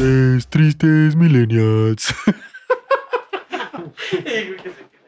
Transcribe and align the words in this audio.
Tres 0.00 0.46
tristes 0.46 1.14
millennials. 1.14 2.14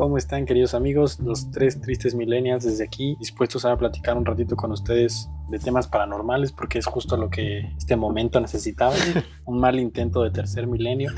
¿Cómo 0.00 0.16
están 0.16 0.46
queridos 0.46 0.72
amigos? 0.72 1.20
Los 1.20 1.50
tres 1.50 1.78
tristes 1.78 2.14
millennials 2.14 2.64
desde 2.64 2.84
aquí, 2.84 3.16
dispuestos 3.20 3.66
a 3.66 3.76
platicar 3.76 4.16
un 4.16 4.24
ratito 4.24 4.56
con 4.56 4.72
ustedes 4.72 5.28
de 5.50 5.58
temas 5.58 5.88
paranormales 5.88 6.52
porque 6.52 6.78
es 6.78 6.86
justo 6.86 7.18
lo 7.18 7.28
que 7.28 7.70
este 7.76 7.96
momento 7.96 8.40
necesitaba. 8.40 8.94
un 9.44 9.60
mal 9.60 9.78
intento 9.78 10.22
de 10.22 10.30
tercer 10.30 10.66
milenio, 10.66 11.12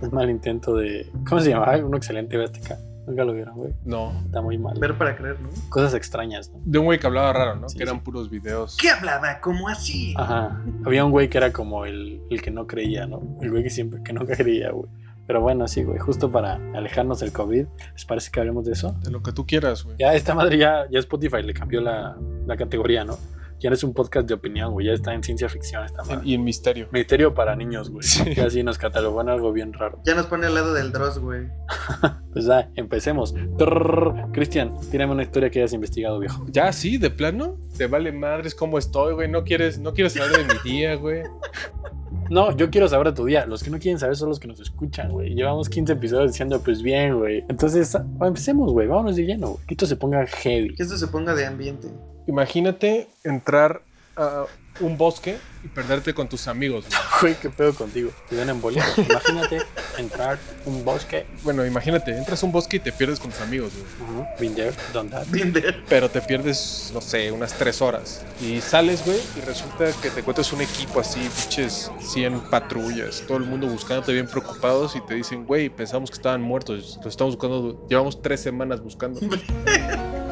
un 0.00 0.10
mal 0.10 0.30
intento 0.30 0.74
de... 0.74 1.12
¿Cómo 1.28 1.42
se 1.42 1.50
llamaba? 1.50 1.76
Un 1.76 1.94
excelente 1.96 2.42
Azteca. 2.42 2.78
Nunca 3.06 3.24
lo 3.24 3.34
vieron, 3.34 3.56
güey. 3.56 3.74
No. 3.84 4.18
Está 4.24 4.40
muy 4.40 4.56
mal. 4.56 4.78
Ver 4.80 4.96
para 4.96 5.14
creer, 5.14 5.38
¿no? 5.38 5.50
Cosas 5.68 5.92
extrañas, 5.92 6.50
¿no? 6.50 6.62
De 6.64 6.78
un 6.78 6.86
güey 6.86 6.98
que 6.98 7.06
hablaba 7.06 7.30
raro, 7.30 7.56
¿no? 7.56 7.68
Sí, 7.68 7.76
que 7.76 7.82
eran 7.82 7.96
sí. 7.96 8.00
puros 8.06 8.30
videos. 8.30 8.78
¿Qué 8.80 8.88
hablaba? 8.88 9.38
¿Cómo 9.42 9.68
así? 9.68 10.14
Ajá. 10.16 10.62
Había 10.86 11.04
un 11.04 11.10
güey 11.10 11.28
que 11.28 11.36
era 11.36 11.52
como 11.52 11.84
el, 11.84 12.22
el 12.30 12.40
que 12.40 12.50
no 12.50 12.66
creía, 12.66 13.06
¿no? 13.06 13.20
El 13.42 13.50
güey 13.50 13.62
que 13.62 13.68
siempre 13.68 14.02
que 14.02 14.14
no 14.14 14.24
creía, 14.26 14.70
güey. 14.70 14.88
Pero 15.26 15.40
bueno, 15.40 15.66
sí, 15.68 15.82
güey. 15.82 15.98
Justo 15.98 16.30
para 16.30 16.56
alejarnos 16.74 17.20
del 17.20 17.32
COVID, 17.32 17.66
¿les 17.92 18.04
parece 18.04 18.30
que 18.30 18.40
hablemos 18.40 18.64
de 18.64 18.72
eso? 18.72 18.94
De 19.02 19.10
lo 19.10 19.22
que 19.22 19.32
tú 19.32 19.46
quieras, 19.46 19.84
güey. 19.84 19.96
Ya 19.98 20.14
esta 20.14 20.34
madre 20.34 20.58
ya, 20.58 20.86
ya 20.90 20.98
Spotify 20.98 21.42
le 21.42 21.54
cambió 21.54 21.80
la, 21.80 22.16
la 22.46 22.56
categoría, 22.56 23.04
¿no? 23.04 23.16
Ya 23.60 23.70
no 23.70 23.74
es 23.74 23.84
un 23.84 23.94
podcast 23.94 24.28
de 24.28 24.34
opinión, 24.34 24.72
güey. 24.72 24.86
Ya 24.88 24.92
está 24.92 25.14
en 25.14 25.22
ciencia 25.22 25.48
ficción 25.48 25.82
esta 25.84 26.02
madre. 26.04 26.20
Y 26.24 26.34
en 26.34 26.44
misterio. 26.44 26.88
Misterio 26.92 27.32
para 27.32 27.56
niños, 27.56 27.88
güey. 27.88 28.02
Sí. 28.06 28.34
Ya 28.34 28.46
así 28.46 28.62
nos 28.62 28.76
catalogó 28.76 29.22
en 29.22 29.30
algo 29.30 29.52
bien 29.52 29.72
raro. 29.72 30.00
Ya 30.04 30.14
nos 30.14 30.26
pone 30.26 30.46
al 30.46 30.54
lado 30.54 30.74
del 30.74 30.92
Dross, 30.92 31.18
güey. 31.18 31.48
Pues 32.34 32.46
ya, 32.46 32.68
empecemos. 32.74 33.32
Cristian, 34.32 34.76
tírame 34.90 35.12
una 35.12 35.22
historia 35.22 35.50
que 35.50 35.60
hayas 35.60 35.72
investigado, 35.72 36.18
viejo. 36.18 36.44
Ya, 36.50 36.72
sí, 36.72 36.98
de 36.98 37.08
plano. 37.08 37.56
Te 37.78 37.86
vale 37.86 38.10
madres 38.10 38.56
cómo 38.56 38.76
estoy, 38.76 39.14
güey. 39.14 39.30
No 39.30 39.44
quieres, 39.44 39.78
no 39.78 39.94
quieres 39.94 40.14
saber 40.14 40.44
de 40.44 40.52
mi 40.52 40.60
día, 40.68 40.96
güey. 40.96 41.22
No, 42.30 42.56
yo 42.56 42.70
quiero 42.70 42.88
saber 42.88 43.08
de 43.08 43.12
tu 43.12 43.24
día. 43.24 43.46
Los 43.46 43.62
que 43.62 43.70
no 43.70 43.78
quieren 43.78 43.98
saber 43.98 44.16
son 44.16 44.28
los 44.30 44.40
que 44.40 44.48
nos 44.48 44.60
escuchan, 44.60 45.10
güey. 45.10 45.34
Llevamos 45.34 45.68
15 45.68 45.92
episodios 45.92 46.32
diciendo, 46.32 46.60
pues 46.64 46.82
bien, 46.82 47.18
güey. 47.18 47.44
Entonces, 47.48 47.94
ah, 47.94 48.04
empecemos, 48.22 48.72
güey. 48.72 48.86
Vámonos 48.86 49.16
de 49.16 49.24
lleno, 49.24 49.50
güey. 49.50 49.66
Que 49.66 49.74
esto 49.74 49.86
se 49.86 49.96
ponga 49.96 50.26
heavy. 50.26 50.74
Que 50.74 50.82
esto 50.82 50.96
se 50.96 51.06
ponga 51.08 51.34
de 51.34 51.46
ambiente. 51.46 51.88
Imagínate 52.26 53.08
entrar 53.22 53.82
a 54.16 54.46
un 54.80 54.98
bosque 54.98 55.38
y 55.62 55.68
perderte 55.68 56.12
con 56.12 56.28
tus 56.28 56.48
amigos, 56.48 56.84
güey. 57.20 57.34
Qué 57.42 57.48
pedo 57.48 57.74
contigo. 57.74 58.10
Te 58.28 58.36
dan 58.36 58.50
embolia. 58.50 58.84
Imagínate 58.96 59.62
entrar 59.98 60.38
un 60.66 60.84
bosque. 60.84 61.26
Bueno, 61.42 61.64
imagínate, 61.64 62.16
entras 62.16 62.42
a 62.42 62.46
un 62.46 62.52
bosque 62.52 62.76
y 62.76 62.80
te 62.80 62.92
pierdes 62.92 63.20
con 63.20 63.30
tus 63.30 63.40
amigos, 63.40 63.72
güey. 63.74 64.24
Ajá. 64.24 64.34
Been 64.38 64.54
there, 64.54 64.72
done 64.92 65.10
that. 65.10 65.26
Tinder. 65.32 65.82
Pero 65.88 66.10
te 66.10 66.20
pierdes, 66.20 66.90
no 66.92 67.00
sé, 67.00 67.30
unas 67.30 67.54
tres 67.54 67.80
horas. 67.80 68.24
Y 68.40 68.60
sales, 68.60 69.04
güey, 69.04 69.20
y 69.36 69.40
resulta 69.40 69.86
que 70.02 70.10
te 70.10 70.20
encuentras 70.20 70.52
un 70.52 70.60
equipo 70.60 71.00
así, 71.00 71.20
pinches 71.20 71.90
100 72.00 72.40
patrullas, 72.50 73.22
todo 73.26 73.38
el 73.38 73.44
mundo 73.44 73.66
buscándote 73.68 74.12
bien 74.12 74.26
preocupados 74.26 74.96
y 74.96 75.00
te 75.02 75.14
dicen, 75.14 75.46
güey, 75.46 75.68
pensamos 75.68 76.10
que 76.10 76.16
estaban 76.16 76.42
muertos, 76.42 76.98
los 76.98 77.06
estamos 77.06 77.36
buscando, 77.36 77.86
llevamos 77.88 78.20
tres 78.20 78.40
semanas 78.40 78.80
buscando. 78.80 79.20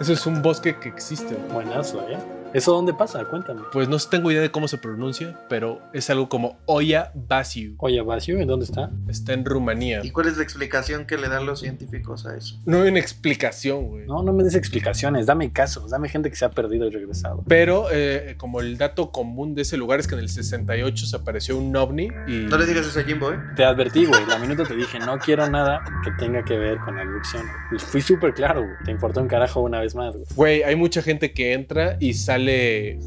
Ese 0.00 0.12
es 0.12 0.26
un 0.26 0.42
bosque 0.42 0.78
que 0.78 0.88
existe. 0.88 1.36
Buenazo, 1.52 2.02
¿eh? 2.08 2.18
¿Eso 2.54 2.72
dónde 2.72 2.94
pasa? 2.94 3.24
Cuéntame. 3.24 3.62
Pues 3.72 3.88
no 3.88 3.98
tengo 3.98 4.30
idea 4.30 4.40
de 4.40 4.50
cómo 4.50 4.68
se 4.68 4.78
pronuncia, 4.78 5.38
pero 5.48 5.80
es 5.92 6.08
algo 6.10 6.28
como 6.28 6.58
Oya 6.66 7.12
Basiu. 7.14 7.74
Oye, 7.78 8.00
Vacío, 8.00 8.38
¿en 8.38 8.48
dónde 8.48 8.64
está? 8.64 8.90
Está 9.08 9.32
en 9.32 9.44
Rumanía. 9.44 10.00
¿Y 10.02 10.10
cuál 10.10 10.28
es 10.28 10.36
la 10.36 10.42
explicación 10.42 11.06
que 11.06 11.18
le 11.18 11.28
dan 11.28 11.44
los 11.44 11.60
científicos 11.60 12.24
a 12.26 12.36
eso? 12.36 12.60
No 12.64 12.82
hay 12.82 12.88
una 12.88 13.00
explicación, 13.00 13.86
güey. 13.88 14.06
No, 14.06 14.22
no 14.22 14.32
me 14.32 14.44
des 14.44 14.54
explicaciones. 14.54 15.26
Dame 15.26 15.52
casos. 15.52 15.90
Dame 15.90 16.08
gente 16.08 16.30
que 16.30 16.36
se 16.36 16.44
ha 16.44 16.50
perdido 16.50 16.86
y 16.86 16.90
regresado. 16.90 17.44
Pero 17.46 17.88
eh, 17.90 18.36
como 18.38 18.60
el 18.60 18.78
dato 18.78 19.10
común 19.10 19.54
de 19.54 19.62
ese 19.62 19.76
lugar 19.76 20.00
es 20.00 20.06
que 20.06 20.14
en 20.14 20.20
el 20.20 20.28
68 20.28 21.06
se 21.06 21.16
apareció 21.16 21.58
un 21.58 21.74
ovni 21.76 22.08
y... 22.26 22.46
No 22.46 22.56
le 22.56 22.66
digas 22.66 22.86
eso 22.86 23.00
a 23.00 23.02
Jimbo, 23.02 23.32
¿eh? 23.32 23.38
Te 23.56 23.64
advertí, 23.64 24.06
güey. 24.06 24.24
La 24.26 24.38
minuto 24.38 24.64
te 24.64 24.74
dije, 24.74 24.98
no 24.98 25.18
quiero 25.18 25.48
nada 25.48 25.82
que 26.04 26.10
tenga 26.12 26.44
que 26.44 26.56
ver 26.56 26.78
con 26.78 26.96
la 26.96 27.02
abducción. 27.02 27.44
fui 27.78 28.00
súper 28.00 28.32
claro, 28.34 28.62
güey. 28.62 28.74
Te 28.84 28.90
importó 28.92 29.20
un 29.20 29.28
carajo 29.28 29.60
una 29.60 29.80
vez 29.80 29.94
más, 29.94 30.14
güey. 30.14 30.26
Güey, 30.34 30.62
hay 30.62 30.76
mucha 30.76 31.02
gente 31.02 31.32
que 31.32 31.52
entra 31.52 31.96
y 32.00 32.14
sale 32.14 32.45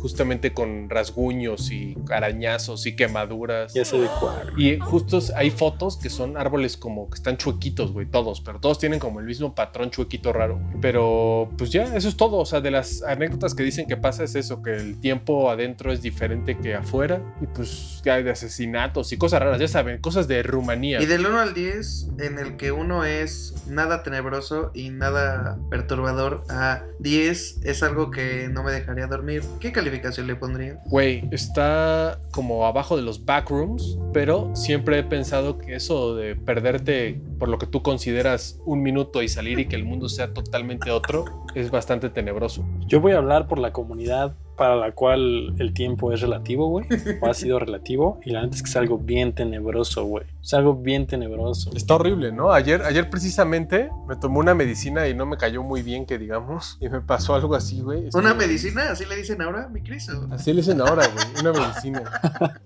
justamente 0.01 0.53
con 0.53 0.89
rasguños 0.89 1.71
y 1.71 1.97
arañazos 2.09 2.85
y 2.85 2.95
quemaduras. 2.95 3.73
Ya 3.73 3.85
sé 3.85 3.99
de 3.99 4.07
cuál. 4.19 4.53
Y 4.57 4.79
justo 4.79 5.19
hay 5.35 5.51
fotos 5.51 5.97
que 5.97 6.09
son 6.09 6.37
árboles 6.37 6.77
como 6.77 7.09
que 7.09 7.15
están 7.15 7.37
chuequitos, 7.37 7.91
güey, 7.91 8.05
todos, 8.05 8.41
pero 8.41 8.59
todos 8.59 8.79
tienen 8.79 8.99
como 8.99 9.19
el 9.19 9.25
mismo 9.25 9.55
patrón 9.55 9.89
chuequito 9.91 10.33
raro. 10.33 10.57
güey. 10.57 10.81
Pero 10.81 11.49
pues 11.57 11.71
ya, 11.71 11.95
eso 11.95 12.07
es 12.07 12.17
todo. 12.17 12.37
O 12.37 12.45
sea, 12.45 12.61
de 12.61 12.71
las 12.71 13.03
anécdotas 13.03 13.53
que 13.55 13.63
dicen 13.63 13.87
que 13.87 13.97
pasa 13.97 14.23
es 14.23 14.35
eso, 14.35 14.61
que 14.61 14.75
el 14.75 14.99
tiempo 14.99 15.49
adentro 15.49 15.91
es 15.91 16.01
diferente 16.01 16.57
que 16.57 16.75
afuera. 16.75 17.21
Y 17.41 17.47
pues 17.47 18.01
ya 18.03 18.15
hay 18.15 18.23
de 18.23 18.31
asesinatos 18.31 19.11
y 19.11 19.17
cosas 19.17 19.41
raras, 19.41 19.59
ya 19.59 19.67
saben, 19.67 19.99
cosas 19.99 20.27
de 20.27 20.43
Rumanía. 20.43 21.01
Y 21.01 21.05
del 21.05 21.25
1 21.25 21.39
al 21.39 21.53
10, 21.53 22.09
en 22.19 22.39
el 22.39 22.57
que 22.57 22.71
uno 22.71 23.05
es 23.05 23.55
nada 23.67 24.03
tenebroso 24.03 24.71
y 24.73 24.89
nada 24.89 25.57
perturbador, 25.69 26.43
a 26.49 26.83
10 26.99 27.59
es 27.63 27.83
algo 27.83 28.11
que 28.11 28.49
no 28.51 28.63
me 28.63 28.71
dejaría 28.71 29.07
dormir. 29.07 29.18
¿Qué 29.59 29.71
calificación 29.71 30.27
le 30.27 30.35
pondría? 30.35 30.79
Güey, 30.85 31.27
está 31.31 32.19
como 32.31 32.65
abajo 32.65 32.95
de 32.95 33.03
los 33.03 33.25
backrooms, 33.25 33.97
pero 34.13 34.55
siempre 34.55 34.99
he 34.99 35.03
pensado 35.03 35.57
que 35.57 35.75
eso 35.75 36.15
de 36.15 36.35
perderte 36.35 37.21
por 37.37 37.49
lo 37.49 37.57
que 37.57 37.67
tú 37.67 37.81
consideras 37.81 38.59
un 38.65 38.81
minuto 38.81 39.21
y 39.21 39.29
salir 39.29 39.59
y 39.59 39.67
que 39.67 39.75
el 39.75 39.85
mundo 39.85 40.09
sea 40.09 40.33
totalmente 40.33 40.91
otro 40.91 41.45
es 41.55 41.71
bastante 41.71 42.09
tenebroso. 42.09 42.65
Yo 42.87 43.01
voy 43.01 43.13
a 43.13 43.17
hablar 43.17 43.47
por 43.47 43.59
la 43.59 43.71
comunidad 43.73 44.35
para 44.59 44.75
la 44.75 44.91
cual 44.91 45.55
el 45.57 45.73
tiempo 45.73 46.11
es 46.11 46.19
relativo, 46.19 46.67
güey. 46.67 46.85
O 47.21 47.27
ha 47.27 47.33
sido 47.33 47.59
relativo. 47.59 48.19
Y 48.25 48.31
la 48.31 48.41
neta 48.41 48.57
es 48.57 48.61
que 48.61 48.69
es 48.69 48.75
algo 48.75 48.97
bien 48.97 49.33
tenebroso, 49.33 50.03
güey. 50.03 50.25
Es 50.41 50.53
algo 50.53 50.73
bien 50.75 51.05
tenebroso. 51.05 51.69
Está 51.75 51.95
horrible, 51.95 52.31
¿no? 52.31 52.51
Ayer, 52.53 52.81
ayer 52.83 53.09
precisamente 53.09 53.89
me 54.07 54.15
tomé 54.15 54.39
una 54.39 54.55
medicina 54.55 55.07
y 55.07 55.13
no 55.13 55.25
me 55.25 55.37
cayó 55.37 55.63
muy 55.63 55.81
bien, 55.81 56.05
que 56.05 56.17
digamos, 56.17 56.77
y 56.81 56.87
me 56.89 57.01
pasó 57.01 57.35
algo 57.35 57.55
así, 57.55 57.81
güey. 57.81 58.07
Es 58.07 58.15
¿Una 58.15 58.31
que- 58.31 58.47
medicina? 58.47 58.89
¿Así 58.91 59.05
le 59.05 59.15
dicen 59.17 59.41
ahora, 59.41 59.67
mi 59.67 59.81
Cris? 59.81 60.09
o? 60.09 60.27
Así 60.33 60.51
le 60.53 60.61
dicen 60.61 60.79
ahora, 60.81 61.07
güey, 61.07 61.25
una 61.41 61.51
medicina. 61.51 62.03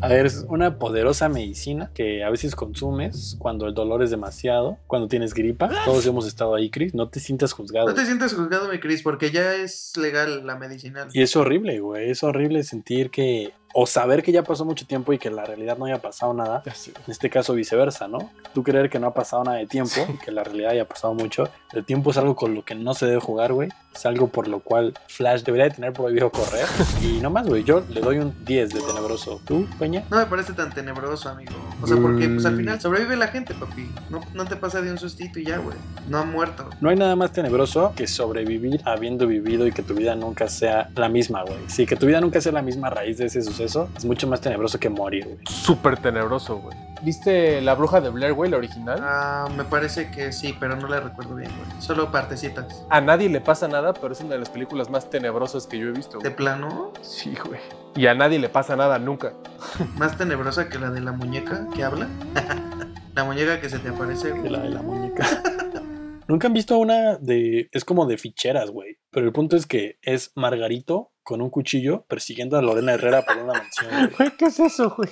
A 0.00 0.08
ver, 0.08 0.26
es 0.26 0.44
una 0.48 0.78
poderosa 0.78 1.28
medicina 1.28 1.90
que 1.92 2.22
a 2.22 2.30
veces 2.30 2.54
consumes 2.54 3.36
cuando 3.40 3.66
el 3.66 3.74
dolor 3.74 4.02
es 4.02 4.10
demasiado, 4.10 4.78
cuando 4.86 5.08
tienes 5.08 5.34
gripa. 5.34 5.68
Todos 5.84 6.06
hemos 6.06 6.26
estado 6.26 6.54
ahí, 6.54 6.70
Chris. 6.70 6.94
No 6.94 7.08
te 7.08 7.18
sientas 7.18 7.52
juzgado. 7.52 7.88
No 7.88 7.94
te 7.94 8.06
sientas 8.06 8.32
juzgado, 8.34 8.68
mi 8.70 8.78
Cris, 8.78 9.02
porque 9.02 9.32
ya 9.32 9.54
es 9.56 9.96
legal 9.96 10.46
la 10.46 10.54
medicinal. 10.56 11.08
Y 11.12 11.22
es 11.22 11.34
horrible, 11.34 11.80
güey. 11.80 12.10
Es 12.10 12.22
horrible 12.22 12.62
sentir 12.62 13.10
que. 13.10 13.52
O 13.74 13.86
saber 13.86 14.22
que 14.22 14.32
ya 14.32 14.42
pasó 14.42 14.64
mucho 14.64 14.86
tiempo 14.86 15.12
y 15.12 15.18
que 15.18 15.28
en 15.28 15.36
la 15.36 15.44
realidad 15.44 15.76
no 15.76 15.84
haya 15.84 16.00
pasado 16.00 16.32
nada. 16.34 16.62
En 16.64 17.10
este 17.10 17.30
caso, 17.30 17.54
viceversa, 17.54 18.08
¿no? 18.08 18.30
Tú 18.54 18.62
creer 18.62 18.88
que 18.88 18.98
no 18.98 19.08
ha 19.08 19.14
pasado 19.14 19.44
nada 19.44 19.58
de 19.58 19.66
tiempo 19.66 19.94
y 20.08 20.16
que 20.18 20.30
en 20.30 20.36
la 20.36 20.44
realidad 20.44 20.70
haya 20.72 20.86
pasado 20.86 21.14
mucho. 21.14 21.48
El 21.72 21.84
tiempo 21.84 22.10
es 22.10 22.16
algo 22.16 22.34
con 22.34 22.54
lo 22.54 22.64
que 22.64 22.74
no 22.74 22.94
se 22.94 23.06
debe 23.06 23.20
jugar, 23.20 23.52
güey. 23.52 23.68
Es 23.94 24.06
algo 24.06 24.28
por 24.28 24.46
lo 24.46 24.60
cual 24.60 24.94
Flash 25.08 25.42
debería 25.42 25.64
de 25.64 25.70
tener 25.72 25.92
prohibido 25.92 26.30
correr. 26.30 26.66
Y 27.02 27.20
no 27.20 27.30
más, 27.30 27.46
güey. 27.48 27.64
Yo 27.64 27.82
le 27.90 28.00
doy 28.00 28.18
un 28.18 28.32
10 28.44 28.70
de 28.70 28.80
tenebroso. 28.80 29.40
¿Tú, 29.44 29.66
Peña? 29.78 30.04
No 30.10 30.18
me 30.18 30.26
parece 30.26 30.52
tan 30.52 30.72
tenebroso, 30.72 31.28
amigo. 31.28 31.52
O 31.82 31.86
sea, 31.86 31.96
porque 31.96 32.28
pues 32.28 32.44
al 32.46 32.54
Mm. 32.54 32.58
final 32.58 32.80
sobrevive 32.80 33.16
la 33.16 33.28
gente, 33.28 33.54
papi. 33.54 33.90
No, 34.10 34.20
no 34.34 34.44
te 34.44 34.56
pasa 34.56 34.80
de 34.80 34.90
un 34.92 34.98
sustito 34.98 35.38
y 35.40 35.44
ya, 35.46 35.58
güey. 35.58 35.76
No 36.08 36.18
ha 36.18 36.24
muerto. 36.24 36.68
No 36.80 36.90
hay 36.90 36.96
nada 36.96 37.16
más 37.16 37.32
tenebroso 37.32 37.92
que 37.96 38.06
sobrevivir 38.06 38.80
habiendo 38.84 39.26
vivido 39.26 39.66
y 39.66 39.72
que 39.72 39.82
tu 39.82 39.94
vida 39.94 40.14
nunca 40.14 40.48
sea 40.48 40.90
la 40.94 41.08
misma, 41.08 41.42
güey. 41.42 41.58
Sí, 41.68 41.86
que 41.86 41.96
tu 41.96 42.06
vida 42.06 42.20
nunca 42.20 42.40
sea 42.40 42.52
la 42.52 42.62
misma 42.62 42.88
a 42.88 42.90
raíz 42.90 43.18
de 43.18 43.26
ese 43.26 43.42
suceso 43.42 43.88
es 43.96 44.04
mucho 44.04 44.26
más 44.28 44.40
tenebroso 44.40 44.78
que 44.78 44.88
morir, 44.88 45.24
güey. 45.24 45.38
Súper 45.48 45.96
tenebroso, 45.98 46.56
güey. 46.58 46.76
¿Viste 47.02 47.60
La 47.60 47.74
Bruja 47.74 48.00
de 48.00 48.10
Blair, 48.10 48.32
güey, 48.34 48.50
la 48.50 48.56
original? 48.56 48.98
Ah, 49.02 49.48
me 49.56 49.64
parece 49.64 50.10
que 50.10 50.32
sí, 50.32 50.54
pero 50.58 50.76
no 50.76 50.88
la 50.88 51.00
recuerdo 51.00 51.34
bien, 51.36 51.50
güey. 51.56 51.82
Solo 51.82 52.10
partecitas. 52.10 52.84
A 52.90 53.00
nadie 53.00 53.28
le 53.28 53.40
pasa 53.40 53.68
nada, 53.68 53.92
pero 53.94 54.12
es 54.12 54.20
una 54.20 54.30
de 54.34 54.40
las 54.40 54.50
películas 54.50 54.90
más 54.90 55.08
tenebrosas 55.08 55.66
que 55.66 55.78
yo 55.78 55.88
he 55.88 55.92
visto. 55.92 56.18
¿De 56.18 56.24
güey. 56.30 56.36
plano? 56.36 56.92
Sí, 57.02 57.34
güey. 57.44 57.60
Y 57.94 58.06
a 58.06 58.14
nadie 58.14 58.38
le 58.38 58.48
pasa 58.48 58.76
nada 58.76 58.98
nunca. 58.98 59.32
Más 59.96 60.16
tenebrosa 60.16 60.68
que 60.68 60.78
la 60.78 60.90
de 60.90 61.00
la 61.00 61.12
muñeca 61.12 61.66
que 61.74 61.82
habla. 61.84 62.08
la 63.14 63.24
muñeca 63.24 63.60
que 63.60 63.68
se 63.68 63.78
te 63.78 63.88
aparece, 63.88 64.28
De 64.32 64.38
güey. 64.38 64.50
la 64.50 64.58
de 64.60 64.68
la 64.70 64.82
muñeca. 64.82 65.26
Nunca 66.28 66.46
han 66.48 66.52
visto 66.52 66.76
una 66.76 67.16
de. 67.16 67.70
Es 67.72 67.86
como 67.86 68.04
de 68.06 68.18
ficheras, 68.18 68.70
güey. 68.70 68.98
Pero 69.10 69.24
el 69.24 69.32
punto 69.32 69.56
es 69.56 69.66
que 69.66 69.98
es 70.02 70.30
Margarito 70.36 71.10
con 71.22 71.40
un 71.40 71.48
cuchillo 71.48 72.04
persiguiendo 72.06 72.58
a 72.58 72.62
Lorena 72.62 72.92
Herrera 72.92 73.22
por 73.22 73.38
una 73.38 73.54
mansión. 73.54 74.10
Güey, 74.18 74.30
¿qué 74.36 74.44
es 74.46 74.60
eso, 74.60 74.94
güey? 74.94 75.08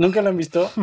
¿Nunca 0.00 0.22
lo 0.22 0.30
han 0.30 0.36
visto? 0.38 0.70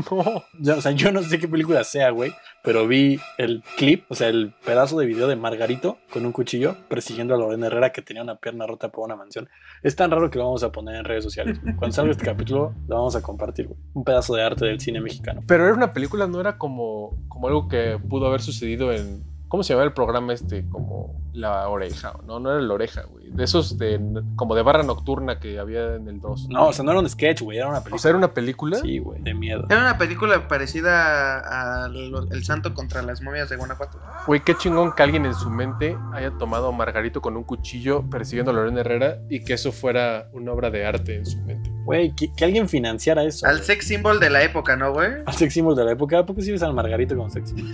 No. 0.60 0.75
O 0.78 0.81
sea, 0.81 0.92
yo 0.92 1.12
no 1.12 1.24
sé 1.24 1.40
qué 1.40 1.48
película 1.48 1.84
sea, 1.84 2.12
güey, 2.12 2.31
pero 2.64 2.88
vi 2.88 3.19
el 3.40 3.64
clip, 3.78 4.06
o 4.10 4.16
sea, 4.16 4.28
el 4.28 4.54
pedazo 4.64 4.98
de 5.00 5.08
video 5.08 5.28
de 5.28 5.36
Margarito 5.36 5.98
con 6.14 6.25
un 6.25 6.31
cuchillo 6.31 6.75
persiguiendo 6.88 7.34
a 7.34 7.38
Lorena 7.38 7.68
Herrera 7.68 7.92
que 7.92 8.04
tenía 8.04 8.22
una 8.22 8.36
pierna 8.36 8.68
rota 8.68 8.90
por 8.90 9.06
una 9.06 9.16
mansión. 9.16 9.50
Es 9.81 9.96
tan 9.96 10.12
raro 10.12 10.30
que 10.30 10.38
lo 10.38 10.46
vamos 10.46 10.64
a 10.64 10.72
poner 10.72 10.96
en 10.96 11.04
redes 11.04 11.24
sociales. 11.24 11.60
Cuando 11.78 11.92
salga 11.94 12.12
este 12.12 12.25
capítulo, 12.25 12.75
lo 12.88 12.96
vamos 12.96 13.16
a 13.16 13.22
compartir, 13.22 13.68
güey. 13.68 13.80
Un 13.94 14.04
pedazo 14.04 14.36
de 14.36 14.44
arte 14.44 14.66
del 14.66 14.80
cine 14.80 15.02
mexicano. 15.02 15.42
Pero 15.48 15.66
era 15.66 15.74
una 15.74 15.94
película, 15.94 16.28
no 16.28 16.40
era 16.40 16.60
como, 16.60 17.18
como 17.28 17.48
algo 17.48 17.68
que 17.68 18.00
pudo 18.08 18.28
haber 18.28 18.42
sucedido 18.42 18.94
en. 18.94 19.24
¿Cómo 19.48 19.64
se 19.64 19.74
llama 19.74 19.86
el 19.86 19.94
programa 19.94 20.34
este? 20.34 20.66
Como 20.70 21.22
La 21.34 21.70
Oreja. 21.70 22.14
No, 22.26 22.40
no 22.40 22.52
era 22.52 22.60
La 22.62 22.74
Oreja, 22.74 23.04
güey. 23.04 23.30
De 23.32 23.44
esos 23.46 23.78
de. 23.78 24.00
Como 24.36 24.56
de 24.56 24.62
barra 24.62 24.84
nocturna 24.84 25.40
que 25.40 25.58
había 25.60 25.96
en 25.96 26.08
el 26.08 26.20
2. 26.20 26.48
No, 26.50 26.68
o 26.68 26.74
sea, 26.74 26.84
no 26.84 26.92
era 26.92 27.00
un 27.00 27.10
sketch, 27.10 27.42
güey, 27.42 27.58
era 27.58 27.68
una 27.70 27.78
O 27.80 27.84
película. 27.84 28.02
sea, 28.02 28.10
era 28.10 28.18
una 28.18 28.34
película. 28.34 28.78
Sí, 28.78 29.00
güey, 29.00 29.22
de 29.22 29.34
miedo. 29.34 29.66
Era 29.70 29.80
una 29.82 29.98
película 29.98 30.48
parecida 30.48 31.84
a, 31.84 31.88
lo- 31.88 32.30
El 32.32 32.44
Santo 32.44 32.74
contra 32.74 33.02
las 33.02 33.22
momias 33.22 33.50
de 33.50 33.56
Guanajuato. 33.58 34.00
Güey, 34.26 34.42
qué 34.44 34.56
chingón 34.56 34.94
que 34.94 35.04
alguien 35.04 35.26
en 35.26 35.34
su 35.34 35.50
mente 35.50 35.98
haya 36.14 36.32
tomado 36.32 36.68
a 36.70 36.72
Margarito 36.72 37.22
con 37.22 37.38
un 37.38 37.44
cuchillo 37.44 38.04
persiguiendo 38.10 38.52
a 38.52 38.54
Lorena 38.54 38.82
Herrera 38.82 39.20
y 39.30 39.44
que 39.44 39.54
eso 39.54 39.72
fuera 39.72 40.30
una 40.34 40.52
obra 40.52 40.70
de 40.72 40.86
arte 40.86 41.16
en 41.16 41.26
su 41.26 41.38
mente. 41.44 41.72
Güey, 41.86 42.14
que, 42.16 42.34
que 42.34 42.44
alguien 42.44 42.68
financiara 42.68 43.24
eso. 43.24 43.48
Al 43.48 43.62
sex 43.62 43.88
symbol 43.88 44.20
de 44.20 44.30
la 44.30 44.44
época, 44.44 44.76
¿no, 44.76 44.92
güey? 44.92 45.10
Al 45.26 45.34
sex 45.34 45.54
symbol 45.54 45.74
de 45.76 45.86
la 45.86 45.92
época. 45.94 46.20
¿A 46.20 46.26
poco 46.26 46.42
sí 46.42 46.52
ves 46.52 46.64
al 46.64 46.74
Margarito 46.74 47.16
con 47.16 47.32
sex 47.32 47.50
symbol? 47.50 47.72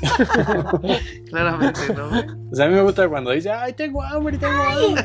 Claramente, 1.28 1.80
¿no? 1.94 2.08
O 2.50 2.54
sea, 2.54 2.66
a 2.66 2.68
mí 2.68 2.74
me 2.74 2.82
gusta 2.82 3.08
cuando 3.08 3.30
dice, 3.30 3.50
ay, 3.50 3.72
tengo 3.74 4.02
hambre, 4.02 4.38
tengo 4.38 4.54
hambre. 4.54 5.04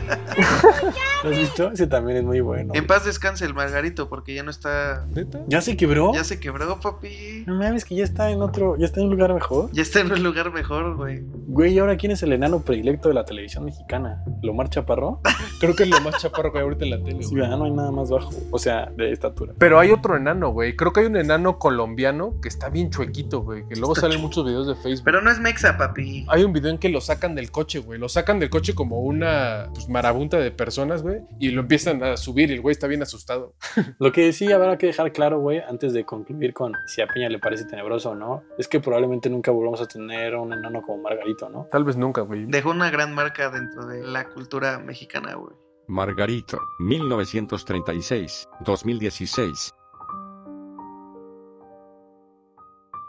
¿Lo 1.24 1.30
has 1.30 1.38
visto? 1.38 1.72
Ese 1.72 1.88
también 1.88 2.18
es 2.18 2.24
muy 2.24 2.42
bueno. 2.42 2.74
En 2.76 2.88
paz 2.88 3.06
descanse 3.06 3.46
el 3.46 3.54
Margarito, 3.54 4.10
porque 4.10 4.34
ya 4.34 4.44
no 4.44 4.52
está. 4.52 5.06
¿Neta? 5.14 5.42
¿Ya 5.48 5.62
se 5.62 5.76
quebró? 5.76 6.14
Ya 6.14 6.24
se 6.24 6.40
quebró, 6.40 6.80
papi. 6.80 7.44
No 7.46 7.56
mames, 7.56 7.86
que 7.86 7.96
ya 7.96 8.04
está 8.04 8.32
en 8.32 8.42
otro, 8.42 8.78
ya 8.78 8.86
está 8.86 9.00
en 9.00 9.08
un 9.08 9.14
lugar 9.14 9.34
mejor. 9.34 9.70
Ya 9.72 9.82
está 9.82 10.00
en 10.00 10.12
un 10.12 10.24
lugar 10.24 10.52
mejor, 10.52 10.96
güey. 10.96 11.24
Güey, 11.48 11.74
¿y 11.74 11.80
ahora 11.80 11.98
quién 11.98 12.12
es 12.12 12.24
el 12.24 12.34
enano 12.34 12.62
predilecto 12.62 13.10
de 13.10 13.16
la 13.16 13.26
televisión 13.26 13.66
mexicana? 13.66 14.24
¿Lomar 14.42 14.70
Chaparro? 14.70 15.22
Creo 15.60 15.76
que 15.76 15.84
es 15.84 15.90
lo 15.90 16.00
más 16.02 16.18
chaparro 16.18 16.52
que 16.52 16.60
hay 16.60 16.64
ahorita 16.64 16.86
en 16.86 16.92
la 16.92 17.04
tele. 17.04 17.24
Sí, 17.24 17.36
no 17.36 17.64
hay 17.64 17.72
nada 17.72 17.92
más 17.92 18.10
bajo. 18.10 18.32
O 18.52 18.60
sea, 18.60 18.92
de 18.96 19.12
estatura. 19.12 19.54
Pero 19.58 19.80
hay 19.80 19.92
otro 19.92 20.16
enano, 20.16 20.52
güey. 20.52 20.76
Creo 20.76 20.92
que 20.92 21.02
hay 21.02 21.06
un 21.06 21.18
enano 21.18 21.60
colombiano 21.60 22.40
que 22.42 22.50
está 22.50 22.70
bien 22.70 22.90
chuequito, 22.90 23.42
güey. 23.42 23.68
Que 23.68 23.76
luego 23.76 23.96
salen 23.96 24.22
muchos 24.22 24.46
videos 24.46 24.68
de 24.68 24.76
Facebook. 24.84 25.06
Pero 25.06 25.22
no 25.22 25.32
es 25.32 25.40
Mexa, 25.40 25.78
papi. 25.78 26.26
Hay 26.30 26.44
un 26.44 26.54
video 26.54 26.70
en 26.70 26.78
que 26.78 26.90
lo 26.90 27.02
sacan 27.02 27.34
del 27.36 27.50
coche, 27.50 27.80
güey. 27.80 28.00
Lo 28.00 28.10
sacan 28.10 28.40
del 28.40 28.50
coche 28.50 28.76
como 28.76 29.02
una 29.02 29.70
pues, 29.74 29.90
marabunta 29.90 30.38
de 30.38 30.52
personas, 30.52 31.02
güey. 31.02 31.22
Y 31.40 31.52
lo 31.52 31.62
empiezan 31.62 32.04
a 32.04 32.18
subir 32.18 32.52
y 32.52 32.56
el 32.56 32.62
güey 32.62 32.74
está 32.74 32.88
bien 32.88 33.02
asustado. 33.02 33.56
Lo 34.00 34.12
que 34.12 34.34
sí 34.34 34.52
habrá 34.52 34.78
que 34.78 34.88
dejar 34.88 35.12
claro, 35.12 35.40
güey, 35.40 35.60
antes 35.60 35.94
de 35.94 36.04
concluir 36.06 36.54
con 36.54 36.74
si 36.86 37.02
a 37.02 37.08
Peña 37.08 37.30
le 37.30 37.40
parece 37.40 37.66
tenebroso 37.66 38.12
o 38.12 38.16
no, 38.16 38.44
es 38.58 38.68
que 38.68 38.80
probablemente 38.80 39.30
nunca 39.30 39.52
volvamos 39.52 39.82
a 39.82 39.88
tener 39.88 40.36
un 40.36 40.54
enano 40.54 40.82
como 40.82 41.02
Margarito, 41.02 41.50
¿no? 41.50 41.68
Tal 41.72 41.84
vez 41.84 41.98
nunca, 41.98 42.22
güey. 42.22 42.46
Dejó 42.46 42.70
una 42.72 42.92
gran 42.92 43.16
marca 43.16 43.50
dentro 43.50 43.86
de 43.86 44.06
la 44.06 44.30
cultura 44.30 44.80
mexicana, 44.80 45.36
güey. 45.36 45.56
Margarito, 45.88 46.60
1936-2016. 46.80 49.74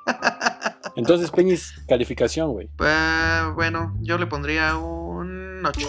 Entonces, 0.96 1.30
Peñis, 1.30 1.74
calificación, 1.88 2.52
güey. 2.52 2.70
Ah, 2.78 3.52
bueno, 3.54 3.96
yo 4.00 4.18
le 4.18 4.26
pondría 4.26 4.76
un 4.76 5.62
8. 5.64 5.88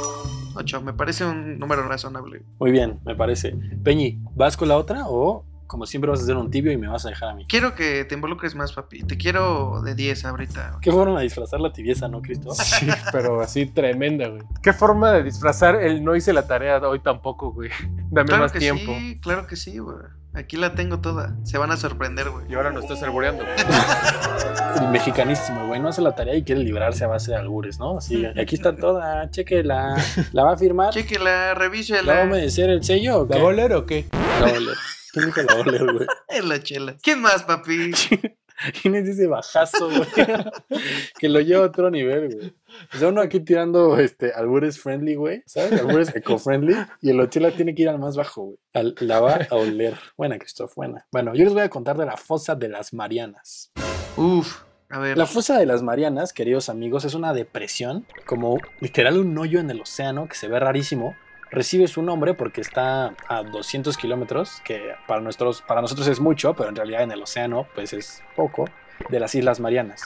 8, 0.56 0.82
me 0.82 0.94
parece 0.94 1.26
un 1.26 1.60
número 1.60 1.88
razonable. 1.88 2.44
Muy 2.60 2.72
bien, 2.72 3.00
me 3.06 3.16
parece. 3.16 3.56
Peñi, 3.84 4.20
¿vas 4.36 4.58
con 4.58 4.70
la 4.70 4.78
otra 4.78 5.04
o 5.08 5.46
como 5.68 5.86
siempre 5.86 6.10
vas 6.12 6.20
a 6.20 6.24
hacer 6.24 6.36
un 6.36 6.52
tibio 6.52 6.72
y 6.72 6.78
me 6.78 6.88
vas 6.88 7.06
a 7.06 7.10
dejar 7.10 7.30
a 7.30 7.34
mí? 7.36 7.46
Quiero 7.48 7.76
que 7.76 8.06
te 8.06 8.16
involucres 8.16 8.56
más, 8.56 8.74
papi. 8.74 9.04
Te 9.04 9.18
quiero 9.18 9.82
de 9.84 9.96
10 9.96 10.26
ahorita. 10.26 10.78
¿Qué 10.82 10.92
forma 10.92 11.18
de 11.20 11.24
disfrazar 11.24 11.60
la 11.60 11.72
tibieza, 11.74 12.08
no, 12.08 12.22
Cristo? 12.22 12.52
Sí, 12.56 12.88
pero 13.12 13.42
así 13.42 13.66
tremenda, 13.66 14.28
güey. 14.28 14.42
¿Qué 14.62 14.74
forma 14.74 15.12
de 15.12 15.24
disfrazar 15.24 15.76
el 15.76 16.04
no 16.04 16.16
hice 16.16 16.34
la 16.34 16.48
tarea 16.48 16.78
hoy 16.80 17.00
tampoco, 17.00 17.52
güey? 17.52 17.70
Dame 18.12 18.28
Claro 18.28 18.44
más 18.44 18.52
que 18.52 18.60
tiempo. 18.60 18.94
sí, 18.98 19.20
claro 19.22 19.48
que 19.48 19.56
sí, 19.56 19.78
güey. 19.80 19.98
Aquí 20.34 20.58
la 20.58 20.76
tengo 20.76 21.00
toda. 21.00 21.34
Se 21.44 21.58
van 21.58 21.72
a 21.72 21.78
sorprender, 21.78 22.30
güey. 22.30 22.46
Y 22.52 22.56
ahora 22.56 22.70
nos 22.72 22.84
estás 22.84 23.02
albureando. 23.04 23.44
El 24.82 24.90
mexicanísimo, 24.90 25.68
güey, 25.68 25.80
no 25.80 25.88
hace 25.88 26.02
la 26.02 26.14
tarea 26.14 26.36
y 26.36 26.44
quiere 26.44 26.62
librarse 26.62 27.06
a 27.06 27.08
base 27.08 27.32
de 27.32 27.38
albures, 27.38 27.80
¿no? 27.80 27.98
Así, 27.98 28.26
aquí 28.26 28.56
está 28.56 28.76
toda, 28.76 29.30
chequela. 29.32 29.96
¿La 30.34 30.44
va 30.44 30.52
a 30.54 30.58
firmar? 30.58 30.94
Chéquela, 30.94 31.24
¿La 31.24 31.38
va 31.46 31.52
a 31.52 31.54
revísela. 31.54 32.24
obedecer 32.30 32.70
el 32.70 32.84
sello 32.84 33.22
o 33.22 33.28
qué? 33.28 33.36
¿La 33.36 33.40
va 33.40 33.46
a 33.46 33.54
oler 33.54 33.74
o 33.74 33.86
qué? 33.86 34.06
La 34.12 34.48
va 34.48 34.52
a 34.52 34.58
oler. 34.58 34.76
¿Quién 35.16 35.26
dijo 35.28 35.42
la 35.42 35.54
va 35.56 35.60
a 35.60 35.64
oler, 35.64 35.84
güey? 35.94 36.08
En 36.28 36.50
la 36.50 36.62
chela. 36.62 36.96
¿Quién 37.02 37.22
más, 37.22 37.44
papi? 37.44 37.92
¿Quién 38.82 38.96
es 38.96 39.08
ese 39.10 39.28
bajazo, 39.28 39.90
güey? 39.90 40.08
que 41.20 41.28
lo 41.30 41.40
lleva 41.42 41.64
a 41.66 41.68
otro 41.68 41.90
nivel, 41.90 42.34
güey. 42.34 42.54
O 42.94 42.98
sea, 42.98 43.10
uno 43.10 43.22
aquí 43.22 43.40
tirando 43.42 43.98
este, 43.98 44.32
albures 44.34 44.80
friendly, 44.80 45.16
güey. 45.16 45.44
¿Sabes? 45.46 45.80
Albures 45.82 46.16
eco-friendly. 46.16 46.76
Y 47.02 47.10
el 47.10 47.20
Ochela 47.20 47.52
tiene 47.52 47.74
que 47.76 47.84
ir 47.84 47.90
al 47.90 48.00
más 48.00 48.16
bajo, 48.16 48.44
güey. 48.44 48.58
Al- 48.74 48.96
La 49.00 49.20
va 49.20 49.40
a 49.50 49.56
oler. 49.56 49.98
Buena, 50.18 50.38
Christoph, 50.38 50.74
buena. 50.76 51.06
Bueno, 51.12 51.34
yo 51.36 51.44
les 51.44 51.54
voy 51.54 51.64
a 51.64 51.70
contar 51.70 51.98
de 51.98 52.06
la 52.06 52.18
fosa 52.18 52.56
de 52.56 52.70
las 52.70 52.94
Marianas. 52.94 53.72
Uf, 54.18 54.62
a 54.90 55.00
ver. 55.00 55.18
La 55.18 55.26
fosa 55.26 55.58
de 55.58 55.66
las 55.66 55.82
Marianas, 55.84 56.32
queridos 56.32 56.70
amigos, 56.70 57.04
es 57.06 57.14
una 57.14 57.34
depresión, 57.34 58.06
como 58.26 58.58
literal 58.80 59.18
un 59.18 59.38
hoyo 59.38 59.60
en 59.60 59.70
el 59.70 59.82
océano 59.82 60.28
que 60.30 60.36
se 60.36 60.48
ve 60.48 60.60
rarísimo. 60.60 61.16
Recibe 61.52 61.88
su 61.88 62.02
nombre 62.02 62.34
porque 62.34 62.62
está 62.62 63.14
a 63.28 63.44
200 63.44 63.98
kilómetros, 63.98 64.62
que 64.64 64.94
para, 65.08 65.22
nuestros, 65.22 65.62
para 65.62 65.82
nosotros 65.82 66.08
es 66.08 66.20
mucho, 66.20 66.54
pero 66.54 66.70
en 66.70 66.76
realidad 66.76 67.04
en 67.04 67.12
el 67.12 67.22
océano 67.22 67.68
pues 67.76 67.94
es 67.94 68.24
poco, 68.36 68.66
de 69.10 69.20
las 69.20 69.36
Islas 69.36 69.60
Marianas. 69.60 70.02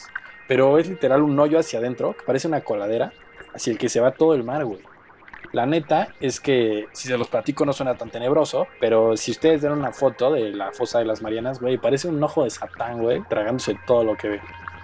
Pero 0.47 0.77
es 0.77 0.89
literal 0.89 1.21
un 1.21 1.39
hoyo 1.39 1.59
hacia 1.59 1.79
adentro, 1.79 2.13
que 2.13 2.23
parece 2.25 2.47
una 2.47 2.61
coladera, 2.61 3.13
hacia 3.53 3.71
el 3.71 3.77
que 3.77 3.89
se 3.89 3.99
va 3.99 4.11
todo 4.11 4.33
el 4.33 4.43
mar, 4.43 4.65
güey. 4.65 4.81
La 5.51 5.65
neta 5.65 6.09
es 6.19 6.39
que, 6.39 6.87
si 6.91 7.07
se 7.07 7.17
los 7.17 7.27
platico 7.27 7.65
no 7.65 7.73
suena 7.73 7.95
tan 7.95 8.11
tenebroso, 8.11 8.67
pero 8.79 9.17
si 9.17 9.31
ustedes 9.31 9.61
ven 9.61 9.71
una 9.71 9.91
foto 9.91 10.31
de 10.31 10.51
la 10.51 10.71
fosa 10.71 10.99
de 10.99 11.05
las 11.05 11.23
Marianas, 11.23 11.59
güey, 11.59 11.77
parece 11.77 12.07
un 12.07 12.21
ojo 12.23 12.43
de 12.43 12.51
Satán, 12.51 13.01
güey, 13.01 13.23
tragándose 13.27 13.75
todo 13.87 14.03
lo 14.03 14.15
que 14.15 14.29
ve. 14.29 14.41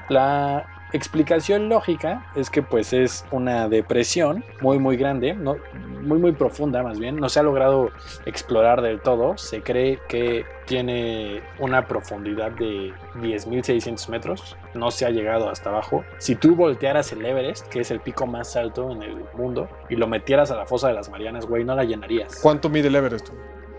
La 0.09 0.74
explicación 0.93 1.69
lógica 1.69 2.25
es 2.35 2.49
que 2.49 2.61
pues 2.61 2.93
es 2.93 3.25
una 3.31 3.67
depresión 3.67 4.43
muy 4.61 4.79
muy 4.79 4.97
grande, 4.97 5.33
¿no? 5.33 5.57
muy 6.05 6.19
muy 6.19 6.31
profunda 6.31 6.83
más 6.83 6.99
bien, 6.99 7.17
no 7.17 7.29
se 7.29 7.39
ha 7.39 7.43
logrado 7.43 7.91
explorar 8.25 8.81
del 8.81 9.01
todo, 9.01 9.37
se 9.37 9.61
cree 9.61 9.99
que 10.07 10.45
tiene 10.65 11.41
una 11.59 11.87
profundidad 11.87 12.51
de 12.51 12.93
10.600 13.15 14.09
metros, 14.09 14.57
no 14.73 14.91
se 14.91 15.05
ha 15.05 15.09
llegado 15.09 15.49
hasta 15.49 15.69
abajo. 15.69 16.03
Si 16.17 16.35
tú 16.35 16.55
voltearas 16.55 17.11
el 17.11 17.25
Everest, 17.25 17.67
que 17.67 17.81
es 17.81 17.91
el 17.91 17.99
pico 17.99 18.25
más 18.25 18.55
alto 18.55 18.91
en 18.91 19.03
el 19.03 19.17
mundo, 19.35 19.69
y 19.89 19.95
lo 19.95 20.07
metieras 20.07 20.51
a 20.51 20.55
la 20.55 20.65
fosa 20.65 20.87
de 20.87 20.93
las 20.93 21.09
Marianas, 21.09 21.45
güey, 21.45 21.63
no 21.63 21.75
la 21.75 21.83
llenarías. 21.83 22.39
¿Cuánto 22.41 22.69
mide 22.69 22.87
el 22.87 22.95
Everest? 22.95 23.29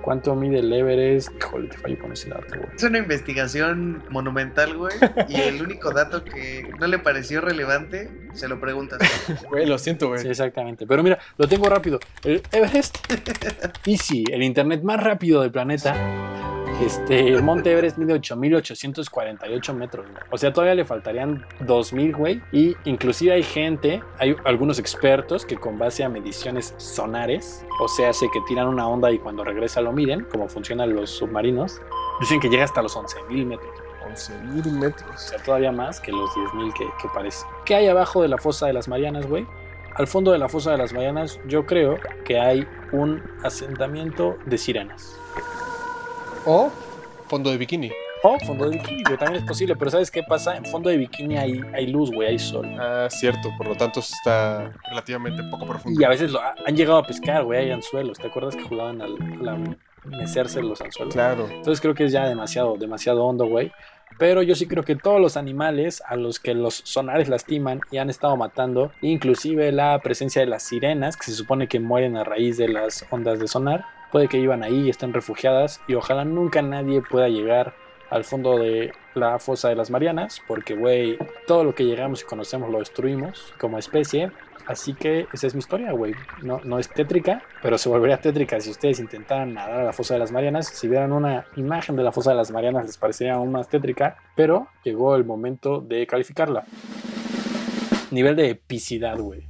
¿Cuánto 0.07 0.37
mide 0.37 0.61
el 0.61 0.73
Everest? 0.73 1.31
Híjole, 1.37 1.67
te 1.67 1.79
fallo 1.79 1.99
con 1.99 2.13
ese 2.13 2.29
dato, 2.29 2.47
güey. 2.57 2.69
Es 2.77 2.83
una 2.85 2.99
investigación 2.99 4.05
monumental, 4.09 4.77
güey. 4.77 4.95
Y 5.29 5.41
el 5.41 5.61
único 5.61 5.91
dato 5.91 6.23
que 6.23 6.71
no 6.79 6.87
le 6.87 7.01
pareció 7.01 7.41
relevante, 7.41 8.09
se 8.33 8.47
lo 8.47 8.61
preguntas. 8.61 9.01
Güey, 9.51 9.67
lo 9.67 9.77
siento, 9.79 10.07
güey. 10.07 10.21
Sí, 10.21 10.29
exactamente. 10.29 10.87
Pero 10.87 11.03
mira, 11.03 11.19
lo 11.37 11.49
tengo 11.49 11.69
rápido. 11.69 11.99
El 12.23 12.41
Everest, 12.53 12.99
Easy, 13.85 14.23
el 14.31 14.45
internet 14.45 14.85
más 14.85 15.03
rápido 15.03 15.43
del 15.43 15.51
planeta. 15.51 15.97
Este, 16.83 17.29
el 17.29 17.43
Monte 17.43 17.73
Everest 17.73 17.97
mide 17.97 18.15
8.848 18.15 19.75
metros. 19.75 20.07
güey. 20.07 20.23
O 20.31 20.37
sea, 20.37 20.53
todavía 20.53 20.75
le 20.75 20.85
faltarían 20.85 21.47
2.000, 21.61 22.15
güey. 22.15 22.43
Y 22.53 22.77
inclusive 22.85 23.33
hay 23.33 23.43
gente, 23.43 24.03
hay 24.19 24.37
algunos 24.45 24.79
expertos 24.79 25.47
que 25.47 25.57
con 25.57 25.79
base 25.79 26.05
a 26.05 26.11
mediciones 26.11 26.75
sonares, 26.77 27.65
o 27.81 27.89
sea, 27.89 28.13
sé 28.13 28.27
que 28.31 28.41
tiran 28.47 28.69
una 28.69 28.87
onda 28.87 29.11
y 29.11 29.19
cuando 29.19 29.43
regresa 29.43 29.81
lo 29.81 29.93
miden, 29.97 30.25
como 30.31 30.49
funcionan 30.49 30.95
los 30.95 31.11
submarinos, 31.11 31.81
dicen 32.21 32.39
que 32.39 32.49
llega 32.49 32.63
hasta 32.65 32.83
los 32.83 32.97
11.000 32.97 33.45
metros. 33.47 33.71
11.000 34.07 34.67
O 34.67 34.71
metros. 34.79 35.21
sea, 35.21 35.43
todavía 35.43 35.73
más 35.73 36.01
que 36.01 36.13
los 36.13 36.31
10.000 36.31 36.73
que, 36.75 36.85
que 37.03 37.09
parece. 37.13 37.45
¿Qué 37.65 37.75
hay 37.75 37.89
abajo 37.89 38.23
de 38.23 38.29
la 38.29 38.39
fosa 38.39 38.67
de 38.67 38.73
las 38.73 38.87
Marianas, 38.87 39.27
güey? 39.27 39.45
Al 39.95 40.07
fondo 40.07 40.31
de 40.31 40.39
la 40.39 40.49
fosa 40.49 40.71
de 40.73 40.79
las 40.79 40.93
Marianas, 40.93 41.41
yo 41.49 41.67
creo 41.67 41.99
que 42.25 42.39
hay 42.39 42.69
un 42.93 43.23
asentamiento 43.43 44.37
de 44.47 44.59
sirenas. 44.59 45.19
O 46.45 46.71
fondo 47.29 47.51
de 47.51 47.57
bikini. 47.57 47.91
O 48.23 48.39
fondo 48.41 48.65
de 48.69 48.77
bikini, 48.79 49.03
güey, 49.05 49.19
también 49.19 49.43
es 49.43 49.49
posible. 49.49 49.75
Pero 49.77 49.91
¿sabes 49.91 50.11
qué 50.11 50.23
pasa? 50.23 50.57
En 50.57 50.65
fondo 50.67 50.91
de 50.91 50.97
bikini 50.99 51.37
hay, 51.37 51.61
hay 51.75 51.87
luz, 51.89 52.11
güey, 52.13 52.29
hay 52.29 52.39
sol. 52.39 52.67
Ah, 52.79 53.09
cierto. 53.11 53.51
Por 53.57 53.69
lo 53.69 53.75
tanto, 53.75 54.01
está 54.01 54.73
relativamente 54.89 55.43
poco 55.51 55.67
profundo. 55.67 56.01
Y 56.01 56.05
a 56.05 56.09
veces 56.09 56.31
lo, 56.31 56.41
han 56.41 56.77
llegado 56.77 56.99
a 56.99 57.03
pescar, 57.07 57.45
güey, 57.45 57.61
hay 57.65 57.71
anzuelos. 57.71 58.19
¿Te 58.19 58.27
acuerdas 58.29 58.55
que 58.55 58.63
jugaban 58.63 59.01
al, 59.01 59.15
al 59.49 59.79
mecerse 60.07 60.63
los 60.63 60.81
anzuelos? 60.81 61.15
Claro. 61.15 61.49
Entonces 61.51 61.81
creo 61.81 61.95
que 61.95 62.05
es 62.05 62.13
ya 62.13 62.27
demasiado, 62.27 62.77
demasiado 62.77 63.25
hondo, 63.25 63.47
güey. 63.47 63.73
Pero 64.19 64.43
yo 64.43 64.55
sí 64.55 64.67
creo 64.67 64.83
que 64.83 64.97
todos 64.97 65.21
los 65.21 65.37
animales 65.37 66.03
a 66.07 66.17
los 66.17 66.41
que 66.41 66.55
los 66.55 66.81
sonares 66.85 67.29
lastiman 67.29 67.81
y 67.91 67.99
han 67.99 68.09
estado 68.09 68.37
matando, 68.37 68.93
inclusive 69.03 69.73
la 69.73 69.99
presencia 69.99 70.41
de 70.41 70.47
las 70.47 70.63
sirenas, 70.63 71.17
que 71.17 71.25
se 71.25 71.33
supone 71.33 71.69
que 71.69 71.81
mueren 71.81 72.17
a 72.17 72.25
raíz 72.25 72.57
de 72.57 72.69
las 72.69 73.05
ondas 73.11 73.39
de 73.39 73.49
sonar, 73.49 73.85
puede 74.13 74.29
que 74.29 74.39
iban 74.39 74.63
ahí 74.63 74.87
y 74.87 74.91
estén 74.91 75.13
refugiadas 75.13 75.81
y 75.87 75.95
ojalá 75.95 76.25
nunca 76.25 76.63
nadie 76.63 77.03
pueda 77.03 77.29
llegar 77.29 77.75
al 78.09 78.25
fondo 78.25 78.59
de 78.59 78.93
la 79.15 79.39
fosa 79.39 79.69
de 79.69 79.75
las 79.75 79.91
Marianas, 79.91 80.41
porque, 80.47 80.75
güey, 80.75 81.19
todo 81.47 81.65
lo 81.65 81.75
que 81.75 81.85
llegamos 81.85 82.23
y 82.23 82.25
conocemos 82.25 82.71
lo 82.71 82.79
destruimos 82.79 83.53
como 83.59 83.79
especie. 83.79 84.31
Así 84.67 84.95
que 84.95 85.27
esa 85.33 85.47
es 85.47 85.55
mi 85.55 85.61
historia, 85.61 85.93
güey. 85.93 86.15
No, 86.43 86.61
no 86.65 86.79
es 86.79 86.89
tétrica, 86.89 87.43
pero 87.63 87.79
se 87.79 87.89
volvería 87.89 88.21
tétrica 88.21 88.61
si 88.61 88.71
ustedes 88.71 88.99
intentaran 88.99 89.55
nadar 89.55 89.81
a 89.81 89.85
la 89.85 89.93
fosa 89.93 90.15
de 90.15 90.21
las 90.21 90.33
Marianas. 90.33 90.67
Si 90.67 90.89
vieran 90.89 91.13
una 91.13 91.47
imagen 91.57 91.95
de 91.95 92.03
la 92.03 92.11
fosa 92.13 92.31
de 92.31 92.37
las 92.37 92.51
Marianas, 92.51 92.87
les 92.87 92.99
parecería 92.99 93.35
aún 93.35 93.53
más 93.53 93.69
tétrica, 93.69 94.17
pero 94.35 94.69
llegó 94.83 95.15
el 95.15 95.25
momento 95.25 95.81
de 95.81 96.07
calificarla. 96.07 96.65
Nivel 98.11 98.35
de 98.37 98.51
epicidad, 98.51 99.17
güey. 99.19 99.49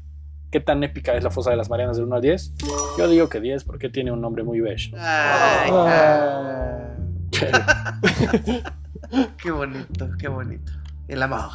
¿Qué 0.50 0.60
tan 0.60 0.82
épica 0.84 1.14
es 1.14 1.24
la 1.24 1.30
fosa 1.30 1.50
de 1.50 1.56
las 1.56 1.70
Marianas 1.70 1.96
del 1.96 2.06
1 2.06 2.16
al 2.16 2.22
10? 2.22 2.52
Yo 2.98 3.08
digo 3.08 3.28
que 3.28 3.40
10 3.40 3.64
porque 3.64 3.88
tiene 3.88 4.12
un 4.12 4.20
nombre 4.20 4.44
muy 4.44 4.60
bello. 4.60 4.96
Ay, 4.98 5.70
Ah. 5.72 6.88
qué 9.42 9.50
bonito, 9.50 10.08
qué 10.18 10.28
bonito. 10.28 10.72
El 11.08 11.22
amor. 11.22 11.50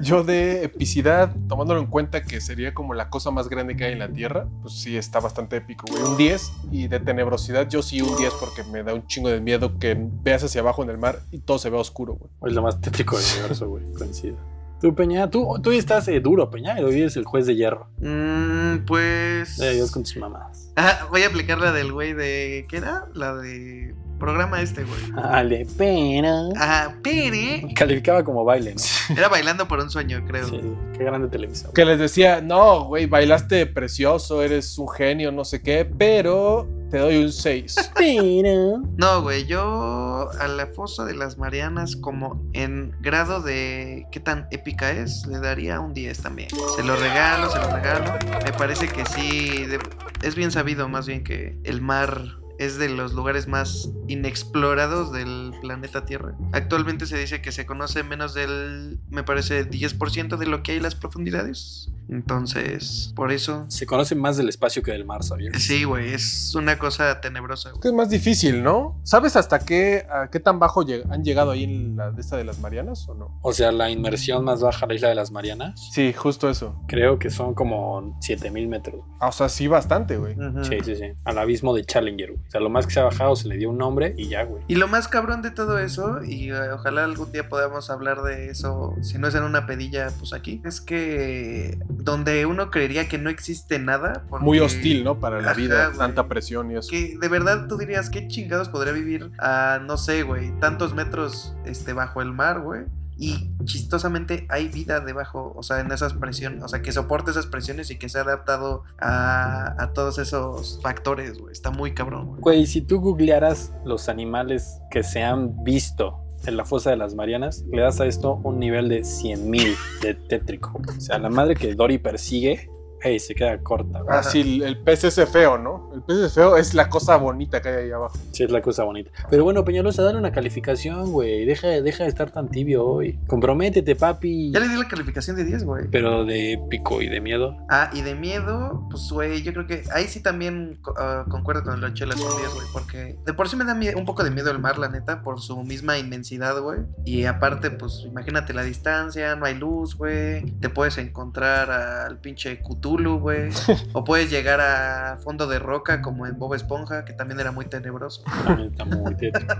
Yo 0.00 0.22
de 0.22 0.64
epicidad, 0.64 1.34
tomándolo 1.48 1.80
en 1.80 1.86
cuenta 1.86 2.22
que 2.22 2.40
sería 2.40 2.72
como 2.72 2.94
la 2.94 3.10
cosa 3.10 3.30
más 3.30 3.48
grande 3.48 3.76
que 3.76 3.84
hay 3.84 3.92
en 3.92 3.98
la 3.98 4.12
Tierra, 4.12 4.46
pues 4.60 4.74
sí 4.74 4.96
está 4.96 5.18
bastante 5.18 5.56
épico, 5.56 5.86
güey. 5.90 6.02
Un 6.02 6.16
10 6.16 6.52
y 6.70 6.88
de 6.88 7.00
tenebrosidad 7.00 7.68
yo 7.68 7.82
sí 7.82 8.00
un 8.00 8.16
10 8.16 8.32
porque 8.34 8.62
me 8.64 8.82
da 8.82 8.94
un 8.94 9.06
chingo 9.06 9.28
de 9.28 9.40
miedo 9.40 9.78
que 9.78 9.96
veas 9.98 10.44
hacia 10.44 10.60
abajo 10.60 10.82
en 10.82 10.90
el 10.90 10.98
mar 10.98 11.20
y 11.30 11.40
todo 11.40 11.58
se 11.58 11.70
vea 11.70 11.80
oscuro, 11.80 12.14
güey. 12.14 12.30
Es 12.50 12.54
lo 12.54 12.62
más 12.62 12.80
tétrico 12.80 13.16
del 13.16 13.26
universo, 13.34 13.68
güey. 13.68 13.92
Coincido. 13.92 14.36
Tú, 14.82 14.92
Peña, 14.96 15.30
tú, 15.30 15.60
tú 15.62 15.70
estás 15.70 16.08
eh, 16.08 16.18
duro, 16.18 16.50
Peña, 16.50 16.80
y 16.80 16.82
hoy 16.82 17.00
eres 17.00 17.16
el 17.16 17.24
juez 17.24 17.46
de 17.46 17.54
hierro. 17.54 17.88
Mm, 17.98 18.84
pues. 18.84 19.60
Eh, 19.60 19.74
Dios 19.74 19.92
con 19.92 20.02
tus 20.02 20.16
mamás. 20.16 20.72
Ah, 20.74 21.06
voy 21.08 21.22
a 21.22 21.28
aplicar 21.28 21.58
la 21.58 21.70
del 21.70 21.92
güey 21.92 22.14
de. 22.14 22.66
¿Qué 22.68 22.78
era? 22.78 23.06
La 23.14 23.32
de. 23.36 23.94
Programa 24.22 24.62
este, 24.62 24.84
güey. 24.84 25.00
Dale, 25.16 25.66
pena. 25.76 26.48
Ajá, 26.56 26.94
Pere. 27.02 27.66
Calificaba 27.74 28.22
como 28.22 28.44
baile, 28.44 28.76
¿no? 28.76 29.16
Era 29.16 29.28
bailando 29.28 29.66
por 29.66 29.80
un 29.80 29.90
sueño, 29.90 30.22
creo. 30.24 30.46
Sí, 30.46 30.60
qué 30.96 31.02
grande 31.02 31.26
televisor. 31.26 31.72
Que 31.72 31.84
les 31.84 31.98
decía, 31.98 32.40
no, 32.40 32.84
güey, 32.84 33.06
bailaste 33.06 33.66
precioso, 33.66 34.40
eres 34.44 34.78
un 34.78 34.88
genio, 34.88 35.32
no 35.32 35.44
sé 35.44 35.60
qué, 35.60 35.84
pero 35.84 36.68
te 36.88 36.98
doy 36.98 37.16
un 37.24 37.32
6. 37.32 37.90
Pero... 37.96 38.82
No, 38.96 39.22
güey, 39.22 39.46
yo 39.46 40.30
a 40.38 40.46
la 40.46 40.66
fosa 40.68 41.04
de 41.04 41.14
las 41.14 41.38
Marianas, 41.38 41.96
como 41.96 42.40
en 42.52 42.94
grado 43.00 43.40
de 43.42 44.06
qué 44.12 44.20
tan 44.20 44.46
épica 44.52 44.92
es, 44.92 45.26
le 45.26 45.40
daría 45.40 45.80
un 45.80 45.94
10 45.94 46.18
también. 46.20 46.48
Se 46.76 46.84
lo 46.84 46.94
regalo, 46.94 47.50
se 47.50 47.58
lo 47.58 47.70
regalo. 47.70 48.12
Me 48.44 48.52
parece 48.52 48.86
que 48.88 49.04
sí, 49.06 49.64
de- 49.66 49.80
es 50.22 50.34
bien 50.36 50.50
sabido 50.52 50.88
más 50.88 51.06
bien 51.08 51.24
que 51.24 51.58
el 51.64 51.80
mar 51.80 52.36
es 52.58 52.78
de 52.78 52.88
los 52.88 53.12
lugares 53.14 53.48
más 53.48 53.90
inexplorados 54.08 55.12
del 55.12 55.52
planeta 55.60 56.04
Tierra. 56.04 56.34
Actualmente 56.52 57.06
se 57.06 57.18
dice 57.18 57.42
que 57.42 57.52
se 57.52 57.66
conoce 57.66 58.02
menos 58.02 58.34
del, 58.34 59.00
me 59.10 59.22
parece, 59.24 59.68
10% 59.68 60.36
de 60.36 60.46
lo 60.46 60.62
que 60.62 60.72
hay 60.72 60.76
en 60.78 60.82
las 60.84 60.94
profundidades. 60.94 61.90
Entonces, 62.08 63.12
por 63.16 63.32
eso... 63.32 63.64
Se 63.68 63.86
conoce 63.86 64.14
más 64.14 64.36
del 64.36 64.48
espacio 64.48 64.82
que 64.82 64.90
del 64.92 65.04
mar, 65.04 65.22
¿sabías? 65.22 65.60
Sí, 65.62 65.84
güey, 65.84 66.12
es 66.12 66.54
una 66.54 66.78
cosa 66.78 67.20
tenebrosa. 67.20 67.70
güey. 67.70 67.80
que 67.80 67.88
es 67.88 67.94
más 67.94 68.10
difícil, 68.10 68.62
¿no? 68.62 68.98
¿Sabes 69.02 69.36
hasta 69.36 69.58
qué, 69.60 70.06
a 70.10 70.28
qué 70.30 70.40
tan 70.40 70.58
bajo 70.58 70.82
lleg- 70.82 71.04
han 71.10 71.24
llegado 71.24 71.50
ahí 71.50 71.64
en 71.64 71.96
la 71.96 72.10
de 72.10 72.20
esta 72.20 72.36
de 72.36 72.44
las 72.44 72.58
Marianas 72.58 73.08
o 73.08 73.14
no? 73.14 73.38
O 73.42 73.52
sea, 73.52 73.72
la 73.72 73.90
inmersión 73.90 74.44
más 74.44 74.60
baja 74.62 74.84
a 74.86 74.88
la 74.88 74.94
isla 74.94 75.08
de 75.08 75.14
las 75.14 75.30
Marianas, 75.30 75.90
Sí, 75.92 76.12
justo 76.12 76.48
eso. 76.50 76.80
creo 76.88 77.18
que 77.18 77.30
son 77.30 77.54
como 77.54 78.16
7000 78.20 78.68
metros. 78.68 79.04
Ah, 79.20 79.28
o 79.28 79.32
sea, 79.32 79.48
sí 79.48 79.66
bastante, 79.66 80.16
güey. 80.16 80.34
Sí, 80.62 80.78
sí, 80.84 80.96
sí. 80.96 81.04
Al 81.24 81.38
abismo 81.38 81.74
de 81.74 81.84
Challenger, 81.84 82.32
güey. 82.32 82.41
O 82.46 82.50
sea, 82.52 82.60
lo 82.60 82.68
más 82.68 82.86
que 82.86 82.92
se 82.92 83.00
ha 83.00 83.04
bajado 83.04 83.34
se 83.34 83.48
le 83.48 83.56
dio 83.56 83.70
un 83.70 83.78
nombre 83.78 84.14
y 84.18 84.28
ya, 84.28 84.44
güey. 84.44 84.62
Y 84.68 84.74
lo 84.74 84.86
más 84.88 85.08
cabrón 85.08 85.40
de 85.42 85.50
todo 85.50 85.78
eso, 85.78 86.22
y 86.22 86.50
eh, 86.50 86.70
ojalá 86.72 87.04
algún 87.04 87.32
día 87.32 87.48
podamos 87.48 87.88
hablar 87.88 88.22
de 88.22 88.48
eso, 88.50 88.94
si 89.00 89.16
no 89.18 89.28
es 89.28 89.34
en 89.34 89.44
una 89.44 89.66
pedilla, 89.66 90.08
pues 90.18 90.32
aquí, 90.34 90.60
es 90.64 90.80
que 90.80 91.78
donde 91.88 92.44
uno 92.46 92.70
creería 92.70 93.08
que 93.08 93.16
no 93.18 93.30
existe 93.30 93.78
nada. 93.78 94.24
porque- 94.28 94.44
Muy 94.44 94.60
hostil, 94.60 95.02
¿no? 95.04 95.18
Para 95.18 95.40
la 95.40 95.52
Ajá, 95.52 95.60
vida, 95.60 95.86
güey. 95.86 95.98
tanta 95.98 96.28
presión 96.28 96.70
y 96.70 96.76
eso. 96.76 96.88
Que 96.90 97.16
de 97.18 97.28
verdad 97.28 97.66
tú 97.68 97.78
dirías, 97.78 98.10
¿qué 98.10 98.28
chingados 98.28 98.68
podría 98.68 98.92
vivir 98.92 99.30
a, 99.38 99.78
no 99.82 99.96
sé, 99.96 100.22
güey, 100.22 100.52
tantos 100.60 100.94
metros 100.94 101.54
este, 101.64 101.92
bajo 101.94 102.20
el 102.20 102.32
mar, 102.32 102.60
güey? 102.60 102.82
Y 103.16 103.50
chistosamente 103.64 104.46
hay 104.48 104.68
vida 104.68 105.00
debajo, 105.00 105.52
o 105.56 105.62
sea, 105.62 105.80
en 105.80 105.92
esas 105.92 106.14
presiones, 106.14 106.62
o 106.62 106.68
sea, 106.68 106.82
que 106.82 106.92
soporte 106.92 107.30
esas 107.30 107.46
presiones 107.46 107.90
y 107.90 107.98
que 107.98 108.08
se 108.08 108.18
ha 108.18 108.22
adaptado 108.22 108.84
a, 108.98 109.82
a 109.82 109.92
todos 109.92 110.18
esos 110.18 110.80
factores, 110.82 111.38
güey. 111.38 111.52
Está 111.52 111.70
muy 111.70 111.94
cabrón, 111.94 112.26
güey. 112.26 112.40
Güey, 112.40 112.66
si 112.66 112.80
tú 112.80 113.00
googlearas 113.00 113.72
los 113.84 114.08
animales 114.08 114.80
que 114.90 115.02
se 115.02 115.22
han 115.22 115.62
visto 115.62 116.18
en 116.46 116.56
la 116.56 116.64
fosa 116.64 116.90
de 116.90 116.96
las 116.96 117.14
Marianas, 117.14 117.64
le 117.70 117.82
das 117.82 118.00
a 118.00 118.06
esto 118.06 118.40
un 118.42 118.58
nivel 118.58 118.88
de 118.88 119.02
100.000 119.02 119.76
de 120.00 120.14
tétrico. 120.14 120.80
O 120.96 121.00
sea, 121.00 121.18
la 121.18 121.28
madre 121.28 121.54
que 121.54 121.74
Dory 121.74 121.98
persigue, 121.98 122.68
hey, 123.02 123.18
se 123.18 123.34
queda 123.34 123.58
corta. 123.62 124.00
güey. 124.02 124.16
Ah, 124.16 124.22
sí, 124.22 124.40
el, 124.40 124.62
el 124.62 124.78
pez 124.78 125.04
ese 125.04 125.26
feo, 125.26 125.58
¿no? 125.58 125.90
El 125.94 126.02
pez 126.02 126.16
ese 126.18 126.34
feo 126.34 126.56
es 126.56 126.74
la 126.74 126.88
cosa 126.88 127.16
bonita 127.16 127.60
que 127.60 127.68
hay 127.68 127.84
ahí 127.84 127.90
abajo. 127.90 128.16
Sí, 128.32 128.44
es 128.44 128.50
la 128.50 128.62
cosa 128.62 128.84
bonita. 128.84 129.10
Pero 129.30 129.44
bueno, 129.44 129.64
Peñalosa, 129.64 130.02
dale 130.02 130.18
una 130.18 130.32
calificación, 130.32 131.12
güey. 131.12 131.44
Deja, 131.44 131.68
deja 131.68 132.04
de 132.04 132.08
estar 132.08 132.30
tan 132.30 132.48
tibio 132.48 132.84
hoy. 132.86 133.18
Comprométete, 133.26 133.96
papi. 133.96 134.50
Ya 134.52 134.60
le 134.60 134.68
di 134.68 134.76
la 134.76 134.88
calificación 134.88 135.36
de 135.36 135.44
10, 135.44 135.64
güey. 135.64 135.88
Pero 135.90 136.24
de 136.24 136.52
épico 136.54 137.02
y 137.02 137.08
de 137.08 137.20
miedo. 137.20 137.56
Ah, 137.68 137.90
y 137.92 138.02
de 138.02 138.14
miedo, 138.14 138.86
pues, 138.90 139.08
güey, 139.10 139.42
yo 139.42 139.52
creo 139.52 139.66
que 139.66 139.84
ahí 139.92 140.06
sí 140.06 140.20
también 140.22 140.78
ah, 140.96 141.24
concuerdo 141.28 141.62
con 141.64 141.82
el 141.82 141.94
Chelas 141.94 142.20
un 142.20 142.28
10, 142.40 142.54
güey, 142.54 142.66
porque 142.72 143.16
de 143.24 143.34
por 143.34 143.48
sí 143.48 143.56
me 143.56 143.64
da 143.64 143.72
un 143.96 144.04
poco 144.04 144.22
de 144.22 144.30
miedo 144.30 144.50
el 144.50 144.58
mar, 144.58 144.78
la 144.78 144.88
neta, 144.88 145.22
por 145.22 145.40
su 145.40 145.62
misma 145.62 145.98
inmensidad, 145.98 146.60
güey. 146.60 146.80
Y 147.04 147.24
aparte, 147.24 147.70
pues, 147.70 148.04
imagínate 148.06 148.52
la 148.52 148.62
distancia, 148.62 149.34
no 149.36 149.46
hay 149.46 149.54
luz, 149.54 149.96
güey. 149.96 150.42
Te 150.60 150.68
puedes 150.68 150.98
encontrar 150.98 151.70
al 151.70 152.18
pinche 152.18 152.60
Cthulhu, 152.60 152.91
güey. 152.96 153.50
o 153.92 154.04
puedes 154.04 154.30
llegar 154.30 154.60
a 154.60 155.18
fondo 155.22 155.46
de 155.46 155.58
roca 155.58 156.02
como 156.02 156.26
en 156.26 156.38
Bob 156.38 156.54
Esponja, 156.54 157.04
que 157.04 157.12
también 157.12 157.40
era 157.40 157.52
muy 157.52 157.66
tenebroso. 157.66 158.22
También 158.44 158.70
está 158.70 158.84
muy 158.84 159.14
tétrico. 159.16 159.54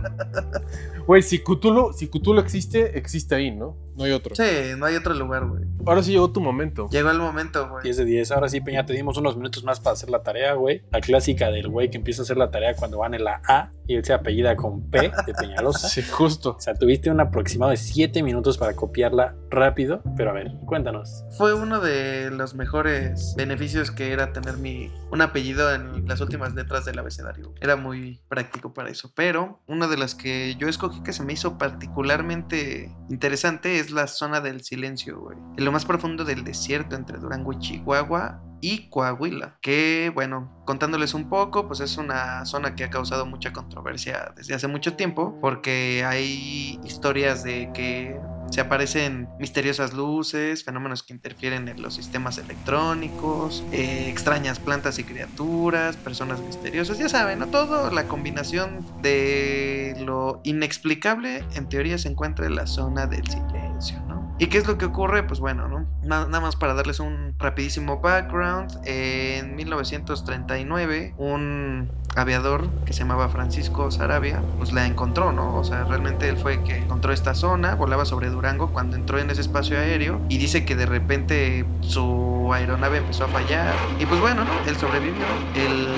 Güey, 1.06 1.22
si 1.22 1.40
Cthulhu, 1.40 1.92
si 1.92 2.08
Cthulhu 2.08 2.40
existe, 2.40 2.96
existe 2.98 3.34
ahí, 3.34 3.50
¿no? 3.50 3.76
No 3.96 4.04
hay 4.04 4.12
otro. 4.12 4.34
Sí, 4.34 4.42
no 4.76 4.86
hay 4.86 4.96
otro 4.96 5.14
lugar, 5.14 5.46
güey. 5.46 5.64
Ahora 5.84 6.02
sí 6.02 6.12
llegó 6.12 6.30
tu 6.30 6.40
momento. 6.40 6.88
Llegó 6.90 7.10
el 7.10 7.18
momento, 7.18 7.68
güey. 7.68 7.82
10 7.82 7.96
de 7.98 8.04
10. 8.04 8.32
Ahora 8.32 8.48
sí, 8.48 8.60
Peña, 8.60 8.86
te 8.86 8.92
dimos 8.92 9.16
unos 9.16 9.36
minutos 9.36 9.64
más 9.64 9.80
para 9.80 9.94
hacer 9.94 10.10
la 10.10 10.22
tarea, 10.22 10.54
güey. 10.54 10.82
La 10.92 11.00
clásica 11.00 11.50
del 11.50 11.68
güey 11.68 11.90
que 11.90 11.96
empieza 11.98 12.22
a 12.22 12.24
hacer 12.24 12.36
la 12.36 12.50
tarea 12.50 12.74
cuando 12.74 12.98
van 12.98 13.14
en 13.14 13.24
la 13.24 13.42
A 13.48 13.70
y 13.86 13.96
él 13.96 14.04
se 14.04 14.12
apellida 14.12 14.56
con 14.56 14.88
P 14.90 15.12
de 15.26 15.34
Peñalosa. 15.34 15.88
Sí, 15.92 16.02
justo. 16.02 16.56
O 16.56 16.60
sea, 16.60 16.74
tuviste 16.74 17.10
un 17.10 17.20
aproximado 17.20 17.70
de 17.70 17.76
7 17.76 18.22
minutos 18.22 18.56
para 18.56 18.74
copiarla 18.74 19.34
rápido. 19.50 20.02
Pero 20.16 20.30
a 20.30 20.32
ver, 20.32 20.52
cuéntanos. 20.64 21.24
Fue 21.36 21.52
uno 21.52 21.80
de 21.80 22.30
los 22.30 22.54
mejores 22.54 23.34
beneficios 23.36 23.90
que 23.90 24.12
era 24.12 24.32
tener 24.32 24.56
mi 24.56 24.90
un 25.10 25.20
apellido 25.20 25.74
en 25.74 26.06
las 26.06 26.20
últimas 26.20 26.54
letras 26.54 26.84
del 26.86 26.98
abecedario. 26.98 27.52
Era 27.60 27.76
muy 27.76 28.20
práctico 28.28 28.72
para 28.72 28.88
eso. 28.88 29.12
Pero 29.14 29.60
una 29.66 29.88
de 29.88 29.98
las 29.98 30.14
que 30.14 30.54
yo 30.58 30.68
escogí 30.68 31.02
que 31.02 31.12
se 31.12 31.22
me 31.22 31.34
hizo 31.34 31.58
particularmente 31.58 32.90
interesante 33.10 33.78
es 33.78 33.81
la 33.90 34.06
zona 34.06 34.40
del 34.40 34.62
silencio, 34.62 35.18
güey. 35.18 35.38
En 35.56 35.64
lo 35.64 35.72
más 35.72 35.84
profundo 35.84 36.24
del 36.24 36.44
desierto 36.44 36.96
entre 36.96 37.18
Durango 37.18 37.52
y 37.52 37.58
Chihuahua 37.58 38.40
y 38.60 38.88
Coahuila, 38.88 39.58
que 39.60 40.12
bueno, 40.14 40.62
contándoles 40.64 41.14
un 41.14 41.28
poco, 41.28 41.66
pues 41.66 41.80
es 41.80 41.98
una 41.98 42.46
zona 42.46 42.76
que 42.76 42.84
ha 42.84 42.90
causado 42.90 43.26
mucha 43.26 43.52
controversia 43.52 44.32
desde 44.36 44.54
hace 44.54 44.68
mucho 44.68 44.94
tiempo, 44.94 45.36
porque 45.40 46.04
hay 46.06 46.78
historias 46.84 47.42
de 47.42 47.70
que 47.74 48.20
se 48.52 48.60
aparecen 48.60 49.28
misteriosas 49.38 49.94
luces, 49.94 50.62
fenómenos 50.62 51.02
que 51.02 51.14
interfieren 51.14 51.68
en 51.68 51.80
los 51.80 51.94
sistemas 51.94 52.36
electrónicos, 52.36 53.64
eh, 53.72 54.08
extrañas 54.10 54.58
plantas 54.58 54.98
y 54.98 55.04
criaturas, 55.04 55.96
personas 55.96 56.40
misteriosas, 56.40 56.98
ya 56.98 57.08
saben, 57.08 57.38
¿no? 57.38 57.46
Todo 57.46 57.90
la 57.90 58.04
combinación 58.08 58.84
de 59.00 59.94
lo 60.04 60.40
inexplicable 60.44 61.44
en 61.54 61.68
teoría 61.68 61.96
se 61.96 62.08
encuentra 62.10 62.44
en 62.46 62.54
la 62.56 62.66
zona 62.66 63.06
del 63.06 63.26
silencio, 63.26 64.00
¿no? 64.06 64.36
¿Y 64.38 64.46
qué 64.48 64.58
es 64.58 64.66
lo 64.66 64.76
que 64.76 64.86
ocurre? 64.86 65.22
Pues 65.22 65.40
bueno, 65.40 65.68
¿no? 65.68 65.86
Na- 66.02 66.26
Nada 66.26 66.40
más 66.40 66.56
para 66.56 66.74
darles 66.74 67.00
un 67.00 67.34
rapidísimo 67.38 68.00
background. 68.00 68.80
En 68.84 69.54
1939, 69.54 71.14
un 71.16 71.90
aviador 72.14 72.68
que 72.84 72.92
se 72.92 73.00
llamaba 73.00 73.28
Francisco 73.28 73.90
Sarabia, 73.90 74.42
pues 74.58 74.72
la 74.72 74.86
encontró, 74.86 75.32
¿no? 75.32 75.56
O 75.56 75.64
sea, 75.64 75.84
realmente 75.84 76.28
él 76.28 76.36
fue 76.36 76.54
el 76.54 76.62
que 76.62 76.76
encontró 76.76 77.12
esta 77.12 77.34
zona, 77.34 77.74
volaba 77.74 78.04
sobre 78.04 78.28
Durango 78.30 78.72
cuando 78.72 78.96
entró 78.96 79.18
en 79.18 79.30
ese 79.30 79.40
espacio 79.40 79.78
aéreo 79.78 80.20
y 80.28 80.38
dice 80.38 80.64
que 80.64 80.76
de 80.76 80.86
repente 80.86 81.64
su 81.80 82.50
aeronave 82.52 82.98
empezó 82.98 83.24
a 83.24 83.28
fallar 83.28 83.74
y 83.98 84.06
pues 84.06 84.20
bueno, 84.20 84.44
¿no? 84.44 84.50
Él 84.66 84.76
sobrevivió, 84.76 85.24
él 85.54 85.88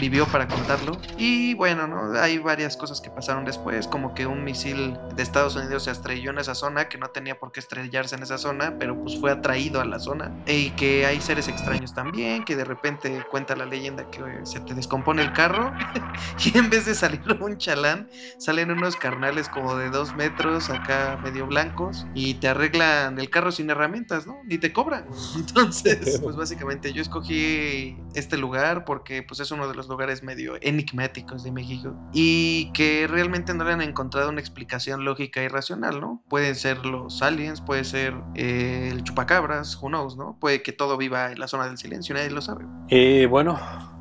vivió 0.00 0.26
para 0.26 0.48
contarlo. 0.48 0.92
Y 1.18 1.54
bueno, 1.54 1.86
¿no? 1.86 2.18
Hay 2.18 2.38
varias 2.38 2.76
cosas 2.76 3.00
que 3.00 3.10
pasaron 3.10 3.44
después, 3.44 3.86
como 3.86 4.14
que 4.14 4.26
un 4.26 4.42
misil 4.44 4.98
de 5.14 5.22
Estados 5.22 5.56
Unidos 5.56 5.84
se 5.84 5.90
estrelló 5.90 6.30
en 6.30 6.38
esa 6.38 6.54
zona, 6.54 6.88
que 6.88 6.98
no 6.98 7.08
tenía 7.08 7.38
por 7.38 7.52
qué 7.52 7.60
estrellarse 7.60 8.16
en 8.16 8.22
esa 8.22 8.38
zona, 8.38 8.74
pero 8.78 8.96
pues 9.00 9.18
fue 9.18 9.30
atraído 9.30 9.80
a 9.80 9.84
la 9.84 9.98
zona. 9.98 10.32
Y 10.46 10.70
que 10.70 11.06
hay 11.06 11.20
seres 11.20 11.48
extraños 11.48 11.94
también, 11.94 12.44
que 12.44 12.56
de 12.56 12.64
repente 12.64 13.24
cuenta 13.30 13.54
la 13.54 13.66
leyenda 13.66 14.10
que 14.10 14.22
se 14.44 14.60
te 14.60 14.74
descompone 14.74 15.22
el 15.22 15.32
carro 15.40 15.72
y 16.44 16.58
en 16.58 16.68
vez 16.68 16.84
de 16.84 16.94
salir 16.94 17.22
un 17.40 17.56
chalán, 17.56 18.08
salen 18.38 18.70
unos 18.70 18.96
carnales 18.96 19.48
como 19.48 19.74
de 19.74 19.88
dos 19.88 20.14
metros, 20.14 20.68
acá 20.68 21.18
medio 21.22 21.46
blancos, 21.46 22.06
y 22.14 22.34
te 22.34 22.48
arreglan 22.48 23.18
el 23.18 23.30
carro 23.30 23.50
sin 23.50 23.70
herramientas, 23.70 24.26
¿no? 24.26 24.36
Ni 24.44 24.58
te 24.58 24.72
cobran. 24.72 25.06
Entonces, 25.36 26.20
pues 26.22 26.36
básicamente 26.36 26.92
yo 26.92 27.00
escogí 27.00 27.96
este 28.14 28.36
lugar 28.36 28.84
porque 28.84 29.22
pues 29.22 29.40
es 29.40 29.50
uno 29.50 29.66
de 29.66 29.74
los 29.74 29.88
lugares 29.88 30.22
medio 30.22 30.56
enigmáticos 30.60 31.42
de 31.42 31.52
México 31.52 31.94
y 32.12 32.70
que 32.72 33.06
realmente 33.08 33.54
no 33.54 33.64
le 33.64 33.72
han 33.72 33.80
encontrado 33.80 34.28
una 34.28 34.40
explicación 34.40 35.04
lógica 35.04 35.42
y 35.42 35.48
racional, 35.48 36.00
¿no? 36.00 36.22
Pueden 36.28 36.54
ser 36.54 36.84
los 36.84 37.22
aliens, 37.22 37.62
puede 37.62 37.84
ser 37.84 38.14
eh, 38.34 38.90
el 38.92 39.04
chupacabras, 39.04 39.78
who 39.80 39.88
knows, 39.88 40.18
¿no? 40.18 40.36
Puede 40.38 40.62
que 40.62 40.72
todo 40.72 40.98
viva 40.98 41.32
en 41.32 41.38
la 41.38 41.48
zona 41.48 41.66
del 41.66 41.78
silencio, 41.78 42.14
nadie 42.14 42.30
lo 42.30 42.42
sabe. 42.42 42.66
Eh, 42.90 43.26
bueno, 43.30 43.58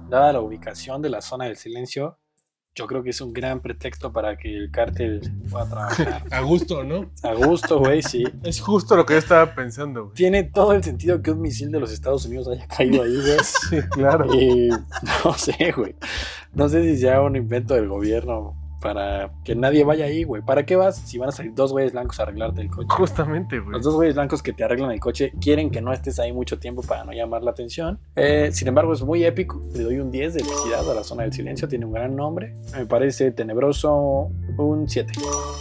dada 0.10 0.34
la 0.34 0.42
ubicación 0.42 1.02
de 1.02 1.10
la 1.10 1.22
zona 1.22 1.46
del 1.46 1.58
silencio, 1.58 2.18
yo 2.76 2.88
creo 2.88 3.04
que 3.04 3.10
es 3.10 3.20
un 3.20 3.34
gran 3.34 3.60
pretexto 3.60 4.14
para 4.14 4.38
que 4.38 4.56
el 4.56 4.72
cártel 4.72 5.22
pueda 5.50 5.68
trabajar. 5.68 6.24
A 6.32 6.42
gusto, 6.42 6.84
¿no? 6.84 7.12
A 7.24 7.34
gusto, 7.34 7.80
güey, 7.80 8.02
sí. 8.02 8.24
Es 8.44 8.62
justo 8.62 8.96
lo 8.96 9.06
que 9.06 9.14
yo 9.14 9.20
estaba 9.20 9.54
pensando, 9.54 10.06
güey. 10.06 10.16
Tiene 10.16 10.44
todo 10.44 10.74
el 10.74 10.84
sentido 10.84 11.22
que 11.22 11.32
un 11.32 11.42
misil 11.42 11.72
de 11.72 11.80
los 11.80 11.92
Estados 11.92 12.26
Unidos 12.26 12.48
haya 12.48 12.68
caído 12.68 13.04
ahí, 13.04 13.16
güey. 13.16 13.38
Sí, 13.44 13.82
claro. 13.92 14.34
Y 14.34 14.70
no 15.26 15.34
sé, 15.34 15.74
güey. 15.76 15.96
No 16.54 16.70
sé 16.70 16.84
si 16.84 16.98
sea 16.98 17.22
un 17.22 17.36
invento 17.36 17.74
del 17.74 17.90
gobierno 17.90 18.59
para 18.82 19.32
que 19.44 19.56
nadie 19.56 19.84
vaya 19.84 20.06
ahí, 20.06 20.24
güey. 20.24 20.42
¿Para 20.42 20.66
qué 20.66 20.76
vas 20.76 20.98
si 20.98 21.18
van 21.18 21.30
a 21.30 21.32
salir 21.32 21.54
dos 21.54 21.72
güeyes 21.72 21.92
blancos 21.92 22.20
a 22.20 22.24
arreglarte 22.24 22.62
el 22.62 22.70
coche? 22.70 22.88
Justamente, 22.90 23.60
güey. 23.60 23.74
Los 23.74 23.84
dos 23.84 23.96
güeyes 23.96 24.16
blancos 24.16 24.42
que 24.42 24.54
te 24.54 24.64
arreglan 24.64 24.92
el 24.92 25.00
coche 25.00 25.32
quieren 25.42 25.70
que 25.70 25.82
no 25.82 25.92
estés 25.92 26.20
ahí 26.20 26.32
mucho 26.32 26.60
tiempo 26.60 26.82
para 26.82 27.04
no 27.04 27.12
llamar 27.12 27.44
la 27.44 27.52
atención. 27.52 28.00
Eh, 28.16 28.50
sin 28.52 28.68
embargo, 28.68 28.94
es 28.94 29.02
muy 29.02 29.24
épico. 29.24 29.64
Le 29.74 29.84
doy 29.84 30.00
un 30.00 30.12
10 30.12 30.34
de 30.36 30.42
epicidad 30.42 30.90
a 30.90 30.94
la 30.94 31.04
zona 31.04 31.24
del 31.24 31.34
silencio. 31.34 31.68
Tiene 31.68 31.86
un 31.86 31.94
gran 31.94 32.16
nombre. 32.16 32.56
Me 32.76 32.86
parece 32.86 33.32
tenebroso 33.32 34.32
un 34.58 34.88
7. 34.88 35.12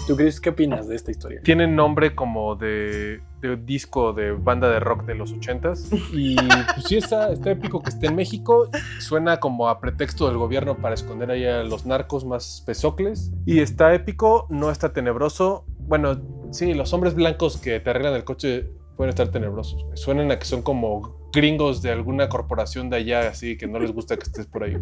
¿Tú, 0.07 0.17
Chris, 0.17 0.41
qué 0.41 0.51
opinas 0.51 0.89
de 0.89 0.97
esta 0.97 1.11
historia? 1.11 1.41
Tiene 1.43 1.67
nombre 1.67 2.15
como 2.15 2.57
de, 2.57 3.21
de 3.40 3.57
disco 3.57 4.12
de 4.12 4.33
banda 4.33 4.68
de 4.71 4.80
rock 4.80 5.04
de 5.04 5.14
los 5.14 5.33
ochentas. 5.33 5.88
Y 6.12 6.37
pues 6.37 6.85
sí, 6.87 6.97
está, 6.97 7.33
está 7.33 7.50
épico 7.50 7.83
que 7.83 7.90
esté 7.90 8.07
en 8.07 8.16
México. 8.16 8.68
Suena 9.00 9.38
como 9.38 9.68
a 9.68 9.80
pretexto 9.80 10.28
del 10.28 10.38
gobierno 10.38 10.76
para 10.76 10.95
esconder 10.95 11.30
ahí 11.30 11.45
a 11.45 11.62
los 11.62 11.87
narcos 11.87 12.25
más 12.25 12.62
pesocles. 12.66 13.33
Y 13.47 13.61
está 13.61 13.95
épico, 13.95 14.47
no 14.50 14.71
está 14.71 14.92
tenebroso. 14.92 15.64
Bueno, 15.78 16.21
sí, 16.50 16.75
los 16.75 16.92
hombres 16.92 17.14
blancos 17.14 17.57
que 17.57 17.80
te 17.80 17.90
arreglan 17.90 18.14
el 18.14 18.25
coche 18.25 18.71
pueden 18.97 19.11
estar 19.11 19.28
tenebrosos. 19.28 19.87
Suenan 19.95 20.30
a 20.33 20.38
que 20.38 20.45
son 20.45 20.62
como 20.62 21.28
gringos 21.33 21.83
de 21.83 21.92
alguna 21.92 22.28
corporación 22.28 22.90
de 22.90 22.97
allá, 22.97 23.28
así 23.28 23.57
que 23.57 23.66
no 23.66 23.78
les 23.78 23.92
gusta 23.92 24.16
que 24.16 24.25
estés 24.25 24.47
por 24.47 24.64
ahí. 24.64 24.76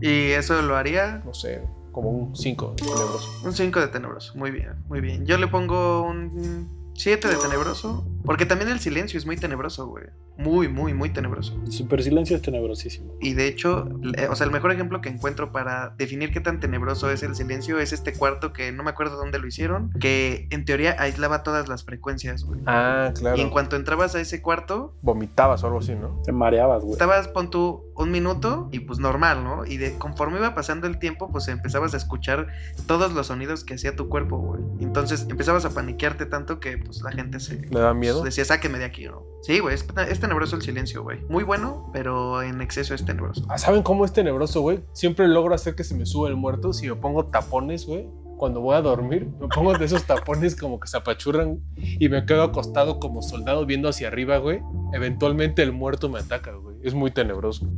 Y 0.00 0.30
eso 0.32 0.60
lo 0.62 0.76
haría 0.76 1.22
No 1.24 1.32
sé, 1.34 1.62
como 1.92 2.10
un 2.10 2.36
5 2.36 2.74
tenebroso. 2.76 3.40
un 3.44 3.52
5 3.52 3.80
de 3.80 3.88
tenebroso. 3.88 4.34
Muy 4.36 4.50
bien, 4.50 4.74
muy 4.88 5.00
bien. 5.00 5.26
Yo 5.26 5.38
le 5.38 5.48
pongo 5.48 6.02
un 6.02 6.81
7 6.94 7.28
de 7.28 7.36
tenebroso. 7.36 8.06
Porque 8.24 8.46
también 8.46 8.70
el 8.70 8.80
silencio 8.80 9.18
es 9.18 9.26
muy 9.26 9.36
tenebroso, 9.36 9.86
güey. 9.86 10.06
Muy, 10.36 10.68
muy, 10.68 10.94
muy 10.94 11.10
tenebroso. 11.10 11.60
El 11.64 11.72
super 11.72 12.02
silencio 12.02 12.34
es 12.36 12.42
tenebrosísimo. 12.42 13.14
Y 13.20 13.34
de 13.34 13.46
hecho, 13.48 13.88
le- 14.00 14.28
o 14.28 14.34
sea, 14.34 14.46
el 14.46 14.52
mejor 14.52 14.72
ejemplo 14.72 15.00
que 15.00 15.08
encuentro 15.08 15.52
para 15.52 15.94
definir 15.98 16.32
qué 16.32 16.40
tan 16.40 16.58
tenebroso 16.58 17.10
es 17.10 17.22
el 17.22 17.34
silencio 17.34 17.78
es 17.78 17.92
este 17.92 18.12
cuarto 18.14 18.52
que 18.52 18.72
no 18.72 18.82
me 18.82 18.90
acuerdo 18.90 19.16
dónde 19.16 19.38
lo 19.38 19.46
hicieron, 19.46 19.90
que 20.00 20.48
en 20.50 20.64
teoría 20.64 20.96
aislaba 20.98 21.42
todas 21.42 21.68
las 21.68 21.84
frecuencias, 21.84 22.44
güey. 22.44 22.60
Ah, 22.66 23.12
claro. 23.14 23.36
Y 23.36 23.40
en 23.40 23.50
cuanto 23.50 23.76
entrabas 23.76 24.14
a 24.14 24.20
ese 24.20 24.40
cuarto, 24.42 24.94
Vomitabas 25.02 25.62
o 25.62 25.66
algo 25.66 25.78
así, 25.80 25.94
¿no? 25.94 26.20
Te 26.24 26.32
mareabas, 26.32 26.80
güey. 26.82 26.92
estabas, 26.92 27.28
pon 27.28 27.50
tú, 27.50 27.84
un 27.94 28.10
minuto 28.10 28.68
y 28.72 28.80
pues 28.80 28.98
normal, 28.98 29.44
¿no? 29.44 29.66
Y 29.66 29.76
de 29.76 29.94
conforme 29.98 30.38
iba 30.38 30.54
pasando 30.54 30.86
el 30.86 30.98
tiempo, 30.98 31.30
pues 31.30 31.46
empezabas 31.48 31.92
a 31.94 31.98
escuchar 31.98 32.48
todos 32.86 33.12
los 33.12 33.26
sonidos 33.28 33.64
que 33.64 33.74
hacía 33.74 33.94
tu 33.96 34.08
cuerpo, 34.08 34.38
güey. 34.38 34.62
Entonces 34.80 35.26
empezabas 35.28 35.64
a 35.66 35.70
paniquearte 35.70 36.26
tanto 36.26 36.58
que 36.58 36.78
pues 36.78 37.02
la 37.02 37.12
gente 37.12 37.38
se... 37.38 37.60
¿Le 37.70 37.80
da 37.80 37.92
miedo? 37.94 38.20
pues, 38.20 38.34
decía, 38.34 38.44
sáquenme 38.46 38.78
de 38.78 38.86
aquí, 38.86 39.04
¿no? 39.06 39.24
Sí, 39.42 39.58
güey, 39.58 39.74
es, 39.74 39.84
es 40.08 40.20
tenebroso 40.22 40.56
el 40.56 40.62
silencio, 40.62 41.02
güey. 41.02 41.20
Muy 41.28 41.44
bueno, 41.44 41.90
pero 41.92 42.42
en 42.42 42.62
exceso 42.62 42.94
es 42.94 43.04
tenebroso. 43.04 43.44
Ah, 43.50 43.58
¿Saben 43.58 43.82
cómo 43.82 44.06
es 44.06 44.12
tenebroso, 44.14 44.62
güey? 44.62 44.82
Siempre 44.92 45.28
logro 45.28 45.54
hacer 45.54 45.74
que 45.74 45.84
se 45.84 45.94
me 45.94 46.06
sube 46.06 46.30
el 46.30 46.36
muerto 46.36 46.72
si 46.72 46.88
me 46.88 46.96
pongo 46.96 47.26
tapones, 47.26 47.86
güey. 47.86 48.08
Cuando 48.38 48.60
voy 48.60 48.74
a 48.74 48.80
dormir, 48.80 49.28
me 49.40 49.46
pongo 49.48 49.76
de 49.76 49.84
esos 49.84 50.04
tapones 50.04 50.56
como 50.56 50.80
que 50.80 50.88
se 50.88 50.96
apachurran 50.96 51.60
y 51.76 52.08
me 52.08 52.24
quedo 52.26 52.42
acostado 52.42 52.98
como 52.98 53.22
soldado 53.22 53.66
viendo 53.66 53.88
hacia 53.88 54.08
arriba, 54.08 54.38
güey. 54.38 54.60
Eventualmente 54.92 55.62
el 55.62 55.70
muerto 55.70 56.08
me 56.08 56.18
ataca, 56.18 56.52
güey. 56.52 56.76
Es 56.82 56.94
muy 56.94 57.12
tenebroso. 57.12 57.70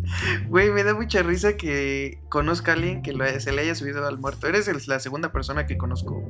Güey, 0.48 0.70
me 0.70 0.82
da 0.84 0.94
mucha 0.94 1.22
risa 1.22 1.56
que 1.58 2.22
conozca 2.30 2.72
a 2.72 2.74
alguien 2.76 3.02
que 3.02 3.12
se 3.40 3.52
le 3.52 3.60
haya 3.62 3.74
subido 3.74 4.06
al 4.06 4.18
muerto. 4.18 4.46
Eres 4.46 4.88
la 4.88 5.00
segunda 5.00 5.32
persona 5.32 5.66
que 5.66 5.76
conozco. 5.76 6.22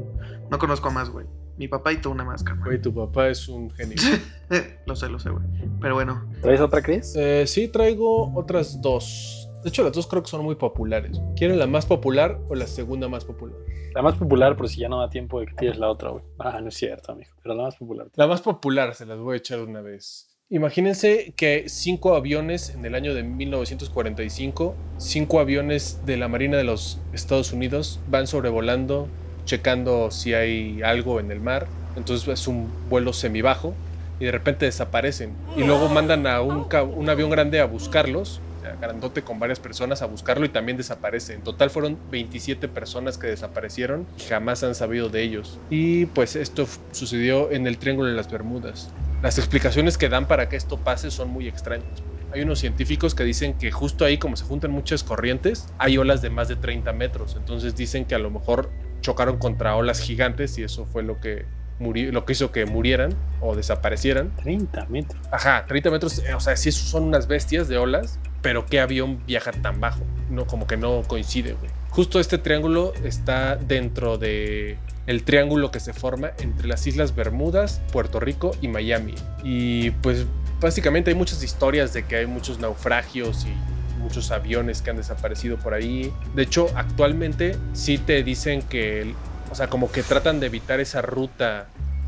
No 0.51 0.59
conozco 0.59 0.89
a 0.89 0.93
más, 0.93 1.11
güey. 1.11 1.27
Mi 1.57 1.69
papá 1.69 1.93
y 1.93 1.99
tú 1.99 2.11
una 2.11 2.25
más, 2.25 2.43
carnal. 2.43 2.65
Güey, 2.67 2.83
tu 2.83 2.93
papá 2.93 3.29
es 3.29 3.49
un 3.49 3.71
genio. 3.71 3.97
Eh, 4.51 4.79
lo 4.87 4.95
sé, 4.95 5.09
lo 5.09 5.19
sé, 5.19 5.31
güey. 5.31 5.43
Pero 5.81 5.95
bueno, 5.95 6.29
¿Traes 6.43 6.61
otra, 6.61 6.83
Chris? 6.83 7.15
Eh, 7.17 7.47
sí, 7.47 7.69
traigo 7.69 8.31
otras 8.35 8.83
dos. 8.83 9.49
De 9.63 9.71
hecho, 9.71 9.83
las 9.83 9.93
dos 9.93 10.07
creo 10.07 10.23
que 10.23 10.29
son 10.29 10.45
muy 10.45 10.55
populares. 10.57 11.19
¿Quieren 11.35 11.59
la 11.59 11.67
más 11.67 11.87
popular 11.87 12.39
o 12.51 12.55
la 12.55 12.67
segunda 12.67 13.09
más 13.09 13.25
popular? 13.25 13.57
La 13.95 14.03
más 14.03 14.17
popular, 14.17 14.55
por 14.55 14.69
si 14.69 14.81
ya 14.81 14.91
no 14.91 15.01
da 15.01 15.09
tiempo 15.09 15.41
de 15.41 15.47
que 15.47 15.55
tires 15.55 15.79
la 15.79 15.89
otra, 15.89 16.11
güey. 16.11 16.23
Ah, 16.39 16.61
no 16.61 16.69
es 16.69 16.75
cierto, 16.75 17.13
amigo. 17.13 17.31
Pero 17.43 17.55
la 17.55 17.63
más 17.63 17.77
popular. 17.77 18.09
La 18.17 18.27
más 18.27 18.43
popular 18.43 18.95
se 18.95 19.07
las 19.07 19.19
voy 19.19 19.35
a 19.35 19.37
echar 19.39 19.59
de 19.59 19.65
una 19.65 19.81
vez. 19.81 20.29
Imagínense 20.51 21.33
que 21.37 21.65
cinco 21.69 22.15
aviones 22.15 22.69
en 22.75 22.85
el 22.85 22.95
año 22.95 23.15
de 23.15 23.23
1945, 23.23 24.75
cinco 24.99 25.41
aviones 25.41 26.03
de 26.05 26.19
la 26.19 26.29
Marina 26.29 26.59
de 26.59 26.65
los 26.65 27.01
Estados 27.15 27.53
Unidos 27.55 28.01
van 28.09 28.27
sobrevolando, 28.27 29.09
checando 29.45 30.11
si 30.11 30.35
hay 30.35 30.83
algo 30.83 31.21
en 31.21 31.31
el 31.31 31.41
mar. 31.41 31.67
Entonces 31.97 32.27
es 32.29 32.49
un 32.49 32.71
vuelo 32.89 33.13
semibajo 33.13 33.75
y 34.19 34.25
de 34.25 34.33
repente 34.33 34.67
desaparecen. 34.67 35.33
Y 35.57 35.65
luego 35.65 35.89
mandan 35.89 36.27
a 36.27 36.41
un, 36.41 36.67
un 36.97 37.09
avión 37.09 37.31
grande 37.31 37.61
a 37.61 37.67
buscarlos, 37.67 38.41
grandote 38.81 39.23
con 39.23 39.39
varias 39.39 39.61
personas 39.61 40.03
a 40.03 40.07
buscarlo 40.07 40.45
y 40.45 40.49
también 40.49 40.77
desaparece. 40.77 41.35
En 41.35 41.43
total 41.43 41.71
fueron 41.71 41.99
27 42.11 42.69
personas 42.69 43.19
que 43.19 43.29
desaparecieron 43.29 44.07
y 44.19 44.23
jamás 44.23 44.63
han 44.65 44.75
sabido 44.75 45.09
de 45.09 45.23
ellos. 45.23 45.59
Y 45.71 46.07
pues 46.07 46.37
esto 46.37 46.67
sucedió 46.93 47.51
en 47.51 47.67
el 47.67 47.79
Triángulo 47.79 48.09
de 48.09 48.15
las 48.15 48.31
Bermudas. 48.31 48.91
Las 49.23 49.39
explicaciones 49.39 49.97
que 49.97 50.09
dan 50.09 50.27
para 50.27 50.49
que 50.49 50.57
esto 50.57 50.77
pase 50.79 51.11
son 51.11 51.31
muy 51.31 51.49
extrañas. 51.49 52.03
Hay 52.33 52.43
unos 52.43 52.59
científicos 52.59 53.15
que 53.15 53.23
dicen 53.23 53.55
que 53.55 53.71
justo 53.71 54.05
ahí, 54.05 54.19
como 54.19 54.37
se 54.37 54.45
juntan 54.45 54.73
muchas 54.73 55.05
corrientes, 55.05 55.69
hay 55.79 55.99
olas 55.99 56.21
de 56.21 56.31
más 56.31 56.49
de 56.49 56.57
30 56.57 56.93
metros. 56.93 57.37
Entonces 57.37 57.77
dicen 57.77 58.05
que 58.05 58.17
a 58.17 58.19
lo 58.19 58.29
mejor 58.31 58.71
chocaron 59.05 59.37
contra 59.37 59.77
olas 59.77 60.01
gigantes 60.01 60.57
y 60.59 60.65
eso 60.65 60.87
fue 60.87 61.03
lo 61.03 61.21
que, 61.21 61.45
lo 61.79 62.25
que 62.25 62.33
hizo 62.33 62.51
que 62.51 62.65
murieran 62.65 63.15
o 63.41 63.55
desaparecieran. 63.55 64.35
30 64.37 64.87
metros. 64.87 65.21
Ajá, 65.31 65.67
30 65.67 65.91
metros, 65.91 66.19
eh, 66.21 66.35
o 66.35 66.41
sea, 66.41 66.57
sí 66.57 66.73
son 66.73 67.05
unas 67.05 67.29
bestias 67.29 67.69
de 67.69 67.77
olas, 67.77 68.19
pero 68.41 68.65
¿qué 68.65 68.81
avión 68.81 69.21
viaja 69.27 69.53
tan 69.53 69.79
bajo? 69.79 70.01
No, 70.31 70.47
como 70.47 70.67
que 70.67 70.79
no 70.79 71.03
coincide, 71.07 71.53
güey. 71.53 71.71
Justo 71.91 72.19
este 72.19 72.39
triángulo 72.39 72.93
está 73.05 73.57
dentro 73.57 74.19
de 74.19 74.79
el 75.07 75.23
triángulo 75.23 75.71
que 75.71 75.81
se 75.81 75.93
forma 75.93 76.33
entre 76.39 76.67
las 76.67 76.87
Islas 76.87 77.15
Bermudas, 77.15 77.83
Puerto 77.93 78.21
Rico 78.21 78.53
y 78.63 78.69
Miami. 78.69 79.15
Y 79.45 79.91
pues 79.91 80.27
básicamente 80.61 81.11
hay 81.11 81.17
muchas 81.17 81.43
historias 81.43 81.93
de 81.93 82.07
que 82.07 82.17
hay 82.17 82.27
muchos 82.27 82.59
naufragios 82.59 83.45
y 83.45 83.53
muchos 84.05 84.31
aviones 84.31 84.83
que 84.83 84.91
han 84.91 84.97
desaparecido 84.97 85.57
por 85.57 85.75
ahí. 85.75 86.13
De 86.35 86.43
hecho, 86.43 86.69
actualmente 86.77 87.57
sí 87.73 87.99
te 87.99 88.23
dicen 88.23 88.63
que, 88.63 89.15
o 89.51 89.55
sea, 89.55 89.67
como 89.69 89.91
que 89.91 90.03
tratan 90.03 90.39
de 90.39 90.47
evitar 90.47 90.79
esa 90.79 91.03
ruta 91.03 91.67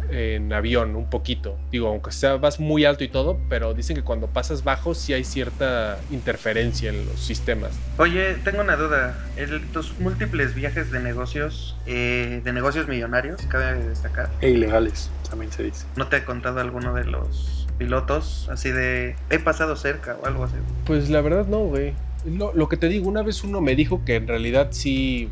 en 0.09 0.53
avión 0.53 0.95
un 0.95 1.11
poquito. 1.11 1.59
Digo, 1.73 1.89
aunque 1.89 2.13
sea 2.13 2.37
vas 2.37 2.61
muy 2.61 2.85
alto 2.85 3.03
y 3.03 3.09
todo, 3.09 3.41
pero 3.49 3.75
dicen 3.75 3.97
que 3.97 4.03
cuando 4.03 4.29
pasas 4.29 4.63
bajo 4.63 4.95
sí 4.95 5.13
hay 5.15 5.25
cierta 5.25 5.99
interferencia 6.13 6.91
en 6.91 7.07
los 7.07 7.19
sistemas. 7.19 7.73
Oye, 7.99 8.35
tengo 8.45 8.61
una 8.61 8.77
duda. 8.77 9.19
El- 9.37 9.67
tus 9.73 9.99
múltiples 9.99 10.55
viajes 10.55 10.93
de 10.93 11.01
negocios, 11.01 11.77
eh, 11.87 12.41
de 12.45 12.53
negocios 12.53 12.87
millonarios, 12.87 13.41
cabe 13.49 13.75
destacar. 13.83 14.31
E 14.41 14.51
ilegales, 14.51 15.11
también 15.29 15.51
se 15.51 15.65
dice. 15.65 15.87
¿No 15.97 16.07
te 16.07 16.17
ha 16.17 16.25
contado 16.25 16.61
alguno 16.61 16.95
de 16.95 17.03
los 17.05 17.56
pilotos 17.79 18.49
así 18.51 18.71
de 18.71 19.17
he 19.31 19.39
pasado 19.39 19.77
cerca 19.77 20.17
o 20.23 20.27
algo 20.27 20.45
así? 20.45 20.55
Pues 20.85 21.11
la 21.11 21.21
verdad 21.21 21.47
no, 21.47 21.61
güey. 21.61 21.95
Lo, 22.25 22.53
lo 22.55 22.69
que 22.69 22.77
te 22.77 22.89
digo, 22.89 23.09
una 23.09 23.23
vez 23.23 23.45
uno 23.45 23.61
me 23.61 23.77
dijo 23.77 24.05
que 24.05 24.17
en 24.17 24.27
realidad 24.27 24.69
sí, 24.71 25.31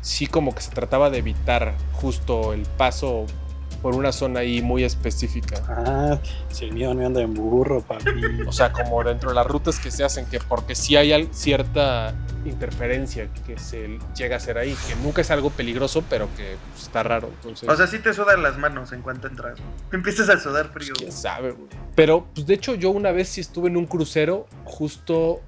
sí 0.00 0.26
como 0.26 0.54
que 0.54 0.62
se 0.62 0.70
trataba 0.70 1.10
de 1.10 1.18
evitar 1.18 1.74
justo 1.92 2.52
el 2.52 2.62
paso 2.62 3.26
por 3.82 3.94
una 3.94 4.12
zona 4.12 4.40
ahí 4.40 4.62
muy 4.62 4.84
específica. 4.84 5.62
Ah, 5.68 6.18
si 6.50 6.66
el 6.66 6.72
mío 6.72 6.92
no 6.94 7.06
anda 7.06 7.22
en 7.22 7.34
burro, 7.34 7.80
papi. 7.80 8.10
O 8.46 8.52
sea, 8.52 8.72
como 8.72 9.02
dentro 9.02 9.30
de 9.30 9.34
las 9.34 9.46
rutas 9.46 9.78
que 9.78 9.90
se 9.90 10.04
hacen, 10.04 10.26
que 10.26 10.38
porque 10.38 10.74
sí 10.74 10.96
hay 10.96 11.28
cierta 11.32 12.14
interferencia 12.44 13.28
que 13.46 13.58
se 13.58 13.98
llega 14.16 14.36
a 14.36 14.38
hacer 14.38 14.58
ahí, 14.58 14.74
que 14.88 14.96
nunca 14.96 15.20
es 15.20 15.30
algo 15.30 15.50
peligroso, 15.50 16.04
pero 16.08 16.28
que 16.36 16.56
pues, 16.72 16.84
está 16.84 17.02
raro. 17.02 17.28
Entonces, 17.28 17.68
O 17.68 17.76
sea, 17.76 17.86
sí 17.86 17.98
te 17.98 18.12
sudan 18.14 18.42
las 18.42 18.56
manos 18.58 18.92
en 18.92 19.02
cuanto 19.02 19.28
entras. 19.28 19.58
güey. 19.58 19.72
Empiezas 19.92 20.28
a 20.28 20.38
sudar 20.38 20.68
frío. 20.68 20.94
quién 20.96 21.12
sabe, 21.12 21.52
güey. 21.52 21.68
Pero, 21.94 22.26
pues 22.34 22.46
de 22.46 22.54
hecho, 22.54 22.74
yo 22.74 22.90
una 22.90 23.12
vez 23.12 23.28
sí 23.28 23.40
estuve 23.40 23.68
en 23.68 23.76
un 23.76 23.86
crucero, 23.86 24.46
justo 24.64 25.40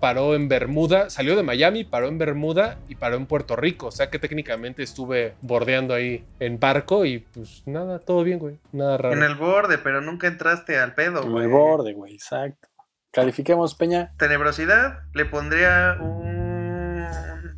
paró 0.00 0.36
en 0.36 0.48
Bermuda, 0.48 1.10
salió 1.10 1.34
de 1.34 1.42
Miami, 1.42 1.82
paró 1.82 2.06
en 2.06 2.18
Bermuda 2.18 2.78
y 2.88 2.94
paró 2.94 3.16
en 3.16 3.26
Puerto 3.26 3.56
Rico. 3.56 3.88
O 3.88 3.90
sea 3.90 4.10
que 4.10 4.20
técnicamente 4.20 4.84
estuve 4.84 5.34
bordeando 5.42 5.92
ahí 5.92 6.24
en 6.38 6.60
barco 6.60 7.04
y 7.04 7.18
pues 7.18 7.64
nada, 7.66 7.98
todo 7.98 8.22
bien, 8.22 8.38
güey. 8.38 8.58
Nada 8.70 8.96
raro. 8.96 9.16
En 9.16 9.24
el 9.24 9.34
borde, 9.34 9.76
pero 9.78 10.00
nunca 10.00 10.28
entraste 10.28 10.78
al 10.78 10.94
pedo, 10.94 11.24
En 11.24 11.32
güey. 11.32 11.44
el 11.46 11.50
borde, 11.50 11.92
güey, 11.94 12.14
exacto. 12.14 12.67
Califiquemos, 13.12 13.74
Peña. 13.74 14.10
Tenebrosidad 14.18 15.00
le 15.14 15.24
pondría 15.24 15.96
un 16.00 17.06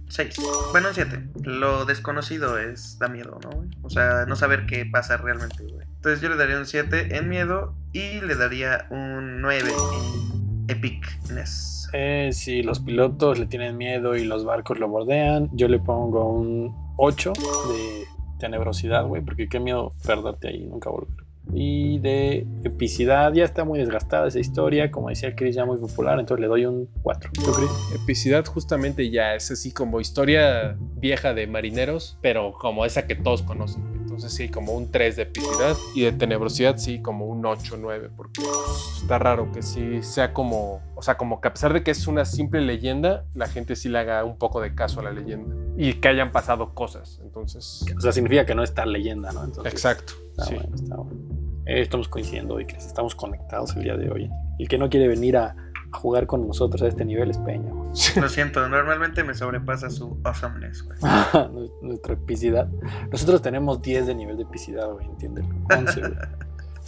6. 0.09 0.37
Bueno, 0.73 0.89
un 0.89 0.95
7. 0.95 1.29
Lo 1.43 1.85
desconocido 1.85 2.59
es 2.59 2.99
da 2.99 3.09
miedo, 3.09 3.39
¿no? 3.43 3.51
güey? 3.51 3.69
O 3.83 3.91
sea, 3.91 4.27
no 4.27 4.37
saber 4.37 4.67
qué 4.67 4.87
pasa 4.87 5.17
realmente, 5.17 5.65
güey. 5.65 5.87
Entonces 5.97 6.21
yo 6.21 6.29
le 6.29 6.37
daría 6.37 6.59
un 6.59 6.67
7 6.67 7.17
en 7.17 7.29
miedo 7.29 7.75
y 7.93 8.21
le 8.21 8.37
daría 8.37 8.87
un 8.91 9.41
9 9.41 9.71
en 9.71 10.71
epicness. 10.71 11.89
Eh, 11.93 12.31
si 12.33 12.63
los 12.63 12.81
pilotos 12.81 13.39
le 13.39 13.47
tienen 13.47 13.77
miedo 13.77 14.15
y 14.15 14.25
los 14.25 14.45
barcos 14.45 14.79
lo 14.79 14.89
bordean, 14.89 15.51
yo 15.53 15.67
le 15.67 15.81
pongo 15.81 16.33
un 16.33 16.75
8 16.97 17.33
de 17.33 18.05
tenebrosidad, 18.39 19.07
güey, 19.07 19.23
porque 19.23 19.49
qué 19.49 19.59
miedo 19.61 19.95
perderte 20.07 20.49
ahí, 20.49 20.65
nunca 20.65 20.91
volver. 20.91 21.20
Y 21.53 21.99
de 21.99 22.47
epicidad, 22.65 23.33
ya 23.33 23.45
está 23.45 23.65
muy 23.65 23.79
desgastada 23.79 24.29
esa 24.29 24.39
historia, 24.39 24.91
como 24.91 25.09
decía 25.09 25.35
Chris, 25.35 25.57
ya 25.57 25.65
muy 25.65 25.79
popular, 25.79 26.19
entonces 26.19 26.41
le 26.41 26.49
doy 26.49 26.67
un 26.67 26.89
4. 27.03 27.31
¿Tú, 27.33 27.53
Chris? 27.53 27.71
Epicidad 28.03 28.45
justamente 28.45 29.11
ya 29.11 29.35
es 29.35 29.51
así 29.51 29.73
como 29.73 30.01
historia 30.01 30.77
vieja 30.97 31.35
de 31.35 31.47
marineros, 31.47 32.19
pero 32.21 32.53
como 32.53 32.85
esa 32.85 33.07
que 33.07 33.15
todos 33.15 33.43
conocen. 33.43 33.83
Entonces 34.01 34.33
sí, 34.33 34.49
como 34.49 34.75
un 34.75 34.91
3 34.91 35.17
de 35.17 35.23
epicidad 35.23 35.77
y 35.95 36.03
de 36.03 36.13
tenebrosidad 36.13 36.77
sí, 36.77 37.01
como 37.01 37.27
un 37.27 37.47
8, 37.47 37.77
9, 37.81 38.11
porque 38.17 38.43
pues, 38.43 39.01
está 39.03 39.19
raro 39.19 39.51
que 39.53 39.63
sí 39.63 40.03
sea 40.03 40.35
como, 40.35 40.83
o 40.95 41.03
sea, 41.03 41.17
como 41.17 41.41
que 41.41 41.49
a 41.49 41.53
pesar 41.53 41.73
de 41.73 41.83
que 41.83 41.91
es 41.91 42.07
una 42.07 42.25
simple 42.25 42.61
leyenda, 42.61 43.25
la 43.35 43.47
gente 43.47 43.77
sí 43.77 43.89
le 43.89 43.99
haga 43.99 44.25
un 44.25 44.37
poco 44.37 44.61
de 44.61 44.75
caso 44.75 45.01
a 45.01 45.05
la 45.05 45.13
leyenda 45.13 45.55
y 45.77 45.95
que 45.95 46.09
hayan 46.09 46.33
pasado 46.33 46.75
cosas. 46.75 47.21
Entonces, 47.23 47.87
O 47.97 48.01
sea, 48.01 48.13
significa 48.13 48.45
que 48.45 48.55
no 48.55 48.63
está 48.63 48.85
leyenda, 48.85 49.33
¿no? 49.33 49.45
Entonces, 49.45 49.73
exacto. 49.73 50.13
Está 50.31 50.45
sí. 50.45 50.55
bueno, 50.57 50.75
está 50.75 50.97
bueno. 50.97 51.40
Eh, 51.67 51.81
estamos 51.83 52.09
coincidiendo 52.09 52.55
hoy, 52.55 52.67
Chris, 52.67 52.85
estamos 52.87 53.15
conectados 53.15 53.75
el 53.77 53.85
día 53.85 53.97
de 53.97 54.11
hoy. 54.11 54.31
El 54.59 54.69
que 54.69 54.79
no 54.79 54.89
quiere 54.89 55.09
venir 55.09 55.37
a, 55.37 55.55
a 55.93 55.97
jugar 55.99 56.27
con 56.27 56.47
nosotros 56.47 56.83
a 56.83 56.87
este 56.89 57.05
nivel 57.05 57.31
es 57.31 57.39
Peña, 57.39 57.71
güey. 57.71 57.91
Lo 58.17 58.29
siento, 58.29 58.69
normalmente 58.69 59.23
me 59.25 59.35
sobrepasa 59.35 59.91
su 59.91 60.19
awesomeness, 60.25 60.83
güey. 60.85 60.99
Nuestra 61.83 62.15
epicidad. 62.15 62.69
Nosotros 63.11 63.43
tenemos 63.43 63.83
10 63.83 64.07
de 64.09 64.15
nivel 64.15 64.37
de 64.37 64.43
epicidad, 64.45 64.91
güey, 64.91 65.07
entiéndelo. 65.07 65.49
11, 65.77 66.01
güey. 66.01 66.13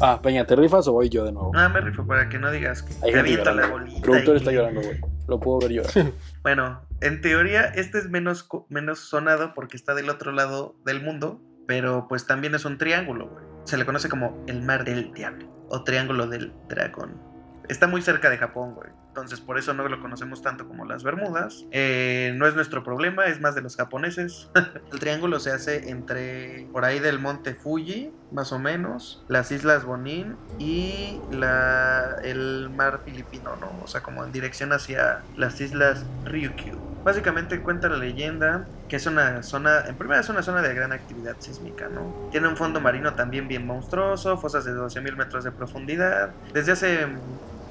Ah, 0.01 0.21
Peña, 0.21 0.45
¿te 0.47 0.57
rifas 0.57 0.89
o 0.89 0.93
voy 0.95 1.11
yo 1.11 1.25
de 1.25 1.31
nuevo? 1.33 1.53
Ah, 1.55 1.69
me 1.69 1.81
rifo 1.81 2.05
para 2.05 2.29
que 2.29 2.39
no 2.39 2.51
digas 2.51 2.83
que 2.83 2.93
Hay 2.95 3.01
te 3.01 3.07
gente 3.13 3.19
aviento 3.21 3.53
la 3.53 3.67
bolita. 3.69 3.97
El 3.99 4.03
productor 4.03 4.35
y- 4.35 4.39
está 4.39 4.51
llorando, 4.51 4.81
güey. 4.81 5.01
Lo 5.29 5.39
puedo 5.39 5.59
ver 5.61 5.71
llorar. 5.71 5.93
Bueno, 6.43 6.81
en 7.03 7.21
teoría 7.21 7.67
este 7.67 7.99
es 7.99 8.09
menos, 8.09 8.49
menos 8.69 8.99
sonado 9.01 9.53
porque 9.55 9.77
está 9.77 9.95
del 9.95 10.09
otro 10.11 10.33
lado 10.33 10.75
del 10.85 11.03
mundo, 11.03 11.41
pero 11.69 12.07
pues 12.09 12.27
también 12.27 12.55
es 12.55 12.65
un 12.65 12.79
triángulo, 12.79 13.29
güey. 13.29 13.45
Se 13.65 13.77
le 13.77 13.87
conoce 13.87 14.09
como 14.09 14.45
el 14.47 14.63
mar 14.63 14.85
del 14.85 15.13
diablo 15.13 15.47
o 15.69 15.85
triángulo 15.85 16.27
del 16.27 16.53
dragón. 16.69 17.21
Está 17.69 17.87
muy 17.87 18.03
cerca 18.03 18.29
de 18.29 18.39
Japón, 18.39 18.75
güey. 18.75 18.91
Entonces 19.13 19.43
por 19.43 19.59
eso 19.59 19.75
no 19.75 19.87
lo 19.87 20.01
conocemos 20.01 20.41
tanto 20.41 20.67
como 20.67 20.87
las 20.87 21.03
Bermudas. 21.03 21.67
Eh, 21.71 22.33
no 22.37 22.47
es 22.47 22.55
nuestro 22.55 22.83
problema, 22.83 23.27
es 23.27 23.43
más 23.43 23.55
de 23.55 23.61
los 23.61 23.77
japoneses. 23.77 24.49
el 24.91 24.99
triángulo 25.01 25.39
se 25.39 25.53
hace 25.53 25.91
entre 25.91 26.67
por 26.73 26.87
ahí 26.87 26.99
del 26.99 27.19
monte 27.19 27.55
Fuji, 27.55 28.11
más 28.31 28.53
o 28.53 28.59
menos, 28.59 29.23
las 29.29 29.53
islas 29.53 29.85
Bonin 29.85 30.37
y 30.59 31.21
la, 31.31 32.17
el 32.25 32.71
mar 32.75 33.01
filipino, 33.05 33.55
¿no? 33.61 33.71
O 33.85 33.87
sea, 33.87 34.03
como 34.03 34.25
en 34.25 34.33
dirección 34.33 34.73
hacia 34.73 35.21
las 35.37 35.61
islas 35.61 36.07
Ryukyu. 36.25 36.79
Básicamente 37.05 37.61
cuenta 37.61 37.91
la 37.91 37.99
leyenda 37.99 38.67
que 38.89 38.97
es 38.97 39.07
una 39.07 39.43
zona, 39.43 39.85
en 39.87 39.97
primera 39.97 40.21
es 40.21 40.29
una 40.31 40.43
zona 40.43 40.63
de 40.63 40.73
gran 40.75 40.93
actividad 40.93 41.37
sísmica, 41.39 41.89
¿no? 41.89 42.29
Tiene 42.31 42.49
un 42.49 42.57
fondo 42.57 42.81
marino 42.81 43.13
también 43.13 43.47
bien 43.47 43.67
monstruoso, 43.67 44.39
fosas 44.39 44.65
de 44.65 44.73
12.000 44.73 45.17
metros 45.17 45.45
de 45.45 45.51
profundidad. 45.51 46.31
Desde 46.55 46.73
hace 46.73 47.07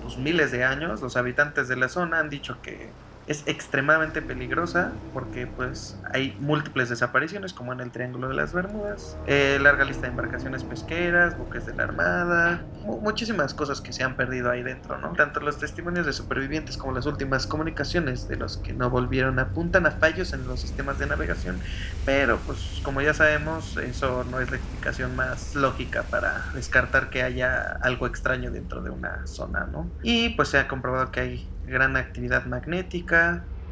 pues, 0.01 0.17
miles 0.17 0.51
de 0.51 0.63
años, 0.63 1.01
los 1.01 1.15
habitantes 1.17 1.67
de 1.67 1.75
la 1.77 1.89
zona 1.89 2.19
han 2.19 2.29
dicho 2.29 2.61
que 2.61 2.95
es 3.25 3.47
extremadamente 3.47 4.21
peligrosa 4.21 5.01
porque 5.11 5.47
pues 5.47 5.99
hay 6.13 6.35
múltiples 6.39 6.89
desapariciones 6.89 7.53
como 7.53 7.73
en 7.73 7.79
el 7.79 7.91
Triángulo 7.91 8.27
de 8.29 8.35
las 8.35 8.53
Bermudas, 8.53 9.19
eh, 9.25 9.59
larga 9.61 9.85
lista 9.85 10.07
de 10.07 10.11
embarcaciones 10.11 10.63
pesqueras, 10.63 11.37
buques 11.37 11.65
de 11.65 11.73
la 11.75 11.83
Armada, 11.83 12.67
mu- 12.81 13.01
muchísimas 13.01 13.53
cosas 13.53 13.81
que 13.81 13.93
se 13.93 14.03
han 14.03 14.15
perdido 14.15 14.49
ahí 14.49 14.63
dentro, 14.63 14.97
¿no? 14.97 15.13
Tanto 15.15 15.39
los 15.39 15.59
testimonios 15.59 16.05
de 16.05 16.13
supervivientes 16.13 16.77
como 16.77 16.93
las 16.93 17.05
últimas 17.05 17.47
comunicaciones 17.47 18.27
de 18.27 18.37
los 18.37 18.57
que 18.61 18.73
no 18.73 18.89
volvieron 18.89 19.39
apuntan 19.39 19.85
a 19.85 19.91
fallos 19.91 20.33
en 20.33 20.45
los 20.45 20.61
sistemas 20.61 20.97
de 20.97 21.07
navegación, 21.07 21.61
pero 22.03 22.45
pues 22.45 22.79
como 22.83 23.01
ya 23.01 23.13
sabemos 23.13 23.77
eso 23.77 24.23
no 24.23 24.39
es 24.39 24.49
la 24.51 24.57
explicación 24.57 25.15
más 25.15 25.53
lógica 25.55 26.09
para 26.09 26.47
descartar 26.53 27.09
que 27.09 27.23
haya 27.23 27.61
algo 27.81 28.07
extraño 28.07 28.51
dentro 28.51 28.81
de 28.81 28.89
una 28.91 29.25
zona, 29.25 29.67
¿no? 29.71 29.93
Y 30.01 30.29
pues 30.35 30.49
se 30.49 30.57
ha 30.59 30.67
comprobado 30.67 31.11
que 31.11 31.19
hay 31.21 31.51
gran 31.63 31.95
actividad 31.97 32.45
magnética, 32.45 33.20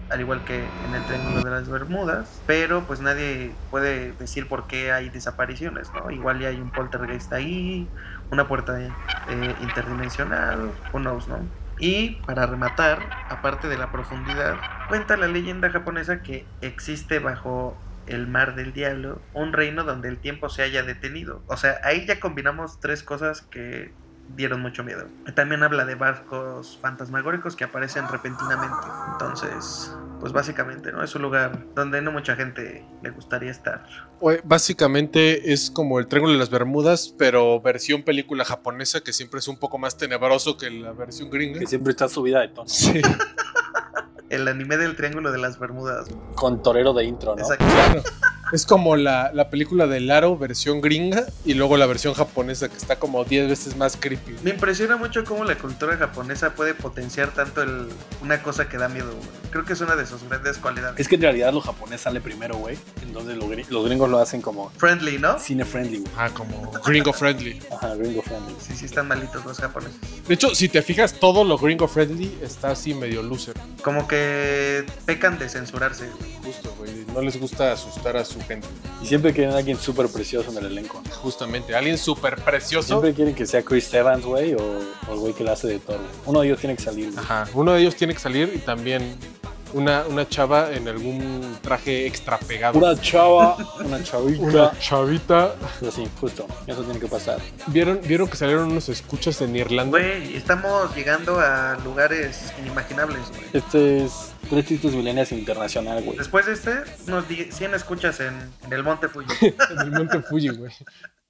al 0.10 0.22
igual 0.22 0.44
que 0.44 0.58
en 0.58 0.96
el 0.96 1.04
Triángulo 1.06 1.44
de 1.44 1.52
las 1.52 1.70
Bermudas, 1.70 2.42
pero 2.48 2.84
pues 2.84 3.00
nadie 3.00 3.52
puede 3.70 4.14
decir 4.14 4.48
por 4.48 4.68
qué 4.68 4.92
hay 4.92 5.10
desapariciones, 5.10 5.92
¿no? 5.94 6.10
Igual 6.10 6.40
ya 6.40 6.50
hay 6.50 6.60
un 6.60 6.72
poltergeist 6.72 7.32
ahí, 7.32 7.88
una 8.32 8.48
puerta 8.48 8.80
eh, 8.80 9.56
interdimensional, 9.62 10.72
who 10.92 11.00
knows, 11.00 11.28
¿no? 11.28 11.40
Y 11.80 12.18
para 12.26 12.46
rematar, 12.46 13.00
aparte 13.30 13.68
de 13.68 13.78
la 13.78 13.92
profundidad, 13.92 14.58
cuenta 14.90 15.16
la 15.16 15.28
leyenda 15.28 15.70
japonesa 15.70 16.22
que 16.22 16.46
existe 16.62 17.20
bajo 17.20 17.78
el 18.08 18.28
mar 18.28 18.56
del 18.56 18.74
diablo 18.74 19.22
un 19.34 19.54
reino 19.54 19.84
donde 19.84 20.10
el 20.10 20.18
tiempo 20.18 20.50
se 20.50 20.64
haya 20.64 20.84
detenido. 20.84 21.42
O 21.48 21.56
sea, 21.56 21.80
ahí 21.84 22.06
ya 22.06 22.20
combinamos 22.20 22.80
tres 22.80 23.04
cosas 23.04 23.44
que 23.44 23.94
dieron 24.36 24.62
mucho 24.62 24.84
miedo. 24.84 25.06
También 25.36 25.64
habla 25.64 25.86
de 25.86 25.96
barcos 25.96 26.78
fantasmagóricos 26.82 27.56
que 27.56 27.64
aparecen 27.64 28.08
repentinamente. 28.08 28.88
Entonces, 29.14 29.94
pues 30.20 30.34
básicamente, 30.34 30.92
¿no? 30.92 31.04
Es 31.04 31.16
un 31.16 31.22
lugar 31.22 31.66
donde 31.76 32.02
no 32.02 32.12
mucha 32.12 32.36
gente 32.36 32.86
le 33.02 33.10
gustaría 33.10 33.52
estar. 33.52 33.86
Básicamente 34.44 35.54
es 35.54 35.72
como 35.72 36.00
el 36.00 36.08
Triángulo 36.08 36.34
de 36.34 36.40
las 36.40 36.50
Bermudas, 36.50 37.14
pero 37.18 37.62
versión 37.62 38.04
película 38.04 38.46
japonesa, 38.46 39.02
que 39.02 39.14
siempre 39.14 39.40
es 39.40 39.48
un 39.48 39.58
poco 39.58 39.78
más 39.78 39.98
tenebroso 39.98 40.58
que 40.58 40.70
la 40.70 40.92
versión 40.92 41.30
gringa. 41.30 41.60
Que 41.60 41.68
siempre 41.68 41.92
está 41.92 42.08
subida 42.10 42.42
de 42.42 42.50
tono. 42.50 42.68
Sí, 42.68 43.02
El 44.30 44.48
anime 44.48 44.78
del 44.78 44.96
Triángulo 44.96 45.32
de 45.32 45.40
las 45.40 45.58
Bermudas. 45.58 46.08
Con 46.36 46.62
torero 46.62 46.94
de 46.94 47.04
intro, 47.04 47.36
¿no? 47.36 47.42
Exacto. 47.42 47.66
Es 48.52 48.66
como 48.66 48.96
la, 48.96 49.32
la 49.34 49.50
película 49.50 49.88
de 49.88 50.00
Laro, 50.00 50.38
versión 50.38 50.82
gringa, 50.82 51.26
y 51.46 51.54
luego 51.54 51.78
la 51.78 51.86
versión 51.86 52.14
japonesa, 52.14 52.70
que 52.70 52.78
está 52.78 52.98
como 52.98 53.24
10 53.24 53.50
veces 53.50 53.76
más 53.76 53.98
creepy. 53.98 54.36
Me 54.44 54.52
impresiona 54.52 54.98
mucho 54.98 55.24
cómo 55.24 55.44
la 55.46 55.56
cultura 55.58 55.98
japonesa 55.98 56.52
puede 56.56 56.74
potenciar 56.74 57.34
tanto 57.34 57.62
el, 57.62 57.88
una 58.22 58.42
cosa 58.42 58.68
que 58.70 58.78
da 58.78 58.90
miedo. 58.90 59.08
güey. 59.14 59.28
Creo 59.52 59.66
que 59.66 59.74
es 59.74 59.82
una 59.82 59.96
de 59.96 60.06
sus 60.06 60.24
grandes 60.24 60.58
cualidades. 60.58 61.00
Es 61.00 61.08
que 61.08 61.16
en 61.16 61.22
realidad 61.22 61.54
lo 61.54 61.62
japonés 61.62 62.02
sale 62.02 62.22
primero, 62.22 62.58
güey. 62.58 62.78
Entonces 63.02 63.36
lo 63.36 63.50
los 63.70 63.86
gringos 63.86 64.10
lo 64.10 64.20
hacen 64.20 64.42
como 64.42 64.70
Friendly, 64.78 65.18
¿no? 65.18 65.40
cine 65.40 65.66
friendly, 65.66 66.00
güey. 66.00 66.12
Ah, 66.18 66.30
como 66.34 66.72
gringo 66.86 67.12
friendly. 67.14 67.60
Ajá, 67.72 67.96
gringo 67.96 68.22
friendly. 68.22 68.56
Sí, 68.60 68.76
sí, 68.76 68.86
están 68.86 69.08
malitos 69.08 69.44
los 69.46 69.58
japoneses. 69.58 70.00
De 70.28 70.34
hecho, 70.36 70.54
si 70.54 70.70
te 70.70 70.82
fijas, 70.82 71.14
todo 71.14 71.44
lo 71.44 71.58
gringo 71.58 71.88
friendly 71.88 72.38
está 72.44 72.72
así 72.72 72.94
medio 72.94 73.24
loser. 73.24 73.56
Como 73.84 74.08
que 74.08 74.86
pecan 75.06 75.40
de 75.40 75.50
censurarse. 75.50 76.08
güey. 76.20 76.34
Justo, 76.44 76.74
güey. 76.78 76.92
No 77.14 77.22
les 77.22 77.40
gusta 77.40 77.72
asustar 77.72 78.18
a 78.18 78.24
su 78.40 78.48
gente. 78.48 78.68
Y 79.02 79.06
siempre 79.06 79.34
quieren 79.34 79.54
a 79.54 79.58
alguien 79.58 79.78
súper 79.78 80.08
precioso 80.08 80.52
en 80.52 80.58
el 80.58 80.66
elenco. 80.66 81.02
¿no? 81.04 81.12
Justamente, 81.16 81.76
alguien 81.76 81.98
súper 81.98 82.36
precioso. 82.38 82.88
Siempre 82.88 83.14
quieren 83.14 83.36
que 83.36 83.46
sea 83.46 83.62
Chris 83.64 83.94
Evans, 83.94 84.26
güey, 84.26 84.54
o, 84.54 84.80
o 85.08 85.14
el 85.14 85.20
güey 85.20 85.34
que 85.34 85.44
la 85.44 85.54
hace 85.54 85.68
de 85.68 85.80
Thor. 85.80 86.00
Uno 86.26 86.42
de 86.42 86.48
ellos 86.48 86.60
tiene 86.60 86.76
que 86.76 86.84
salir, 86.84 87.12
güey. 87.12 87.18
Ajá, 87.18 87.48
uno 87.54 87.74
de 87.74 87.82
ellos 87.82 87.96
tiene 87.96 88.14
que 88.14 88.20
salir 88.20 88.52
y 88.56 88.60
también 88.60 89.16
una, 89.74 90.04
una 90.08 90.28
chava 90.28 90.72
en 90.72 90.88
algún 90.88 91.58
traje 91.62 92.06
extra 92.08 92.38
pegado. 92.40 92.78
Una 92.80 93.00
chava, 93.00 93.58
una 93.84 94.04
chavita. 94.04 94.44
Una 94.44 94.80
chavita. 94.80 95.56
Así, 95.88 96.08
justo. 96.20 96.48
Eso 96.68 96.84
tiene 96.84 97.00
que 97.00 97.08
pasar. 97.08 97.40
¿Vieron, 97.68 98.00
¿Vieron 98.04 98.28
que 98.28 98.38
salieron 98.38 98.72
unos 98.72 98.90
escuchas 98.90 99.42
en 99.42 99.56
Irlanda? 99.56 99.98
Güey, 99.98 100.36
estamos 100.36 100.96
llegando 100.96 101.40
a 101.40 101.78
lugares 101.84 102.54
inimaginables, 102.60 103.30
güey. 103.30 103.44
Este 103.54 104.06
es 104.06 104.34
Tres 104.50 104.66
Tristes 104.66 104.94
Milenias 104.94 105.32
Internacional, 105.32 106.04
güey. 106.04 106.18
Después 106.18 106.46
de 106.46 106.54
este, 106.54 106.74
unos 107.08 107.28
10 107.28 107.56
100 107.56 107.74
escuchas 107.76 108.20
en, 108.20 108.34
en 108.66 108.74
el 108.74 108.84
Monte 108.84 109.08
Fuji. 109.08 109.28
En 109.70 109.80
el 109.80 109.92
monte 109.92 110.22
Fuji, 110.22 110.50
güey. 110.50 110.72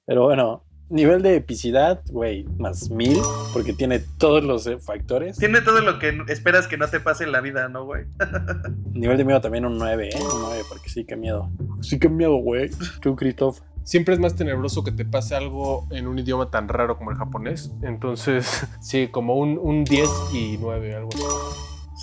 Pero 0.06 0.23
bueno, 0.23 0.63
Nivel 0.89 1.21
de 1.21 1.36
epicidad, 1.36 2.02
güey, 2.10 2.45
más 2.58 2.89
mil, 2.89 3.19
porque 3.54 3.73
tiene 3.73 3.99
todos 3.99 4.43
los 4.43 4.65
eh, 4.65 4.80
factores. 4.80 5.38
Tiene 5.38 5.62
todo 5.62 5.82
lo 5.82 5.99
que 5.99 6.17
esperas 6.28 6.67
que 6.67 6.78
no 6.78 6.88
te 6.88 6.99
pase 6.99 7.25
en 7.25 7.32
la 7.32 7.41
vida, 7.41 7.69
¿no, 7.69 7.86
güey? 7.86 8.06
Nivel 8.93 9.17
de 9.17 9.23
miedo 9.23 9.39
también 9.39 9.65
un 9.65 9.78
9, 9.78 10.10
¿eh? 10.10 10.19
Un 10.19 10.41
9, 10.41 10.63
porque 10.67 10.89
sí, 10.89 11.06
qué 11.06 11.15
miedo. 11.15 11.52
Sí, 11.82 11.99
qué 11.99 12.10
miedo, 12.10 12.36
güey. 12.38 12.71
Tú, 13.02 13.15
Christoph. 13.15 13.60
Siempre 13.84 14.13
es 14.13 14.19
más 14.19 14.36
tenebroso 14.36 14.84
que 14.84 14.91
te 14.91 15.06
pase 15.06 15.36
algo 15.36 15.88
en 15.91 16.08
un 16.08 16.17
idioma 16.19 16.49
tan 16.49 16.67
raro 16.67 16.97
como 16.97 17.12
el 17.12 17.17
japonés. 17.17 17.71
Entonces, 17.84 18.67
sí, 18.82 19.10
como 19.10 19.36
un, 19.36 19.60
un 19.62 19.84
10 19.84 20.10
y 20.34 20.58
9, 20.60 20.95
algo 20.95 21.10
así. 21.13 21.23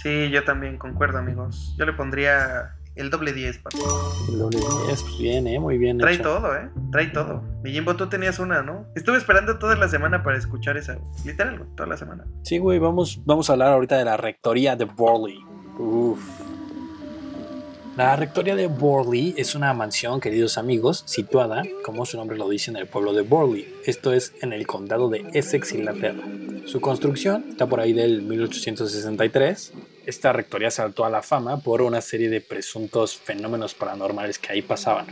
Sí, 0.02 0.30
yo 0.30 0.44
también 0.44 0.78
concuerdo, 0.78 1.18
amigos. 1.18 1.74
Yo 1.76 1.86
le 1.86 1.92
pondría 1.92 2.75
el 2.96 3.10
doble 3.10 3.32
10, 3.32 3.58
papi. 3.58 3.76
El 4.30 4.38
doble 4.38 4.58
10, 4.58 5.02
pues 5.02 5.18
bien, 5.18 5.46
¿eh? 5.46 5.58
Muy 5.60 5.78
bien 5.78 5.98
Trae 5.98 6.14
hecho. 6.14 6.22
todo, 6.24 6.54
¿eh? 6.56 6.68
Trae 6.90 7.06
todo. 7.08 7.42
Mi 7.62 7.72
Jimbo, 7.72 7.94
tú 7.96 8.08
tenías 8.08 8.38
una, 8.38 8.62
¿no? 8.62 8.86
Estuve 8.94 9.18
esperando 9.18 9.58
toda 9.58 9.76
la 9.76 9.88
semana 9.88 10.22
para 10.22 10.38
escuchar 10.38 10.76
esa. 10.76 10.98
Literal, 11.24 11.66
toda 11.76 11.88
la 11.88 11.96
semana. 11.96 12.24
Sí, 12.42 12.58
güey, 12.58 12.78
vamos, 12.78 13.20
vamos 13.24 13.48
a 13.50 13.52
hablar 13.52 13.72
ahorita 13.72 13.98
de 13.98 14.04
la 14.04 14.16
rectoría 14.16 14.76
de 14.76 14.86
Borley. 14.86 15.38
Uf. 15.78 16.20
La 17.96 18.14
rectoría 18.14 18.54
de 18.56 18.66
Borley 18.66 19.34
es 19.38 19.54
una 19.54 19.72
mansión, 19.72 20.20
queridos 20.20 20.58
amigos, 20.58 21.02
situada, 21.06 21.62
como 21.82 22.04
su 22.04 22.18
nombre 22.18 22.36
lo 22.36 22.46
dice, 22.48 22.70
en 22.70 22.76
el 22.76 22.86
pueblo 22.86 23.14
de 23.14 23.22
Borley. 23.22 23.66
Esto 23.86 24.12
es 24.12 24.34
en 24.42 24.52
el 24.52 24.66
condado 24.66 25.08
de 25.08 25.24
Essex, 25.32 25.72
Inglaterra. 25.72 26.22
Su 26.66 26.80
construcción 26.82 27.46
está 27.48 27.66
por 27.66 27.80
ahí 27.80 27.94
del 27.94 28.20
1863. 28.22 29.72
Esta 30.06 30.32
rectoría 30.32 30.70
saltó 30.70 31.04
a 31.04 31.10
la 31.10 31.20
fama 31.20 31.58
por 31.58 31.82
una 31.82 32.00
serie 32.00 32.30
de 32.30 32.40
presuntos 32.40 33.16
fenómenos 33.16 33.74
paranormales 33.74 34.38
que 34.38 34.52
ahí 34.52 34.62
pasaban. 34.62 35.06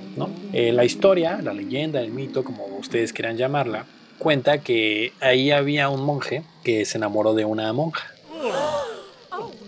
Eh, 0.53 0.71
la 0.71 0.85
historia, 0.85 1.41
la 1.43 1.53
leyenda, 1.53 2.01
el 2.01 2.13
mito, 2.13 2.45
como 2.45 2.65
ustedes 2.79 3.13
quieran 3.13 3.37
llamarla, 3.37 3.87
cuenta 4.21 4.59
que 4.59 5.13
ahí 5.21 5.51
había 5.51 5.89
un 5.89 6.05
monje 6.05 6.45
que 6.63 6.85
se 6.85 6.99
enamoró 6.99 7.35
de 7.35 7.45
una 7.45 7.73
monja. 7.73 8.15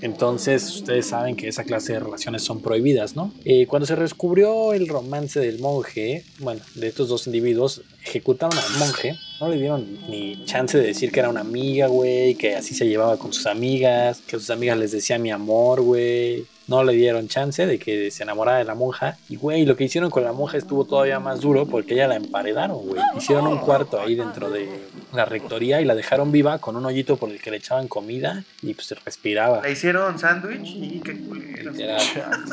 Entonces, 0.01 0.77
ustedes 0.77 1.09
saben 1.09 1.35
que 1.35 1.49
esa 1.49 1.65
clase 1.65 1.95
de 1.95 2.01
relaciones 2.01 2.45
son 2.45 2.63
prohibidas, 2.63 3.17
¿no? 3.17 3.33
Eh, 3.45 3.67
cuando 3.67 3.87
se 3.87 3.97
descubrió 3.97 4.75
el 4.75 4.87
romance 4.87 5.41
del 5.41 5.59
monje, 5.59 6.25
bueno, 6.39 6.61
de 6.77 6.87
estos 6.87 7.09
dos 7.09 7.27
individuos, 7.27 7.83
ejecutaron 8.05 8.57
al 8.57 8.79
monje. 8.79 9.17
No 9.41 9.49
le 9.49 9.57
dieron 9.57 9.99
ni 10.09 10.45
chance 10.47 10.79
de 10.79 10.87
decir 10.87 11.13
que 11.13 11.21
era 11.21 11.29
una 11.29 11.41
amiga, 11.41 11.89
güey, 11.89 12.35
que 12.37 12.57
así 12.57 12.75
se 12.75 12.87
llevaba 12.87 13.19
con 13.19 13.35
sus 13.35 13.47
amigas, 13.47 14.23
que 14.27 14.39
sus 14.39 14.49
amigas 14.49 14.79
les 14.79 14.93
decía 14.93 15.19
mi 15.19 15.31
amor, 15.31 15.83
güey. 15.83 16.47
No 16.69 16.83
le 16.83 16.95
dieron 16.95 17.29
chance 17.29 17.67
de 17.67 17.79
que 17.79 18.11
se 18.11 18.23
enamorara 18.23 18.59
de 18.59 18.65
la 18.65 18.75
monja. 18.75 19.17
Y, 19.29 19.37
güey, 19.37 19.65
lo 19.65 19.77
que 19.77 19.85
hicieron 19.85 20.11
con 20.11 20.25
la 20.25 20.33
monja 20.33 20.59
estuvo 20.59 20.85
todavía 20.85 21.21
más 21.21 21.41
duro 21.41 21.67
porque 21.67 21.95
ella 21.95 22.09
la 22.09 22.17
emparedaron, 22.17 22.87
güey. 22.87 23.01
Hicieron 23.17 23.47
un 23.47 23.59
cuarto 23.59 24.01
ahí 24.01 24.15
dentro 24.15 24.51
de 24.51 24.69
la 25.13 25.25
rectoría 25.25 25.81
y 25.81 25.85
la 25.85 25.95
dejaron 25.95 26.33
viva 26.33 26.59
con 26.59 26.77
un 26.77 26.85
hoyito 26.85 27.17
por 27.17 27.31
el 27.31 27.41
que 27.41 27.51
le 27.51 27.59
echaban 27.59 27.89
comida 27.89 28.45
y 28.63 28.75
pues 28.75 28.89
se 28.89 28.95
respiraba. 28.97 29.63
Le 29.63 29.73
hicieron 29.73 30.19
sándwich 30.19 30.75
y 30.77 31.01
qué 31.01 31.17
culero. 31.21 31.71
Literal, 31.71 32.03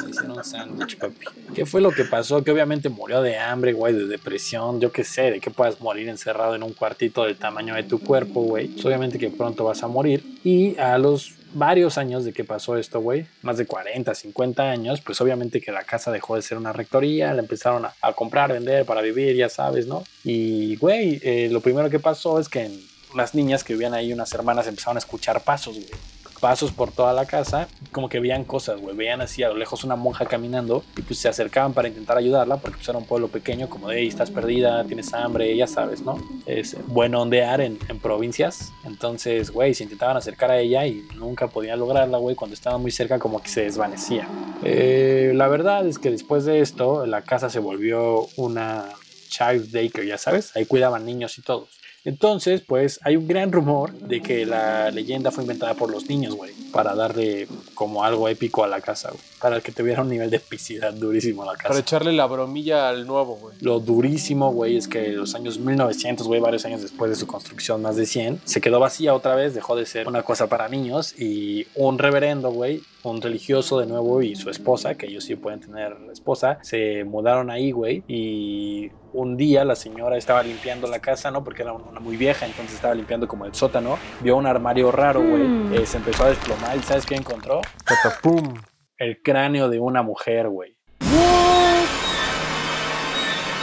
le 0.03 0.09
hicieron 0.09 0.43
sándwich, 0.43 0.97
papi. 0.97 1.25
¿Qué 1.53 1.65
fue 1.65 1.81
lo 1.81 1.91
que 1.91 2.05
pasó? 2.05 2.43
Que 2.43 2.51
obviamente 2.51 2.89
murió 2.89 3.21
de 3.21 3.37
hambre, 3.37 3.73
güey, 3.73 3.93
de 3.93 4.07
depresión, 4.07 4.79
yo 4.79 4.91
qué 4.91 5.03
sé, 5.03 5.31
de 5.31 5.39
que 5.39 5.51
puedas 5.51 5.81
morir 5.81 6.09
encerrado 6.09 6.55
en 6.55 6.63
un 6.63 6.73
cuartito 6.73 7.23
del 7.23 7.35
tamaño 7.35 7.75
de 7.75 7.83
tu 7.83 7.99
cuerpo, 7.99 8.41
güey. 8.41 8.67
Pues 8.67 8.85
obviamente 8.85 9.19
que 9.19 9.29
pronto 9.29 9.63
vas 9.65 9.83
a 9.83 9.87
morir. 9.87 10.23
Y 10.43 10.77
a 10.77 10.97
los 10.97 11.33
varios 11.53 11.97
años 11.97 12.25
de 12.25 12.33
que 12.33 12.43
pasó 12.43 12.77
esto, 12.77 12.99
güey, 12.99 13.25
más 13.41 13.57
de 13.57 13.65
40, 13.65 14.13
50 14.13 14.63
años, 14.63 15.01
pues 15.01 15.19
obviamente 15.21 15.61
que 15.61 15.71
la 15.71 15.83
casa 15.83 16.11
dejó 16.11 16.35
de 16.35 16.41
ser 16.41 16.57
una 16.57 16.73
rectoría, 16.73 17.33
la 17.33 17.41
empezaron 17.41 17.85
a, 17.85 18.13
comprar, 18.13 18.51
vender 18.51 18.85
para 18.85 19.01
vivir, 19.01 19.35
ya 19.35 19.49
sabes, 19.49 19.87
¿no? 19.87 20.03
Y, 20.23 20.75
güey, 20.77 21.19
eh, 21.23 21.49
lo 21.51 21.61
primero 21.61 21.89
que 21.89 21.99
pasó 21.99 22.39
es 22.39 22.49
que 22.49 22.69
las 23.15 23.35
niñas 23.35 23.63
que 23.63 23.73
vivían 23.73 23.93
ahí, 23.93 24.11
unas 24.11 24.33
hermanas, 24.33 24.67
empezaron 24.67 24.97
a 24.97 24.99
escuchar 24.99 25.41
pasos, 25.41 25.75
güey 25.75 26.13
pasos 26.43 26.73
por 26.73 26.91
toda 26.91 27.13
la 27.13 27.25
casa, 27.25 27.69
como 27.93 28.09
que 28.09 28.19
veían 28.19 28.43
cosas, 28.43 28.81
güey, 28.81 28.93
veían 28.93 29.21
así 29.21 29.43
a 29.43 29.47
lo 29.47 29.55
lejos 29.55 29.85
una 29.85 29.95
monja 29.95 30.25
caminando 30.25 30.83
y 30.97 31.01
pues 31.01 31.17
se 31.17 31.29
acercaban 31.29 31.71
para 31.71 31.87
intentar 31.87 32.17
ayudarla 32.17 32.57
porque 32.57 32.75
pues 32.75 32.89
era 32.89 32.97
un 32.97 33.05
pueblo 33.05 33.29
pequeño 33.29 33.69
como 33.69 33.87
de, 33.87 34.05
estás 34.05 34.29
perdida, 34.29 34.83
tienes 34.83 35.13
hambre, 35.13 35.55
ya 35.55 35.67
sabes, 35.67 36.01
¿no? 36.01 36.21
Es 36.45 36.75
bueno 36.87 37.21
ondear 37.21 37.61
en, 37.61 37.79
en 37.87 37.97
provincias, 37.97 38.73
entonces, 38.83 39.51
güey, 39.51 39.73
se 39.73 39.83
intentaban 39.83 40.17
acercar 40.17 40.51
a 40.51 40.59
ella 40.59 40.85
y 40.85 41.07
nunca 41.15 41.47
podían 41.47 41.79
lograrla, 41.79 42.17
güey, 42.17 42.35
cuando 42.35 42.55
estaba 42.55 42.77
muy 42.77 42.91
cerca 42.91 43.19
como 43.19 43.41
que 43.41 43.47
se 43.47 43.61
desvanecía. 43.61 44.27
Eh, 44.65 45.31
la 45.35 45.47
verdad 45.47 45.87
es 45.87 45.97
que 45.97 46.11
después 46.11 46.43
de 46.43 46.59
esto, 46.59 47.05
la 47.05 47.21
casa 47.21 47.49
se 47.49 47.59
volvió 47.59 48.27
una 48.35 48.89
child 49.29 49.71
daycare, 49.71 50.07
ya 50.07 50.17
sabes, 50.17 50.53
ahí 50.57 50.65
cuidaban 50.65 51.05
niños 51.05 51.37
y 51.37 51.41
todos. 51.41 51.69
Entonces, 52.05 52.61
pues 52.61 52.99
hay 53.03 53.15
un 53.15 53.27
gran 53.27 53.51
rumor 53.51 53.93
de 53.93 54.21
que 54.21 54.45
la 54.45 54.91
leyenda 54.91 55.31
fue 55.31 55.43
inventada 55.43 55.73
por 55.73 55.89
los 55.89 56.09
niños, 56.09 56.35
güey, 56.35 56.51
para 56.73 56.95
darle 56.95 57.47
como 57.75 58.03
algo 58.03 58.27
épico 58.27 58.63
a 58.63 58.67
la 58.67 58.81
casa, 58.81 59.09
güey, 59.11 59.21
para 59.39 59.61
que 59.61 59.71
tuviera 59.71 60.01
un 60.01 60.09
nivel 60.09 60.29
de 60.29 60.37
epicidad 60.37 60.93
durísimo 60.93 61.43
a 61.43 61.45
la 61.45 61.51
Para 61.53 61.69
casa. 61.69 61.79
echarle 61.79 62.11
la 62.11 62.25
bromilla 62.25 62.89
al 62.89 63.07
nuevo, 63.07 63.35
güey. 63.37 63.55
Lo 63.61 63.79
durísimo, 63.79 64.51
güey, 64.51 64.75
es 64.75 64.87
que 64.89 65.09
los 65.09 65.33
años 65.35 65.59
1900, 65.59 66.27
güey, 66.27 66.41
varios 66.41 66.65
años 66.65 66.81
después 66.81 67.09
de 67.09 67.15
su 67.15 67.25
construcción, 67.25 67.81
más 67.81 67.95
de 67.95 68.05
100, 68.05 68.41
se 68.43 68.59
quedó 68.59 68.79
vacía 68.81 69.13
otra 69.13 69.35
vez, 69.35 69.53
dejó 69.53 69.75
de 69.75 69.85
ser 69.85 70.07
una 70.09 70.23
cosa 70.23 70.47
para 70.47 70.67
niños 70.67 71.17
y 71.17 71.67
un 71.75 71.97
reverendo, 71.99 72.51
güey, 72.51 72.81
un 73.03 73.21
religioso 73.21 73.79
de 73.79 73.85
nuevo 73.85 74.21
y 74.21 74.35
su 74.35 74.49
esposa, 74.49 74.95
que 74.95 75.07
ellos 75.07 75.25
sí 75.25 75.35
pueden 75.35 75.59
tener 75.59 75.95
esposa, 76.11 76.57
se 76.61 77.03
mudaron 77.03 77.49
ahí, 77.49 77.71
güey, 77.71 78.03
y 78.07 78.91
un 79.11 79.35
día 79.35 79.65
la 79.65 79.75
señora 79.75 80.17
estaba 80.17 80.41
limpiando 80.41 80.87
la 80.87 80.99
casa, 80.99 81.29
¿no? 81.29 81.43
Porque 81.43 81.63
era 81.63 81.73
una 81.73 81.99
muy 81.99 82.15
vieja, 82.15 82.45
entonces 82.45 82.75
estaba 82.75 82.95
limpiando 82.95 83.27
como 83.27 83.45
el 83.45 83.53
sótano, 83.53 83.97
vio 84.21 84.37
un 84.37 84.45
armario 84.47 84.91
raro, 84.91 85.21
güey, 85.21 85.43
Mm. 85.43 85.73
eh, 85.73 85.85
se 85.85 85.97
empezó 85.97 86.23
a 86.23 86.29
desplomar 86.29 86.77
y 86.77 86.81
¿sabes 86.83 87.05
qué 87.05 87.15
encontró? 87.15 87.59
Catapum. 87.83 88.53
El 88.97 89.21
cráneo 89.21 89.67
de 89.69 89.79
una 89.79 90.01
mujer, 90.01 90.47
güey. 90.47 90.75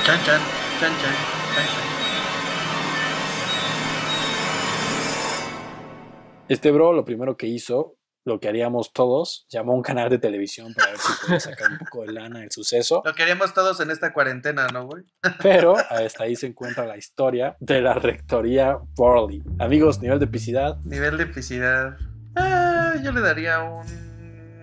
Chan, 0.05 0.18
chan, 0.24 0.40
chan, 0.81 0.81
chan, 0.81 0.90
chan, 0.90 1.66
chan. 1.66 1.90
Este 6.48 6.70
bro 6.72 6.92
lo 6.92 7.05
primero 7.05 7.37
que 7.37 7.46
hizo, 7.46 7.94
lo 8.30 8.38
que 8.38 8.48
haríamos 8.48 8.92
todos, 8.92 9.44
llamó 9.50 9.72
a 9.72 9.74
un 9.74 9.82
canal 9.82 10.08
de 10.08 10.18
televisión 10.18 10.72
para 10.72 10.92
ver 10.92 10.98
si 10.98 11.12
podía 11.20 11.40
sacar 11.40 11.72
un 11.72 11.78
poco 11.78 12.02
de 12.02 12.12
lana 12.12 12.40
del 12.40 12.50
suceso. 12.52 13.02
Lo 13.04 13.12
queríamos 13.12 13.52
todos 13.52 13.80
en 13.80 13.90
esta 13.90 14.12
cuarentena, 14.12 14.68
¿no, 14.68 14.86
güey? 14.86 15.02
Pero 15.42 15.76
hasta 15.76 16.24
ahí 16.24 16.36
se 16.36 16.46
encuentra 16.46 16.86
la 16.86 16.96
historia 16.96 17.56
de 17.58 17.80
la 17.80 17.94
rectoría 17.94 18.78
Borley. 18.94 19.42
Amigos, 19.58 20.00
nivel 20.00 20.20
de 20.20 20.26
epicidad. 20.26 20.78
Nivel 20.84 21.16
de 21.16 21.24
epicidad. 21.24 21.96
Ah, 22.36 22.94
yo 23.02 23.10
le 23.10 23.20
daría 23.20 23.58
un 23.60 23.84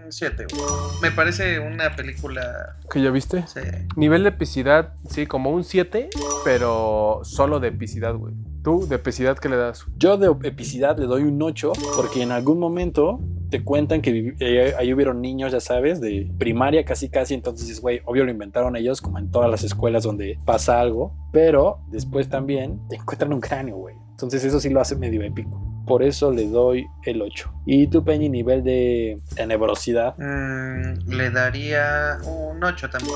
7, 0.10 0.46
güey. 0.50 0.64
Me 1.02 1.12
parece 1.12 1.60
una 1.60 1.94
película. 1.94 2.78
¿Que 2.90 3.02
ya 3.02 3.12
viste? 3.12 3.46
sí. 3.48 3.60
Nivel 3.98 4.24
de 4.24 4.30
epicidad, 4.30 4.94
sí, 5.10 5.28
como 5.28 5.50
un 5.50 5.66
7, 5.66 6.10
pero 6.46 7.20
solo 7.24 7.60
de 7.60 7.68
epicidad, 7.68 8.14
güey. 8.16 8.34
¿Tú, 8.64 8.88
de 8.88 8.96
epicidad, 8.96 9.38
qué 9.38 9.50
le 9.50 9.56
das? 9.56 9.86
Yo 9.98 10.18
de 10.18 10.28
epicidad 10.48 10.98
le 10.98 11.06
doy 11.06 11.24
un 11.24 11.42
8 11.42 11.72
porque 11.96 12.22
en 12.22 12.32
algún 12.32 12.60
momento 12.60 13.20
te 13.50 13.64
cuentan 13.64 14.02
que 14.02 14.36
eh, 14.40 14.74
ahí 14.78 14.94
hubieron 14.94 15.22
niños, 15.22 15.54
ya 15.54 15.62
sabes, 15.62 16.02
de 16.02 16.30
primaria 16.38 16.84
casi 16.84 17.10
casi, 17.10 17.34
entonces 17.34 17.68
dices, 17.68 17.82
güey, 17.82 18.02
obvio 18.06 18.26
lo 18.26 18.32
inventaron 18.32 18.76
ellos 18.76 19.00
como 19.02 19.20
en 19.20 19.32
todas 19.32 19.50
las 19.50 19.64
escuelas 19.64 20.04
donde 20.04 20.38
pasa 20.46 20.82
algo, 20.82 21.16
pero 21.32 21.80
después 21.90 22.28
también 22.30 22.82
te 22.90 22.98
encuentran 22.98 23.32
un 23.32 23.40
cráneo, 23.40 23.78
güey. 23.78 23.96
Entonces 24.12 24.44
eso 24.44 24.60
sí 24.60 24.70
lo 24.70 24.82
hace 24.82 24.96
medio 24.98 25.22
épico. 25.22 25.64
Por 25.86 26.04
eso 26.04 26.34
le 26.34 26.50
doy 26.50 26.86
el 27.06 27.22
8. 27.22 27.50
Y 27.66 27.88
tu 27.88 28.04
Peñi, 28.04 28.28
nivel 28.28 28.62
de 28.64 29.22
tenebrosidad. 29.36 30.18
Mm, 30.18 31.08
le 31.08 31.30
daría 31.30 32.18
un 32.26 32.62
8 32.62 32.90
también. 32.90 33.16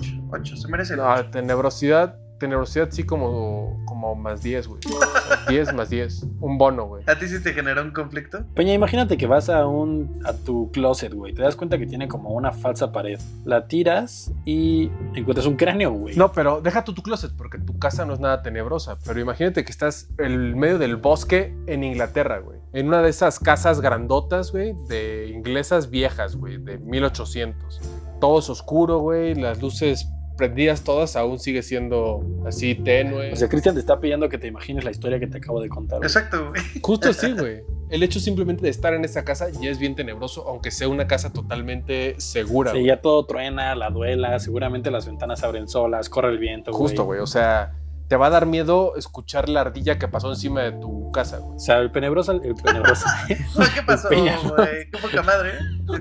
8. 0.00 0.12
8. 0.30 0.56
Se 0.56 0.68
merece 0.68 0.92
el 0.94 0.98
No, 0.98 1.10
8. 1.14 1.30
tenebrosidad, 1.30 2.16
tenebrosidad 2.38 2.88
sí 2.90 3.04
como, 3.04 3.82
como 4.00 4.14
más 4.14 4.42
10, 4.42 4.66
güey. 4.66 4.80
O 4.86 4.98
sea, 4.98 5.46
10 5.48 5.74
más 5.74 5.90
10. 5.90 6.26
Un 6.40 6.56
bono, 6.56 6.86
güey. 6.86 7.04
¿A 7.06 7.18
ti 7.18 7.28
sí 7.28 7.42
te 7.42 7.52
generó 7.52 7.82
un 7.82 7.90
conflicto? 7.90 8.44
Peña, 8.54 8.72
imagínate 8.72 9.18
que 9.18 9.26
vas 9.26 9.50
a 9.50 9.66
un 9.66 10.22
a 10.24 10.32
tu 10.32 10.70
closet, 10.72 11.12
güey. 11.12 11.34
Te 11.34 11.42
das 11.42 11.54
cuenta 11.54 11.76
que 11.78 11.86
tiene 11.86 12.08
como 12.08 12.30
una 12.30 12.52
falsa 12.52 12.92
pared. 12.92 13.20
La 13.44 13.68
tiras 13.68 14.32
y 14.46 14.90
encuentras 15.14 15.46
un 15.46 15.56
cráneo, 15.56 15.92
güey. 15.92 16.16
No, 16.16 16.32
pero 16.32 16.62
deja 16.62 16.84
tú 16.84 16.94
tu 16.94 17.02
closet, 17.02 17.32
porque 17.36 17.58
tu 17.58 17.78
casa 17.78 18.06
no 18.06 18.14
es 18.14 18.20
nada 18.20 18.42
tenebrosa. 18.42 18.96
Pero 19.04 19.20
imagínate 19.20 19.64
que 19.64 19.70
estás 19.70 20.08
en 20.18 20.58
medio 20.58 20.78
del 20.78 20.96
bosque 20.96 21.54
en 21.66 21.84
Inglaterra, 21.84 22.38
güey. 22.38 22.58
En 22.72 22.88
una 22.88 23.02
de 23.02 23.10
esas 23.10 23.38
casas 23.38 23.80
grandotas, 23.80 24.52
güey, 24.52 24.74
de 24.88 25.28
inglesas 25.28 25.90
viejas, 25.90 26.36
güey, 26.36 26.56
de 26.56 26.78
1800. 26.78 27.80
Todo 28.20 28.38
es 28.38 28.48
oscuro, 28.48 28.98
güey, 28.98 29.34
las 29.34 29.60
luces 29.60 30.06
prendidas 30.40 30.82
todas 30.82 31.16
aún 31.16 31.38
sigue 31.38 31.62
siendo 31.62 32.24
así 32.46 32.74
tenue. 32.74 33.30
O 33.30 33.36
sea, 33.36 33.46
Cristian 33.48 33.74
te 33.74 33.80
está 33.80 34.00
pidiendo 34.00 34.30
que 34.30 34.38
te 34.38 34.46
imagines 34.46 34.84
la 34.84 34.90
historia 34.90 35.20
que 35.20 35.26
te 35.26 35.36
acabo 35.36 35.60
de 35.60 35.68
contar. 35.68 35.98
güey. 35.98 36.06
Exacto, 36.06 36.48
güey. 36.48 36.62
Justo 36.80 37.10
así, 37.10 37.32
güey. 37.38 37.60
El 37.90 38.02
hecho 38.02 38.20
simplemente 38.20 38.62
de 38.62 38.70
estar 38.70 38.94
en 38.94 39.04
esa 39.04 39.22
casa 39.22 39.48
ya 39.50 39.68
es 39.68 39.78
bien 39.78 39.94
tenebroso, 39.94 40.48
aunque 40.48 40.70
sea 40.70 40.88
una 40.88 41.06
casa 41.06 41.32
totalmente 41.32 42.14
segura. 42.18 42.70
Sí, 42.70 42.78
güey. 42.78 42.86
ya 42.86 43.02
todo 43.02 43.26
truena, 43.26 43.74
la 43.74 43.90
duela, 43.90 44.38
seguramente 44.38 44.90
las 44.90 45.04
ventanas 45.06 45.42
abren 45.42 45.68
solas, 45.68 46.08
corre 46.08 46.30
el 46.30 46.38
viento, 46.38 46.70
güey. 46.70 46.82
Justo, 46.84 47.04
güey. 47.04 47.20
O 47.20 47.26
sea, 47.26 47.74
te 48.10 48.16
va 48.16 48.26
a 48.26 48.30
dar 48.30 48.44
miedo 48.44 48.96
escuchar 48.96 49.48
la 49.48 49.60
ardilla 49.60 49.96
que 49.96 50.08
pasó 50.08 50.30
encima 50.30 50.62
de 50.62 50.72
tu 50.72 51.12
casa, 51.12 51.38
güey. 51.38 51.54
O 51.54 51.58
sea, 51.60 51.78
el 51.78 51.92
Penebroso, 51.92 52.32
el 52.32 52.56
Penebroso. 52.56 53.06
¿Qué 53.28 53.82
pasó, 53.86 54.08
güey? 54.08 54.90
Qué 54.90 54.98
poca 55.00 55.22
madre. 55.22 55.52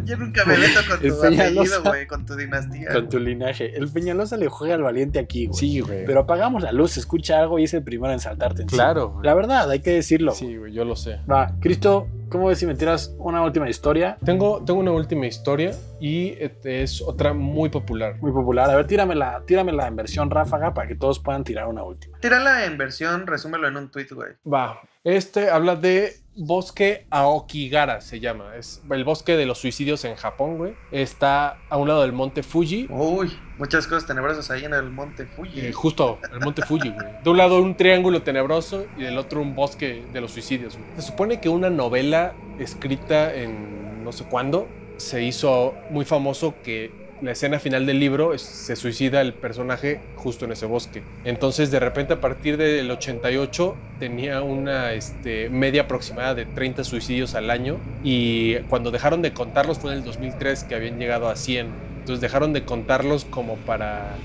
Yo 0.06 0.18
nunca 0.18 0.44
me 0.44 0.58
meto 0.58 0.80
con 0.90 1.06
El 1.06 1.12
tu 1.12 1.24
apellido, 1.24 1.84
güey, 1.84 2.08
con 2.08 2.26
tu 2.26 2.36
dinastía. 2.36 2.92
con 2.92 3.10
tu 3.10 3.20
linaje. 3.20 3.78
El 3.78 3.90
Peñalosa 3.92 4.38
le 4.38 4.48
juega 4.48 4.74
al 4.74 4.82
valiente 4.82 5.20
aquí, 5.20 5.46
güey. 5.46 5.60
Sí, 5.60 5.82
güey. 5.82 6.04
Pero 6.08 6.22
apagamos 6.22 6.64
la 6.64 6.72
luz, 6.72 6.98
escucha 6.98 7.40
algo 7.42 7.60
y 7.60 7.66
es 7.66 7.76
el 7.76 7.84
primero 7.84 8.12
en 8.12 8.20
saltarte 8.20 8.64
encima. 8.64 8.86
claro, 8.86 9.12
güey. 9.12 9.26
La 9.26 9.36
verdad, 9.36 9.70
hay 9.70 9.82
que 9.82 9.92
decirlo. 9.92 10.32
Sí, 10.32 10.58
güey, 10.58 10.74
yo 10.74 10.86
lo 10.86 10.96
sé. 10.96 11.20
Va, 11.32 11.54
Cristo, 11.60 12.08
¿cómo 12.30 12.48
ves 12.48 12.60
si 12.60 12.66
me 12.66 12.76
tiras 12.76 13.16
una 13.18 13.44
última 13.44 13.70
historia? 13.70 14.18
Tengo, 14.24 14.64
tengo 14.64 14.80
una 14.80 14.92
última 14.92 15.26
historia 15.28 15.72
y 16.00 16.36
este, 16.40 16.84
es 16.84 17.02
otra 17.02 17.34
muy 17.34 17.70
popular. 17.70 18.18
Muy 18.22 18.32
popular. 18.32 18.70
A 18.70 18.76
ver, 18.76 18.88
tíramela, 18.88 19.44
tíramela 19.46 19.88
en 19.88 19.96
versión 19.96 20.30
ráfaga 20.30 20.74
para 20.74 20.88
que 20.88 20.96
todos 20.96 21.20
puedan 21.20 21.44
tirar 21.44 21.68
una 21.68 21.84
última. 21.84 22.18
Tírala 22.20 22.66
en 22.66 22.78
versión, 22.78 23.28
resúmelo 23.28 23.68
en 23.68 23.78
un 23.78 23.92
tweet, 23.92 24.08
güey. 24.12 24.34
Va. 24.52 24.80
Este 25.04 25.50
habla 25.50 25.76
de 25.76 26.14
bosque 26.40 27.06
Aokigara, 27.10 28.02
se 28.02 28.20
llama. 28.20 28.56
Es 28.56 28.82
el 28.90 29.04
bosque 29.04 29.36
de 29.36 29.46
los 29.46 29.58
suicidios 29.58 30.06
en 30.06 30.16
Japón, 30.16 30.58
güey. 30.58 30.74
Está 30.92 31.58
a 31.70 31.78
un 31.78 31.88
lado 31.88 32.02
del 32.02 32.14
monte 32.14 32.44
Fuji. 32.44 32.88
Uy, 32.90 33.38
muchas 33.58 33.86
cosas 33.88 34.08
tenebrosas 34.08 34.50
ahí 34.50 34.66
en 34.66 34.74
el 34.74 34.90
monte 34.90 35.26
Fuji. 35.26 35.60
eh, 35.60 35.74
justo 35.74 36.20
el 36.34 36.40
monte 36.40 36.62
Fuji, 36.64 36.90
güey. 36.90 37.08
De 37.24 37.30
un 37.30 37.38
lado 37.38 37.62
un 37.62 37.76
triángulo 37.76 38.22
tenebroso 38.22 38.86
y 38.98 39.04
del 39.04 39.18
otro 39.18 39.42
un 39.42 39.56
bosque 39.56 40.04
de 40.14 40.22
los 40.22 40.32
suicidios, 40.32 40.78
güey. 40.78 40.90
Se 40.96 41.04
supone 41.04 41.40
que 41.42 41.50
una 41.50 41.70
novela 41.70 42.34
escrita 42.58 43.34
en 43.34 44.04
no 44.04 44.12
sé 44.12 44.24
cuándo 44.26 44.68
se 44.98 45.24
hizo 45.24 45.74
muy 45.90 46.06
famoso 46.06 46.56
que 46.64 47.09
la 47.22 47.32
escena 47.32 47.60
final 47.60 47.86
del 47.86 48.00
libro 48.00 48.38
se 48.38 48.76
suicida 48.76 49.22
el 49.22 49.34
personaje 49.34 50.00
justo 50.16 50.46
en 50.46 50.54
ese 50.54 50.66
bosque. 50.66 51.04
Entonces, 51.26 51.72
de 51.72 51.80
repente, 51.80 52.14
a 52.14 52.22
partir 52.22 52.58
del 52.58 52.90
88, 52.90 53.76
tenía 54.00 54.42
una 54.42 54.94
este, 54.94 55.50
media 55.50 55.84
aproximada 55.84 56.36
de 56.36 56.46
30 56.46 56.84
suicidios 56.84 57.36
al 57.36 57.50
año. 57.50 57.78
Y 58.04 58.56
cuando 58.70 58.92
dejaron 58.92 59.22
de 59.22 59.34
contarlos 59.34 59.80
fue 59.80 59.92
en 59.92 60.00
el 60.00 60.04
2003 60.04 60.64
que 60.64 60.76
habían 60.76 60.98
llegado 61.00 61.30
a 61.30 61.36
100. 61.36 61.68
Entonces, 62.00 62.22
dejaron 62.22 62.54
de 62.54 62.64
contarlos 62.64 63.26
como 63.26 63.56
para 63.58 64.16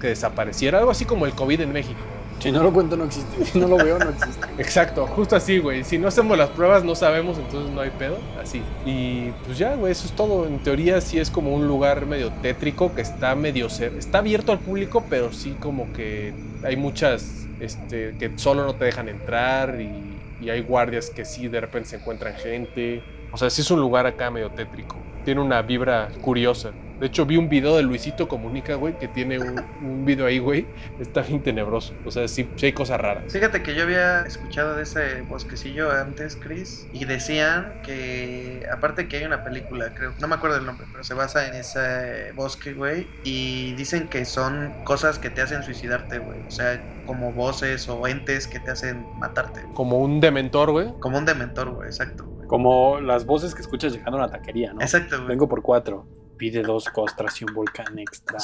que 0.00 0.08
desapareciera. 0.08 0.78
Algo 0.78 0.90
así 0.90 1.04
como 1.04 1.26
el 1.26 1.32
COVID 1.32 1.60
en 1.60 1.72
México. 1.72 2.00
Si 2.38 2.52
no 2.52 2.62
lo 2.62 2.72
cuento, 2.72 2.96
no 2.96 3.04
existe. 3.04 3.44
Si 3.44 3.58
no 3.58 3.68
lo 3.68 3.76
veo, 3.76 3.98
no 3.98 4.10
existe. 4.10 4.46
Exacto, 4.58 5.06
justo 5.06 5.36
así, 5.36 5.58
güey. 5.58 5.84
Si 5.84 5.98
no 5.98 6.08
hacemos 6.08 6.36
las 6.36 6.50
pruebas, 6.50 6.84
no 6.84 6.94
sabemos, 6.94 7.38
entonces 7.38 7.70
no 7.70 7.80
hay 7.80 7.90
pedo. 7.90 8.18
Así. 8.40 8.62
Y 8.84 9.30
pues 9.44 9.58
ya, 9.58 9.74
güey, 9.74 9.92
eso 9.92 10.06
es 10.06 10.12
todo. 10.12 10.46
En 10.46 10.58
teoría, 10.58 11.00
sí 11.00 11.18
es 11.18 11.30
como 11.30 11.54
un 11.54 11.66
lugar 11.66 12.06
medio 12.06 12.30
tétrico 12.42 12.94
que 12.94 13.02
está 13.02 13.34
medio. 13.34 13.66
Está 13.66 14.18
abierto 14.18 14.52
al 14.52 14.58
público, 14.58 15.04
pero 15.08 15.32
sí 15.32 15.56
como 15.60 15.92
que 15.92 16.34
hay 16.62 16.76
muchas. 16.76 17.40
Este, 17.60 18.16
que 18.18 18.32
solo 18.36 18.64
no 18.64 18.74
te 18.74 18.84
dejan 18.84 19.08
entrar 19.08 19.80
y, 19.80 20.44
y 20.44 20.50
hay 20.50 20.60
guardias 20.60 21.08
que 21.08 21.24
sí 21.24 21.48
de 21.48 21.60
repente 21.60 21.90
se 21.90 21.96
encuentran 21.96 22.34
gente. 22.34 23.02
O 23.32 23.36
sea, 23.36 23.48
sí 23.48 23.62
es 23.62 23.70
un 23.70 23.80
lugar 23.80 24.06
acá 24.06 24.30
medio 24.30 24.50
tétrico. 24.50 24.96
Tiene 25.24 25.40
una 25.40 25.62
vibra 25.62 26.08
curiosa. 26.20 26.72
De 27.04 27.08
hecho, 27.08 27.26
vi 27.26 27.36
un 27.36 27.50
video 27.50 27.76
de 27.76 27.82
Luisito 27.82 28.28
Comunica, 28.28 28.76
güey, 28.76 28.98
que 28.98 29.08
tiene 29.08 29.38
un, 29.38 29.62
un 29.82 30.06
video 30.06 30.24
ahí, 30.24 30.38
güey. 30.38 30.66
Está 30.98 31.20
bien 31.20 31.42
tenebroso. 31.42 31.92
O 32.06 32.10
sea, 32.10 32.26
sí, 32.28 32.48
sí 32.56 32.64
hay 32.64 32.72
cosas 32.72 32.98
raras. 32.98 33.30
Fíjate 33.30 33.62
que 33.62 33.74
yo 33.74 33.82
había 33.82 34.22
escuchado 34.22 34.74
de 34.74 34.84
ese 34.84 35.20
bosquecillo 35.28 35.92
antes, 35.92 36.34
Chris, 36.34 36.86
y 36.94 37.04
decían 37.04 37.74
que, 37.82 38.66
aparte 38.72 39.06
que 39.06 39.18
hay 39.18 39.24
una 39.24 39.44
película, 39.44 39.92
creo, 39.94 40.14
no 40.18 40.28
me 40.28 40.34
acuerdo 40.36 40.56
el 40.56 40.64
nombre, 40.64 40.86
pero 40.92 41.04
se 41.04 41.12
basa 41.12 41.46
en 41.46 41.56
ese 41.56 42.32
bosque, 42.36 42.72
güey, 42.72 43.06
y 43.22 43.74
dicen 43.74 44.08
que 44.08 44.24
son 44.24 44.72
cosas 44.84 45.18
que 45.18 45.28
te 45.28 45.42
hacen 45.42 45.62
suicidarte, 45.62 46.20
güey, 46.20 46.40
o 46.48 46.50
sea, 46.50 46.82
como 47.04 47.32
voces 47.32 47.86
o 47.86 48.08
entes 48.08 48.46
que 48.46 48.60
te 48.60 48.70
hacen 48.70 49.04
matarte, 49.18 49.60
güey. 49.60 49.74
Como 49.74 49.98
un 49.98 50.20
dementor, 50.20 50.70
güey. 50.70 50.94
como 51.00 51.18
un 51.18 51.26
dementor, 51.26 51.68
güey, 51.68 51.86
exacto. 51.86 52.24
Como 52.46 52.98
las 52.98 53.26
voces 53.26 53.54
que 53.54 53.60
escuchas 53.60 53.92
llegando 53.92 54.16
a 54.16 54.24
una 54.24 54.30
taquería, 54.30 54.72
¿no? 54.72 54.80
Exacto, 54.80 55.16
güey. 55.16 55.28
Vengo 55.28 55.46
por 55.50 55.60
cuatro. 55.60 56.06
Pide 56.36 56.62
dos 56.62 56.88
costras 56.88 57.40
y 57.40 57.44
un 57.44 57.54
volcán 57.54 57.98
extra. 57.98 58.38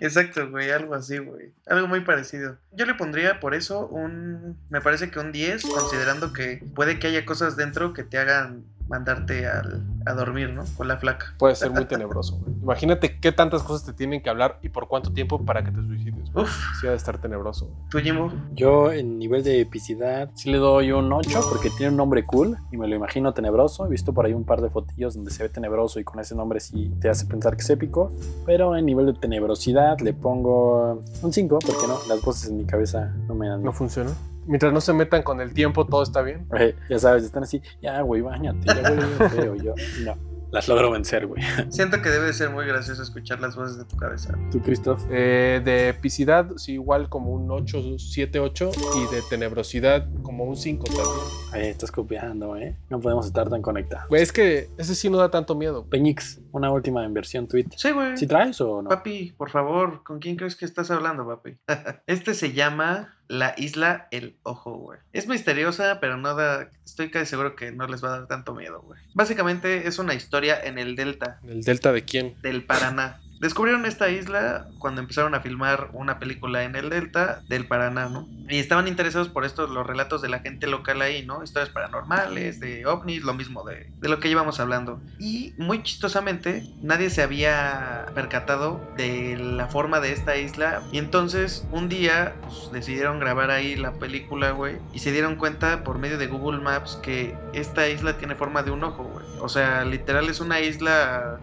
Exacto, 0.00 0.50
güey, 0.50 0.70
algo 0.70 0.94
así, 0.94 1.18
güey. 1.18 1.52
Algo 1.66 1.88
muy 1.88 2.00
parecido. 2.00 2.58
Yo 2.72 2.86
le 2.86 2.94
pondría 2.94 3.40
por 3.40 3.54
eso 3.54 3.86
un, 3.86 4.58
me 4.70 4.80
parece 4.80 5.10
que 5.10 5.18
un 5.18 5.32
10, 5.32 5.64
considerando 5.64 6.32
que 6.32 6.62
puede 6.74 6.98
que 6.98 7.08
haya 7.08 7.24
cosas 7.24 7.56
dentro 7.56 7.92
que 7.92 8.04
te 8.04 8.18
hagan 8.18 8.64
mandarte 8.88 9.46
al, 9.46 9.82
a 10.06 10.12
dormir, 10.14 10.50
¿no? 10.50 10.64
Con 10.76 10.88
la 10.88 10.96
flaca. 10.96 11.34
Puede 11.38 11.54
ser 11.54 11.70
muy 11.70 11.84
tenebroso, 11.86 12.36
güey. 12.38 12.54
Imagínate 12.62 13.18
qué 13.20 13.32
tantas 13.32 13.62
cosas 13.62 13.84
te 13.86 13.92
tienen 13.92 14.22
que 14.22 14.30
hablar 14.30 14.58
y 14.62 14.68
por 14.68 14.88
cuánto 14.88 15.12
tiempo 15.12 15.44
para 15.44 15.64
que 15.64 15.70
te 15.70 15.82
suicides. 15.82 16.32
güey. 16.32 16.44
Uf, 16.44 16.56
Sí, 16.80 16.86
ha 16.86 16.90
de 16.90 16.96
estar 16.96 17.18
tenebroso. 17.20 17.66
güey. 17.66 17.78
tú, 17.90 17.98
Jimbo. 17.98 18.32
Yo 18.52 18.92
en 18.92 19.18
nivel 19.18 19.42
de 19.42 19.60
epicidad 19.60 20.30
sí 20.34 20.50
le 20.50 20.58
doy 20.58 20.92
un 20.92 21.12
8 21.12 21.40
porque 21.50 21.70
tiene 21.70 21.90
un 21.90 21.96
nombre 21.96 22.24
cool 22.24 22.56
y 22.70 22.76
me 22.76 22.86
lo 22.86 22.94
imagino 22.96 23.32
tenebroso. 23.34 23.86
He 23.86 23.88
visto 23.88 24.12
por 24.12 24.26
ahí 24.26 24.32
un 24.34 24.44
par 24.44 24.60
de 24.60 24.70
fotillos 24.70 25.14
donde 25.14 25.30
se 25.30 25.42
ve 25.42 25.48
tenebroso 25.48 25.98
y 26.00 26.04
con 26.04 26.20
ese 26.20 26.34
nombre 26.34 26.60
sí 26.60 26.92
te 27.00 27.08
hace 27.08 27.26
pensar 27.26 27.56
que 27.56 27.62
es 27.62 27.70
épico. 27.70 28.12
Pero 28.44 28.76
en 28.76 28.86
nivel 28.86 29.06
de 29.06 29.14
tenebrosidad 29.14 29.98
le 30.00 30.12
pongo 30.12 31.02
un 31.22 31.32
5 31.32 31.58
porque 31.64 31.86
no, 31.86 31.96
las 32.08 32.22
voces 32.22 32.50
en 32.50 32.58
mi 32.58 32.64
cabeza 32.66 33.12
no 33.26 33.34
me 33.34 33.48
dan. 33.48 33.62
No 33.62 33.72
funciona. 33.72 34.10
Mientras 34.46 34.72
no 34.72 34.80
se 34.80 34.92
metan 34.92 35.22
con 35.22 35.40
el 35.40 35.52
tiempo, 35.52 35.86
todo 35.86 36.02
está 36.02 36.22
bien. 36.22 36.46
Eh, 36.58 36.74
ya 36.88 36.98
sabes, 36.98 37.24
están 37.24 37.42
así, 37.42 37.60
ya 37.82 38.00
güey, 38.00 38.22
bañate, 38.22 38.66
ya 38.66 38.90
güey, 38.90 39.30
feo. 39.30 39.54
Yo, 39.56 39.74
no, 40.04 40.16
las 40.52 40.68
logro 40.68 40.90
vencer, 40.90 41.26
güey. 41.26 41.42
Siento 41.70 42.00
que 42.00 42.08
debe 42.08 42.26
de 42.26 42.32
ser 42.32 42.50
muy 42.50 42.66
gracioso 42.66 43.02
escuchar 43.02 43.40
las 43.40 43.56
voces 43.56 43.78
de 43.78 43.84
tu 43.84 43.96
cabeza. 43.96 44.38
¿Tú, 44.50 44.60
Christoph? 44.62 45.02
Eh, 45.10 45.60
de 45.64 45.88
epicidad, 45.88 46.48
sí, 46.56 46.74
igual 46.74 47.08
como 47.08 47.32
un 47.32 47.50
8, 47.50 47.98
7, 47.98 48.40
8. 48.40 48.70
Y 48.96 49.14
de 49.14 49.22
tenebrosidad, 49.28 50.06
como 50.22 50.44
un 50.44 50.56
5 50.56 50.84
también. 50.84 51.70
Estás 51.70 51.90
copiando, 51.90 52.56
¿eh? 52.56 52.76
No 52.88 53.00
podemos 53.00 53.26
estar 53.26 53.50
tan 53.50 53.60
conectados. 53.60 54.08
Güey, 54.08 54.22
es 54.22 54.32
que 54.32 54.70
ese 54.78 54.94
sí 54.94 55.10
no 55.10 55.18
da 55.18 55.30
tanto 55.30 55.54
miedo. 55.56 55.84
Peñix, 55.84 56.40
una 56.52 56.70
última 56.70 57.04
inversión 57.04 57.48
tweet. 57.48 57.66
Sí, 57.76 57.90
güey. 57.90 58.16
¿Sí 58.16 58.26
traes 58.26 58.60
o 58.60 58.82
no? 58.82 58.88
Papi, 58.88 59.34
por 59.36 59.50
favor, 59.50 60.04
¿con 60.04 60.20
quién 60.20 60.36
crees 60.36 60.54
que 60.54 60.64
estás 60.64 60.90
hablando, 60.90 61.26
papi? 61.26 61.58
este 62.06 62.34
se 62.34 62.52
llama 62.52 63.15
La 63.28 63.54
Isla 63.56 64.08
El 64.10 64.36
Ojo, 64.42 64.74
güey. 64.76 64.98
Es 65.12 65.26
misteriosa, 65.26 65.98
pero 66.00 66.16
no 66.16 66.34
da. 66.34 66.68
Estoy 66.84 67.10
casi 67.10 67.26
seguro 67.26 67.56
que 67.56 67.72
no 67.72 67.86
les 67.88 68.02
va 68.02 68.08
a 68.08 68.18
dar 68.18 68.28
tanto 68.28 68.54
miedo, 68.54 68.80
güey. 68.82 69.00
Básicamente 69.14 69.88
es 69.88 69.98
una 69.98 70.14
historia 70.14 70.58
en 70.62 70.78
el 70.78 70.94
delta 70.96 71.40
¿El 71.46 71.62
delta 71.62 71.92
de 71.92 72.04
quién? 72.04 72.36
del 72.42 72.64
Paraná. 72.64 73.20
Descubrieron 73.40 73.86
esta 73.86 74.08
isla 74.08 74.68
cuando 74.78 75.00
empezaron 75.00 75.34
a 75.34 75.40
filmar 75.40 75.90
una 75.92 76.18
película 76.18 76.64
en 76.64 76.74
el 76.74 76.90
delta 76.90 77.42
del 77.48 77.66
Paraná, 77.66 78.08
¿no? 78.08 78.26
Y 78.48 78.58
estaban 78.58 78.88
interesados 78.88 79.28
por 79.28 79.44
estos, 79.44 79.70
los 79.70 79.86
relatos 79.86 80.22
de 80.22 80.28
la 80.28 80.38
gente 80.38 80.66
local 80.66 81.02
ahí, 81.02 81.26
¿no? 81.26 81.42
Historias 81.42 81.70
paranormales, 81.70 82.60
de 82.60 82.86
ovnis, 82.86 83.22
lo 83.22 83.34
mismo 83.34 83.64
de, 83.64 83.90
de 84.00 84.08
lo 84.08 84.20
que 84.20 84.28
llevamos 84.28 84.60
hablando. 84.60 85.00
Y 85.18 85.54
muy 85.58 85.82
chistosamente, 85.82 86.64
nadie 86.82 87.10
se 87.10 87.22
había 87.22 88.06
percatado 88.14 88.80
de 88.96 89.36
la 89.36 89.66
forma 89.66 90.00
de 90.00 90.12
esta 90.12 90.36
isla. 90.36 90.82
Y 90.92 90.98
entonces, 90.98 91.66
un 91.72 91.88
día, 91.88 92.34
pues, 92.42 92.70
decidieron 92.72 93.20
grabar 93.20 93.50
ahí 93.50 93.76
la 93.76 93.92
película, 93.92 94.52
güey. 94.52 94.76
Y 94.92 95.00
se 95.00 95.12
dieron 95.12 95.36
cuenta 95.36 95.84
por 95.84 95.98
medio 95.98 96.18
de 96.18 96.26
Google 96.26 96.60
Maps 96.60 96.98
que 97.02 97.36
esta 97.52 97.88
isla 97.88 98.16
tiene 98.16 98.34
forma 98.34 98.62
de 98.62 98.70
un 98.70 98.84
ojo, 98.84 99.04
güey. 99.04 99.26
O 99.40 99.48
sea, 99.48 99.84
literal 99.84 100.28
es 100.28 100.40
una 100.40 100.60
isla 100.60 101.38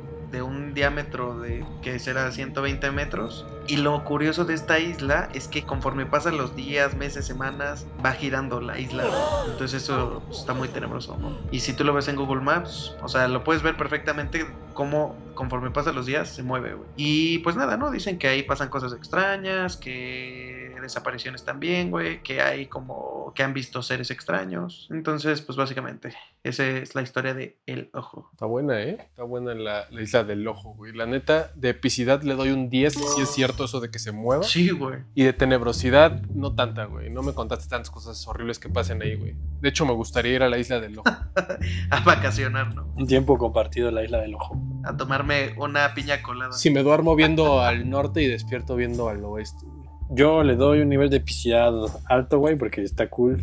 diámetro 0.73 1.39
de 1.39 1.65
que 1.81 1.99
será 1.99 2.31
120 2.31 2.91
metros. 2.91 3.45
Y 3.67 3.77
lo 3.77 4.03
curioso 4.03 4.43
de 4.45 4.53
esta 4.53 4.79
isla 4.79 5.29
es 5.33 5.47
que 5.47 5.63
conforme 5.63 6.05
pasan 6.05 6.37
los 6.37 6.55
días, 6.55 6.95
meses, 6.95 7.25
semanas, 7.25 7.85
va 8.05 8.11
girando 8.11 8.59
la 8.59 8.77
isla. 8.77 9.05
Entonces 9.49 9.83
eso 9.83 10.21
está 10.29 10.53
muy 10.53 10.67
tenebroso. 10.67 11.17
Y 11.51 11.61
si 11.61 11.73
tú 11.73 11.83
lo 11.83 11.93
ves 11.93 12.07
en 12.07 12.15
Google 12.15 12.41
Maps, 12.41 12.95
o 13.01 13.07
sea, 13.07 13.27
lo 13.27 13.43
puedes 13.43 13.63
ver 13.63 13.77
perfectamente 13.77 14.45
cómo 14.73 15.15
conforme 15.33 15.71
pasan 15.71 15.95
los 15.95 16.05
días 16.05 16.29
se 16.29 16.43
mueve. 16.43 16.75
Y 16.95 17.39
pues 17.39 17.55
nada, 17.55 17.77
¿no? 17.77 17.91
Dicen 17.91 18.17
que 18.17 18.27
ahí 18.27 18.43
pasan 18.43 18.69
cosas 18.69 18.93
extrañas, 18.93 19.77
que 19.77 20.62
desapariciones 20.83 21.43
también, 21.43 21.89
güey, 21.89 22.21
que 22.21 22.41
hay 22.41 22.67
como 22.67 23.33
que 23.33 23.43
han 23.43 23.53
visto 23.53 23.81
seres 23.81 24.11
extraños. 24.11 24.87
Entonces, 24.91 25.41
pues 25.41 25.57
básicamente, 25.57 26.13
esa 26.43 26.65
es 26.67 26.93
la 26.93 27.01
historia 27.01 27.33
de 27.33 27.57
El 27.65 27.89
Ojo. 27.93 28.29
Está 28.31 28.45
buena, 28.45 28.81
¿eh? 28.81 28.97
Está 28.99 29.23
buena 29.23 29.53
la, 29.53 29.87
la 29.89 30.01
isla 30.01 30.23
del 30.23 30.47
ojo, 30.47 30.73
güey. 30.75 30.93
La 30.93 31.05
neta, 31.05 31.51
de 31.55 31.69
epicidad 31.69 32.21
le 32.21 32.35
doy 32.35 32.49
un 32.49 32.69
10, 32.69 32.93
si 32.93 33.21
es 33.21 33.29
cierto 33.29 33.65
eso 33.65 33.79
de 33.79 33.89
que 33.89 33.99
se 33.99 34.11
mueva. 34.11 34.43
Sí, 34.43 34.69
güey. 34.69 34.99
Y 35.15 35.23
de 35.23 35.33
tenebrosidad, 35.33 36.21
no 36.33 36.53
tanta, 36.53 36.85
güey. 36.85 37.09
No 37.09 37.23
me 37.23 37.33
contaste 37.33 37.69
tantas 37.69 37.89
cosas 37.89 38.27
horribles 38.27 38.59
que 38.59 38.69
pasen 38.69 39.01
ahí, 39.01 39.15
güey. 39.15 39.35
De 39.61 39.69
hecho, 39.69 39.85
me 39.85 39.93
gustaría 39.93 40.33
ir 40.33 40.43
a 40.43 40.49
la 40.49 40.57
isla 40.57 40.79
del 40.79 40.99
ojo. 40.99 41.09
A 41.89 41.99
vacacionar, 42.01 42.75
¿no? 42.75 42.85
Un 42.95 43.07
tiempo 43.07 43.37
compartido 43.37 43.89
en 43.89 43.95
la 43.95 44.03
isla 44.03 44.19
del 44.19 44.35
ojo. 44.35 44.61
A 44.83 44.95
tomarme 44.95 45.53
una 45.57 45.93
piña 45.93 46.21
colada. 46.21 46.51
Si 46.51 46.69
me 46.69 46.83
duermo 46.83 47.15
viendo 47.15 47.61
al 47.61 47.89
norte 47.89 48.21
y 48.21 48.27
despierto 48.27 48.75
viendo 48.75 49.09
al 49.09 49.23
oeste, 49.23 49.65
güey. 49.65 49.72
Yo 50.13 50.43
le 50.43 50.55
doy 50.55 50.81
un 50.81 50.89
nivel 50.89 51.09
de 51.09 51.17
epicidad 51.17 51.73
alto, 52.05 52.39
güey, 52.39 52.55
porque 52.55 52.81
está 52.83 53.09
cool. 53.09 53.41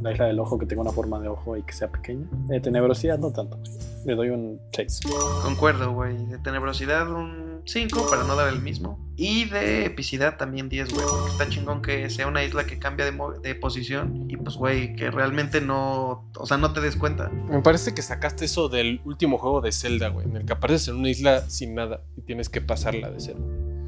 La 0.00 0.12
isla 0.12 0.26
del 0.26 0.38
ojo 0.38 0.58
que 0.58 0.66
tenga 0.66 0.82
una 0.82 0.92
forma 0.92 1.18
de 1.20 1.28
ojo 1.28 1.56
y 1.56 1.62
que 1.62 1.72
sea 1.72 1.88
pequeña. 1.88 2.26
De 2.48 2.60
tenebrosidad 2.60 3.18
no 3.18 3.32
tanto, 3.32 3.56
güey. 3.56 3.70
Le 4.04 4.14
doy 4.14 4.30
un 4.30 4.60
6. 4.72 5.00
Concuerdo, 5.42 5.92
güey. 5.92 6.16
De 6.26 6.38
tenebrosidad 6.38 7.10
un 7.10 7.52
un 7.62 7.68
5 7.68 8.06
para 8.10 8.24
no 8.24 8.34
dar 8.36 8.52
el 8.52 8.60
mismo. 8.60 8.98
Y 9.16 9.44
de 9.46 9.86
epicidad 9.86 10.36
también 10.36 10.68
10, 10.68 10.92
güey. 10.92 11.06
Porque 11.06 11.30
está 11.30 11.48
chingón 11.48 11.82
que 11.82 12.08
sea 12.10 12.26
una 12.26 12.44
isla 12.44 12.64
que 12.64 12.78
cambia 12.78 13.06
de, 13.06 13.54
posición. 13.54 14.26
Y 14.28 14.36
pues, 14.36 14.56
güey, 14.56 14.96
que 14.96 15.10
realmente 15.10 15.60
no. 15.60 16.28
O 16.36 16.46
sea, 16.46 16.56
no 16.56 16.72
te 16.72 16.80
des 16.80 16.96
cuenta. 16.96 17.28
Me 17.28 17.62
parece 17.62 17.94
que 17.94 18.02
sacaste 18.02 18.44
eso 18.44 18.68
del 18.68 19.00
último 19.04 19.38
juego 19.38 19.60
de 19.60 19.72
Zelda, 19.72 20.08
güey, 20.08 20.26
en 20.26 20.36
el 20.38 20.44
que 20.44 20.52
apareces 20.52 20.88
en 20.88 20.96
una 20.96 21.10
isla 21.10 21.48
sin 21.48 21.74
nada 21.74 22.02
y 22.16 22.22
tienes 22.22 22.48
que 22.48 22.60
pasarla 22.60 23.10
de 23.10 23.20
cero. 23.20 23.38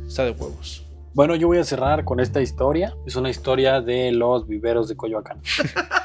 Está 0.06 0.24
de 0.24 0.30
huevos. 0.32 0.84
Bueno, 1.14 1.36
yo 1.36 1.46
voy 1.46 1.58
a 1.58 1.64
cerrar 1.64 2.04
con 2.04 2.18
esta 2.18 2.42
historia. 2.42 2.96
Es 3.06 3.14
una 3.14 3.30
historia 3.30 3.80
de 3.80 4.10
los 4.10 4.48
viveros 4.48 4.88
de 4.88 4.96
Coyoacán. 4.96 5.40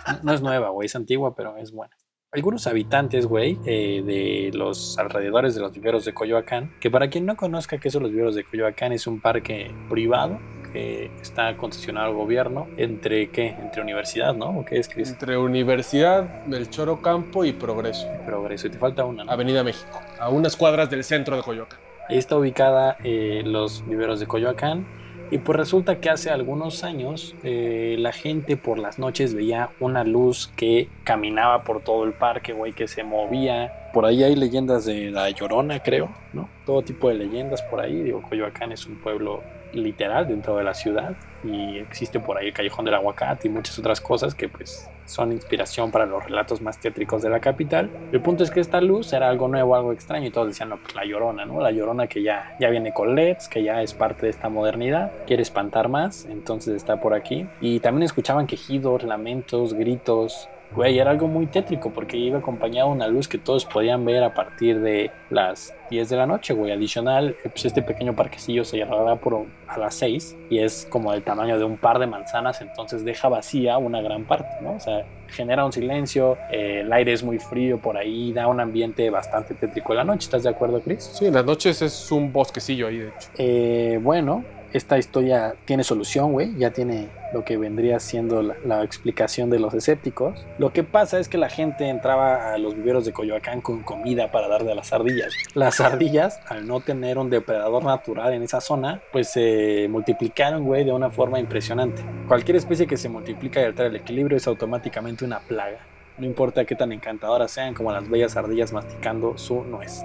No, 0.07 0.19
no 0.23 0.33
es 0.33 0.41
nueva, 0.43 0.69
güey, 0.69 0.85
es 0.85 0.95
antigua, 0.95 1.35
pero 1.35 1.57
es 1.57 1.71
buena. 1.71 1.97
Algunos 2.31 2.67
habitantes, 2.67 3.25
güey, 3.25 3.57
eh, 3.65 4.03
de 4.05 4.55
los 4.55 4.99
alrededores 4.99 5.55
de 5.55 5.61
los 5.61 5.71
viveros 5.71 6.05
de 6.05 6.13
Coyoacán, 6.13 6.75
que 6.79 6.91
para 6.91 7.09
quien 7.09 7.25
no 7.25 7.35
conozca 7.35 7.79
qué 7.79 7.89
son 7.89 8.03
los 8.03 8.11
viveros 8.11 8.35
de 8.35 8.43
Coyoacán, 8.43 8.91
es 8.91 9.07
un 9.07 9.19
parque 9.19 9.73
privado 9.89 10.39
que 10.71 11.09
está 11.19 11.57
concesionado 11.57 12.05
al 12.09 12.13
gobierno 12.13 12.67
entre 12.77 13.31
qué, 13.31 13.47
entre 13.47 13.81
universidad, 13.81 14.35
¿no? 14.35 14.59
¿O 14.59 14.63
qué 14.63 14.77
es, 14.77 14.87
Cris? 14.87 15.09
Entre 15.09 15.39
Universidad, 15.39 16.45
Melchor 16.45 16.87
Ocampo 16.87 17.45
y 17.45 17.53
Progreso. 17.53 18.07
Progreso. 18.27 18.67
Y 18.67 18.69
te 18.69 18.77
falta 18.77 19.05
una, 19.05 19.23
¿no? 19.23 19.31
Avenida 19.31 19.63
México, 19.63 19.99
a 20.19 20.29
unas 20.29 20.55
cuadras 20.55 20.87
del 20.91 21.03
centro 21.03 21.35
de 21.35 21.41
Coyoacán. 21.41 21.79
Ahí 22.09 22.19
está 22.19 22.37
ubicada 22.37 22.97
eh, 23.03 23.41
los 23.43 23.83
viveros 23.87 24.19
de 24.19 24.27
Coyoacán. 24.27 24.98
Y 25.31 25.37
pues 25.37 25.57
resulta 25.57 25.99
que 25.99 26.09
hace 26.09 26.31
algunos 26.31 26.83
años 26.83 27.35
eh, 27.43 27.95
la 27.99 28.11
gente 28.11 28.57
por 28.57 28.79
las 28.79 28.97
noches 28.97 29.35
veía 29.35 29.69
una 29.79 30.03
luz 30.03 30.51
que 30.55 30.89
caminaba 31.03 31.63
por 31.63 31.83
todo 31.83 32.03
el 32.03 32.13
parque, 32.13 32.53
güey, 32.53 32.73
que 32.73 32.87
se 32.87 33.03
movía. 33.03 33.89
Por 33.93 34.05
ahí 34.05 34.23
hay 34.23 34.35
leyendas 34.35 34.85
de 34.85 35.11
la 35.11 35.29
Llorona, 35.29 35.81
creo, 35.83 36.09
¿no? 36.33 36.49
Todo 36.65 36.81
tipo 36.81 37.09
de 37.09 37.15
leyendas 37.15 37.61
por 37.61 37.79
ahí. 37.79 38.01
Digo, 38.01 38.23
Coyoacán 38.23 38.71
es 38.71 38.87
un 38.87 38.95
pueblo 38.95 39.43
literal 39.73 40.27
dentro 40.27 40.57
de 40.57 40.63
la 40.63 40.73
ciudad 40.73 41.15
y 41.43 41.77
existe 41.77 42.19
por 42.19 42.37
ahí 42.37 42.47
el 42.47 42.53
Callejón 42.53 42.85
del 42.85 42.95
Aguacate 42.95 43.47
y 43.47 43.51
muchas 43.51 43.77
otras 43.77 44.01
cosas 44.01 44.33
que 44.33 44.49
pues 44.49 44.89
son 45.09 45.31
inspiración 45.31 45.91
para 45.91 46.05
los 46.05 46.23
relatos 46.23 46.61
más 46.61 46.79
tétricos 46.79 47.21
de 47.21 47.29
la 47.29 47.39
capital. 47.39 47.89
El 48.11 48.21
punto 48.21 48.43
es 48.43 48.51
que 48.51 48.59
esta 48.59 48.79
luz 48.79 49.11
era 49.13 49.27
algo 49.29 49.47
nuevo, 49.47 49.75
algo 49.75 49.91
extraño 49.91 50.27
y 50.27 50.31
todos 50.31 50.47
decían, 50.47 50.69
no, 50.69 50.77
pues 50.77 50.95
la 50.95 51.05
llorona, 51.05 51.45
¿no? 51.45 51.59
La 51.59 51.71
llorona 51.71 52.07
que 52.07 52.21
ya, 52.21 52.55
ya 52.59 52.69
viene 52.69 52.93
con 52.93 53.15
LEDs, 53.15 53.47
que 53.47 53.63
ya 53.63 53.81
es 53.81 53.93
parte 53.93 54.27
de 54.27 54.29
esta 54.29 54.49
modernidad, 54.49 55.11
quiere 55.25 55.41
espantar 55.41 55.89
más, 55.89 56.25
entonces 56.25 56.75
está 56.75 57.01
por 57.01 57.13
aquí. 57.13 57.47
Y 57.61 57.79
también 57.79 58.03
escuchaban 58.03 58.47
quejidos, 58.47 59.03
lamentos, 59.03 59.73
gritos. 59.73 60.47
Güey, 60.75 60.99
era 60.99 61.09
algo 61.09 61.27
muy 61.27 61.47
tétrico 61.47 61.89
porque 61.89 62.15
iba 62.15 62.37
acompañado 62.37 62.89
de 62.89 62.95
una 62.95 63.07
luz 63.07 63.27
que 63.27 63.39
todos 63.39 63.65
podían 63.65 64.05
ver 64.05 64.23
a 64.23 64.33
partir 64.33 64.79
de 64.79 65.09
las 65.31 65.73
10 65.89 66.09
de 66.09 66.15
la 66.15 66.27
noche, 66.27 66.53
güey. 66.53 66.71
Adicional, 66.71 67.35
pues 67.43 67.65
este 67.65 67.81
pequeño 67.81 68.15
parquecillo 68.15 68.63
se 68.63 68.77
cerrará 68.77 69.15
por 69.15 69.45
a 69.67 69.77
las 69.79 69.95
6 69.95 70.37
y 70.49 70.59
es 70.59 70.87
como 70.89 71.11
del 71.11 71.23
tamaño 71.23 71.57
de 71.57 71.63
un 71.63 71.77
par 71.77 71.97
de 71.97 72.05
manzanas, 72.05 72.61
entonces 72.61 73.03
deja 73.03 73.29
vacía 73.29 73.77
una 73.77 74.01
gran 74.01 74.25
parte, 74.25 74.49
¿no? 74.61 74.73
O 74.73 74.79
sea, 74.79 75.05
genera 75.27 75.65
un 75.65 75.71
silencio, 75.71 76.37
eh, 76.51 76.81
el 76.81 76.93
aire 76.93 77.13
es 77.13 77.23
muy 77.23 77.39
frío 77.39 77.79
por 77.79 77.97
ahí, 77.97 78.31
da 78.31 78.47
un 78.47 78.59
ambiente 78.59 79.09
bastante 79.09 79.55
tétrico 79.55 79.93
en 79.93 79.97
la 79.97 80.03
noche. 80.03 80.25
¿Estás 80.25 80.43
de 80.43 80.49
acuerdo, 80.49 80.81
Chris? 80.81 81.03
Sí, 81.03 81.25
en 81.25 81.33
las 81.33 81.45
noches 81.45 81.81
es 81.81 82.11
un 82.11 82.31
bosquecillo 82.31 82.87
ahí, 82.87 82.97
de 82.97 83.07
hecho. 83.07 83.29
Eh, 83.37 83.99
bueno, 84.01 84.43
esta 84.73 84.97
historia 84.97 85.55
tiene 85.65 85.83
solución, 85.83 86.31
güey. 86.31 86.55
Ya 86.57 86.71
tiene 86.71 87.09
lo 87.33 87.43
que 87.43 87.57
vendría 87.57 87.99
siendo 87.99 88.41
la, 88.41 88.83
explicación 88.83 89.49
de 89.49 89.59
los 89.59 89.73
escépticos. 89.73 90.45
Lo 90.57 90.71
que 90.71 90.83
pasa 90.83 91.19
es 91.19 91.29
que 91.29 91.37
la 91.37 91.49
gente 91.49 91.87
entraba 91.89 92.53
a 92.53 92.57
los 92.57 92.75
viveros 92.75 93.05
de 93.05 93.13
Coyoacán 93.13 93.61
con 93.61 93.81
comida 93.81 94.31
para 94.31 94.47
darle 94.47 94.71
a 94.71 94.75
las 94.75 94.91
ardillas. 94.93 95.33
Las 95.53 95.79
ardillas, 95.79 96.39
al 96.47 96.67
no 96.67 96.79
tener 96.79 97.17
un 97.17 97.29
depredador 97.29 97.83
natural 97.83 98.33
en 98.33 98.43
esa 98.43 98.61
zona, 98.61 99.01
pues 99.11 99.31
se 99.31 99.87
multiplicaron, 99.89 100.63
güey, 100.63 100.83
de 100.83 100.91
una 100.91 101.09
forma 101.09 101.39
impresionante. 101.39 102.01
Cualquier 102.27 102.57
especie 102.57 102.87
que 102.87 102.97
se 102.97 103.09
multiplica 103.09 103.61
y 103.61 103.65
altera 103.65 103.89
el 103.89 103.95
equilibrio 103.95 104.37
es 104.37 104.47
automáticamente 104.47 105.25
una 105.25 105.39
plaga. 105.39 105.79
No 106.17 106.25
importa 106.25 106.65
qué 106.65 106.75
tan 106.75 106.91
encantadoras 106.91 107.51
sean 107.51 107.73
como 107.73 107.91
las 107.91 108.09
bellas 108.09 108.35
ardillas 108.35 108.73
masticando 108.73 109.37
su 109.37 109.63
nuez. 109.63 110.03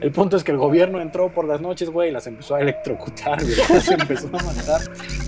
El 0.00 0.10
punto 0.10 0.36
es 0.36 0.42
que 0.42 0.50
el 0.50 0.58
gobierno 0.58 1.00
entró 1.00 1.28
por 1.28 1.46
las 1.46 1.60
noches, 1.60 1.88
güey, 1.88 2.08
y 2.08 2.12
las 2.12 2.26
empezó 2.26 2.56
a 2.56 2.60
electrocutar, 2.60 3.40
güey. 3.40 3.54
Las 3.72 3.88
empezó 3.88 4.26
a 4.28 4.42
matar 4.42 4.80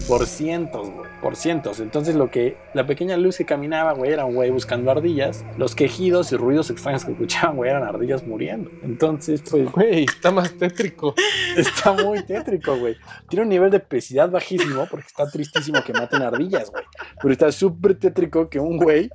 por 0.09 0.27
cientos, 0.27 0.91
güey. 0.91 1.09
Por 1.23 1.37
cientos. 1.37 1.79
Entonces 1.79 2.17
lo 2.17 2.29
que 2.29 2.57
la 2.75 2.85
pequeña 2.85 3.17
luz 3.17 3.39
que 3.39 3.45
caminaba, 3.45 3.93
güey, 3.93 4.13
era 4.13 4.25
un 4.25 4.35
güey 4.35 4.51
buscando 4.51 4.91
ardillas. 4.91 5.45
Los 5.59 5.77
quejidos 5.77 6.33
y 6.33 6.37
ruidos 6.37 6.71
extraños 6.71 7.05
que 7.05 7.13
escuchaban, 7.13 7.57
güey, 7.57 7.71
eran 7.71 7.85
ardillas 7.85 8.27
muriendo. 8.27 8.69
Entonces, 8.83 9.43
pues, 9.49 9.71
Güey, 9.71 10.05
está 10.05 10.31
más 10.31 10.53
tétrico. 10.55 11.15
está 11.57 11.93
muy 11.93 12.25
tétrico, 12.25 12.77
güey. 12.77 12.97
Tiene 13.29 13.45
un 13.45 13.49
nivel 13.51 13.71
de 13.71 13.81
pesidad 13.81 14.29
bajísimo 14.29 14.87
porque 14.91 15.07
está 15.07 15.31
tristísimo 15.31 15.83
que 15.85 15.93
maten 15.93 16.23
ardillas, 16.23 16.71
güey. 16.71 16.85
Pero 17.21 17.33
está 17.33 17.53
súper 17.53 17.95
tétrico 17.95 18.49
que 18.49 18.59
un 18.59 18.79
güey, 18.79 19.09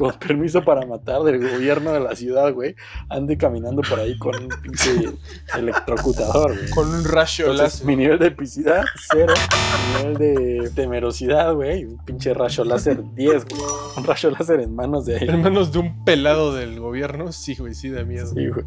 con 0.00 0.18
permiso 0.18 0.64
para 0.64 0.86
matar 0.86 1.22
del 1.24 1.46
gobierno 1.46 1.92
de 1.92 2.00
la 2.00 2.16
ciudad, 2.16 2.54
güey, 2.54 2.74
ande 3.10 3.36
caminando 3.36 3.82
por 3.82 4.00
ahí 4.00 4.16
con 4.16 4.34
un 4.34 4.48
pinche 4.62 5.12
electrocutador, 5.54 6.56
güey. 6.56 6.70
Con 6.70 6.88
un 6.88 7.04
rayo 7.04 7.52
láser. 7.52 7.86
mi 7.86 7.96
nivel 7.96 8.18
de 8.18 8.28
epicidad, 8.28 8.82
cero. 9.12 9.34
Mi 9.98 9.98
nivel 9.98 10.16
de 10.16 10.70
temerosidad, 10.74 11.54
güey. 11.54 11.84
Un 11.84 12.02
pinche 12.02 12.32
rayo 12.32 12.64
láser 12.64 13.02
10, 13.12 13.44
güey. 13.44 13.62
Un 13.98 14.04
rayo 14.04 14.30
láser 14.30 14.60
en 14.60 14.74
manos 14.74 15.04
de 15.04 15.18
En 15.18 15.42
manos 15.42 15.70
de 15.70 15.80
un 15.80 16.02
pelado 16.02 16.54
del 16.54 16.80
gobierno, 16.80 17.30
sí, 17.30 17.54
güey, 17.56 17.74
sí 17.74 17.90
da 17.90 18.02
miedo. 18.02 18.28
Sí, 18.28 18.48
güey. 18.48 18.64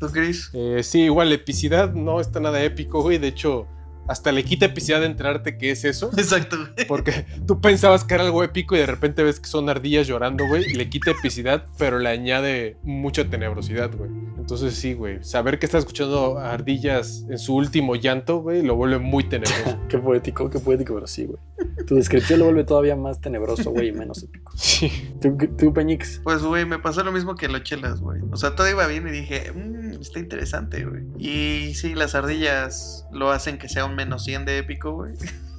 ¿Tú, 0.00 0.06
Chris? 0.12 0.48
Eh, 0.54 0.80
sí, 0.82 1.02
igual, 1.02 1.30
epicidad 1.32 1.92
no 1.92 2.20
está 2.20 2.40
nada 2.40 2.62
épico, 2.62 3.02
güey. 3.02 3.18
De 3.18 3.28
hecho, 3.28 3.66
hasta 4.08 4.32
le 4.32 4.44
quita 4.44 4.66
epicidad 4.66 5.00
de 5.00 5.06
enterarte 5.06 5.56
que 5.58 5.70
es 5.70 5.84
eso. 5.84 6.10
Exacto, 6.16 6.56
güey. 6.58 6.86
Porque 6.86 7.24
tú 7.46 7.60
pensabas 7.60 8.04
que 8.04 8.14
era 8.14 8.24
algo 8.24 8.42
épico 8.44 8.74
y 8.74 8.78
de 8.78 8.86
repente 8.86 9.22
ves 9.22 9.40
que 9.40 9.48
son 9.48 9.68
ardillas 9.68 10.06
llorando, 10.06 10.46
güey. 10.46 10.64
y 10.70 10.74
Le 10.74 10.88
quita 10.88 11.10
epicidad, 11.12 11.66
pero 11.78 11.98
le 11.98 12.08
añade 12.08 12.76
mucha 12.82 13.24
tenebrosidad, 13.28 13.90
güey. 13.96 14.10
Entonces 14.38 14.74
sí, 14.74 14.92
güey. 14.92 15.24
Saber 15.24 15.58
que 15.58 15.66
estás 15.66 15.80
escuchando 15.80 16.38
a 16.38 16.52
ardillas 16.52 17.24
en 17.30 17.38
su 17.38 17.54
último 17.54 17.96
llanto, 17.96 18.38
güey, 18.38 18.62
lo 18.62 18.76
vuelve 18.76 18.98
muy 18.98 19.24
tenebroso. 19.24 19.78
Qué 19.88 19.98
poético, 19.98 20.50
qué 20.50 20.58
poético, 20.58 20.94
pero 20.94 21.06
sí, 21.06 21.24
güey. 21.26 21.38
Tu 21.86 21.94
descripción 21.94 22.40
lo 22.40 22.46
vuelve 22.46 22.64
todavía 22.64 22.96
más 22.96 23.20
tenebroso, 23.20 23.70
güey, 23.70 23.88
y 23.88 23.92
menos 23.92 24.22
épico. 24.22 24.52
Sí. 24.74 24.90
¿Tú, 25.20 25.36
tú 25.58 25.72
Peñix? 25.72 26.20
Pues, 26.24 26.42
güey, 26.42 26.64
me 26.66 26.78
pasó 26.78 27.04
lo 27.04 27.12
mismo 27.12 27.34
que 27.36 27.48
los 27.48 27.62
chelas, 27.62 28.00
güey. 28.00 28.20
O 28.32 28.36
sea, 28.36 28.54
todo 28.56 28.68
iba 28.68 28.86
bien 28.86 29.06
y 29.06 29.10
dije, 29.10 29.52
"Mm, 29.52 29.83
está 30.00 30.18
interesante, 30.18 30.84
güey. 30.84 31.04
Y 31.18 31.74
sí, 31.74 31.94
las 31.94 32.14
ardillas 32.14 33.06
lo 33.12 33.30
hacen 33.30 33.58
que 33.58 33.68
sea 33.68 33.84
un 33.84 33.94
menos 33.94 34.24
100 34.24 34.44
de 34.44 34.58
épico, 34.58 34.92
güey. 34.92 35.14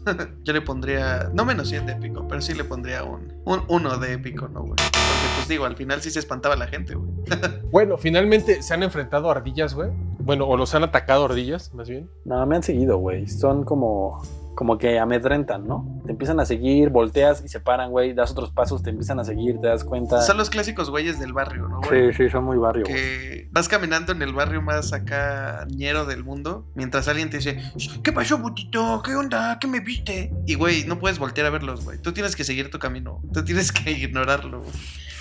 Yo 0.43 0.53
le 0.53 0.61
pondría, 0.61 1.31
no 1.33 1.45
menos 1.45 1.69
100 1.69 1.86
de 1.86 1.93
épico, 1.93 2.27
pero 2.27 2.41
sí 2.41 2.53
le 2.53 2.63
pondría 2.63 3.03
un, 3.03 3.33
un 3.45 3.63
1 3.67 3.97
de 3.97 4.13
épico, 4.13 4.47
¿no, 4.47 4.61
güey? 4.61 4.75
Porque, 4.75 5.36
pues 5.36 5.47
digo, 5.47 5.65
al 5.65 5.75
final 5.75 6.01
sí 6.01 6.11
se 6.11 6.19
espantaba 6.19 6.55
la 6.55 6.67
gente, 6.67 6.95
güey. 6.95 7.11
Bueno, 7.71 7.97
finalmente 7.97 8.61
se 8.61 8.73
han 8.73 8.83
enfrentado 8.83 9.29
a 9.29 9.33
ardillas, 9.33 9.73
güey. 9.73 9.89
Bueno, 10.19 10.47
o 10.47 10.57
los 10.57 10.73
han 10.75 10.83
atacado 10.83 11.25
ardillas, 11.25 11.73
más 11.73 11.89
bien. 11.89 12.09
No, 12.23 12.45
me 12.45 12.55
han 12.55 12.63
seguido, 12.63 12.97
güey. 12.97 13.27
Son 13.27 13.63
como, 13.63 14.21
como 14.56 14.78
que 14.78 14.97
amedrentan, 14.99 15.68
¿no? 15.68 16.01
Te 16.06 16.12
empiezan 16.12 16.39
a 16.39 16.45
seguir, 16.45 16.89
volteas 16.89 17.43
y 17.43 17.49
se 17.49 17.60
paran, 17.60 17.91
güey. 17.91 18.14
Das 18.14 18.32
otros 18.32 18.51
pasos, 18.51 18.82
te 18.82 18.89
empiezan 18.89 19.20
a 19.20 19.24
seguir, 19.24 19.60
te 19.60 19.68
das 19.68 19.84
cuenta. 19.84 20.22
Son 20.22 20.38
los 20.38 20.49
clásicos 20.49 20.89
güeyes 20.89 21.20
del 21.20 21.34
barrio, 21.34 21.68
¿no, 21.68 21.82
güey? 21.82 22.14
Sí, 22.14 22.24
sí, 22.24 22.30
son 22.30 22.45
muy 22.45 22.58
barrio, 22.58 22.86
güey. 22.86 22.95
que 22.95 23.49
vas 23.51 23.68
caminando 23.68 24.12
en 24.12 24.22
el 24.22 24.34
barrio 24.34 24.62
más 24.62 24.93
acá 24.93 25.66
ñero 25.70 26.06
del 26.06 26.24
mundo, 26.24 26.66
mientras 26.76 27.08
alguien 27.08 27.30
te 27.30 27.38
dice, 27.38 27.62
¿qué 28.03 28.12
pasó, 28.12 28.41
putito? 28.41 29.01
¿Qué 29.03 29.16
onda? 29.16 29.58
¿Qué 29.60 29.68
me 29.68 29.80
viste? 29.82 30.32
Y, 30.45 30.56
güey, 30.56 30.86
no 30.86 30.99
puedes 30.99 31.20
voltear 31.20 31.47
a 31.47 31.49
verlos, 31.49 31.84
güey. 31.84 31.99
Tú 32.01 32.14
tienes 32.14 32.36
que 32.36 32.43
seguir 32.43 32.72
tu 32.72 32.80
camino. 32.80 33.22
Tú 33.34 33.43
tienes 33.43 33.72
que 33.72 33.91
ignorarlo, 33.91 34.62
güey. 34.62 34.72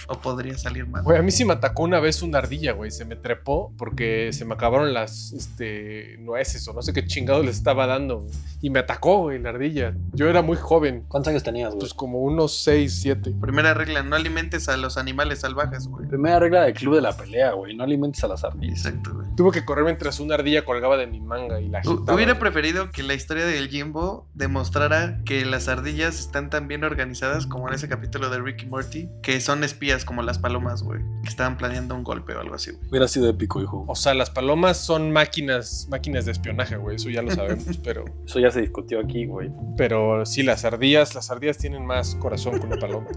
O 0.08 0.18
podría 0.18 0.56
salir 0.58 0.86
mal. 0.86 1.02
Güey, 1.02 1.18
a 1.18 1.22
mí 1.22 1.30
sí 1.30 1.44
me 1.44 1.54
atacó 1.54 1.82
una 1.82 1.98
vez 2.00 2.22
una 2.22 2.38
ardilla, 2.38 2.72
güey. 2.72 2.90
Se 2.90 3.04
me 3.04 3.16
trepó 3.16 3.72
porque 3.78 4.32
se 4.32 4.44
me 4.44 4.54
acabaron 4.54 4.92
las 4.92 5.32
este, 5.32 6.16
nueces 6.18 6.66
o 6.68 6.72
no 6.74 6.82
sé 6.82 6.92
qué 6.92 7.06
chingado 7.06 7.42
les 7.42 7.56
estaba 7.56 7.86
dando. 7.86 8.20
güey. 8.20 8.32
Y 8.60 8.70
me 8.70 8.80
atacó, 8.80 9.18
güey, 9.22 9.38
la 9.38 9.50
ardilla. 9.50 9.94
Yo 10.12 10.28
era 10.28 10.42
muy 10.42 10.56
joven, 10.56 11.04
¿Cuántos 11.08 11.30
años 11.30 11.42
tenías, 11.42 11.70
güey? 11.70 11.80
pues 11.80 11.94
como 11.94 12.20
unos 12.20 12.56
6, 12.62 12.98
7. 13.02 13.34
Primera 13.40 13.72
regla, 13.74 14.02
no 14.02 14.16
alimentes 14.16 14.68
a 14.68 14.76
los 14.76 14.96
animales 14.98 15.40
salvajes, 15.40 15.86
güey. 15.88 16.06
Primera 16.08 16.38
regla 16.38 16.62
del 16.64 16.74
club 16.74 16.96
de 16.96 17.00
la 17.02 17.16
pelea, 17.16 17.52
güey. 17.52 17.74
No 17.74 17.84
alimentes 17.84 18.22
a 18.24 18.28
las 18.28 18.44
ardillas. 18.44 18.84
Exacto, 18.86 19.12
güey. 19.14 19.26
Tuve 19.36 19.52
que 19.52 19.64
correr 19.64 19.84
mientras 19.84 20.20
una 20.20 20.34
ardilla 20.34 20.64
colgaba 20.64 20.96
de 20.96 21.06
mi 21.06 21.20
manga 21.20 21.60
y 21.60 21.68
la 21.68 21.78
agitaba. 21.78 22.14
Hubiera 22.14 22.32
güey. 22.32 22.40
preferido 22.40 22.90
que 22.90 23.02
la 23.02 23.14
historia 23.14 23.46
del 23.46 23.68
Jimbo 23.68 24.26
demostrara 24.34 25.18
que 25.24 25.44
las 25.44 25.68
ardillas 25.68 26.18
están 26.20 26.50
tan 26.50 26.68
bien 26.68 26.84
organizadas 26.84 27.46
como 27.46 27.68
en 27.68 27.74
ese 27.74 27.88
capítulo 27.88 28.28
de 28.30 28.38
Ricky 28.40 28.66
Morty, 28.66 29.08
que 29.22 29.40
son 29.40 29.64
espías 29.64 29.93
como 30.06 30.22
las 30.22 30.38
palomas, 30.38 30.82
güey, 30.82 31.02
que 31.22 31.28
estaban 31.28 31.58
planeando 31.58 31.94
un 31.94 32.04
golpe 32.04 32.34
o 32.34 32.40
algo 32.40 32.54
así, 32.54 32.70
güey. 32.70 32.88
Hubiera 32.88 33.06
sido 33.06 33.28
épico, 33.28 33.60
hijo. 33.60 33.84
O 33.86 33.94
sea, 33.94 34.14
las 34.14 34.30
palomas 34.30 34.78
son 34.78 35.12
máquinas, 35.12 35.88
máquinas 35.90 36.24
de 36.24 36.32
espionaje, 36.32 36.76
güey. 36.76 36.96
Eso 36.96 37.10
ya 37.10 37.20
lo 37.20 37.30
sabemos, 37.30 37.76
pero, 37.84 38.06
Eso 38.24 38.40
ya 38.40 38.50
se 38.50 38.62
discutió 38.62 38.98
aquí, 38.98 39.26
güey. 39.26 39.50
pero 39.76 40.24
sí 40.24 40.42
las 40.42 40.54
las 40.54 40.64
ardillas, 40.64 41.16
las 41.16 41.32
ardillas 41.32 41.58
tienen 41.58 41.84
más 41.84 42.14
corazón 42.14 42.60
que 42.60 42.66
una 42.66 42.76
paloma. 42.76 43.08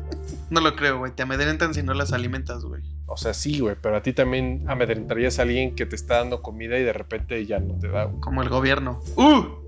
No 0.49 0.59
lo 0.59 0.75
creo, 0.75 0.97
güey. 0.97 1.11
Te 1.11 1.21
amedrentan 1.21 1.75
si 1.75 1.84
no 1.84 1.93
las 1.93 2.13
alimentas, 2.13 2.65
güey. 2.65 2.82
O 3.05 3.15
sea, 3.15 3.36
sí, 3.36 3.59
güey, 3.59 3.75
pero 3.80 3.95
a 3.95 4.01
ti 4.01 4.11
también 4.11 4.65
amedrentarías 4.67 5.38
a 5.38 5.43
alguien 5.43 5.75
que 5.75 5.86
te 5.86 5.95
está 5.95 6.17
dando 6.17 6.41
comida 6.41 6.80
y 6.80 6.84
de 6.84 6.93
repente 6.93 7.45
ya 7.45 7.59
no 7.59 7.78
te 7.78 7.89
da, 7.89 8.05
güey. 8.05 8.19
Como 8.21 8.41
el 8.41 8.49
gobierno. 8.49 9.01
¡Uh! 9.15 9.66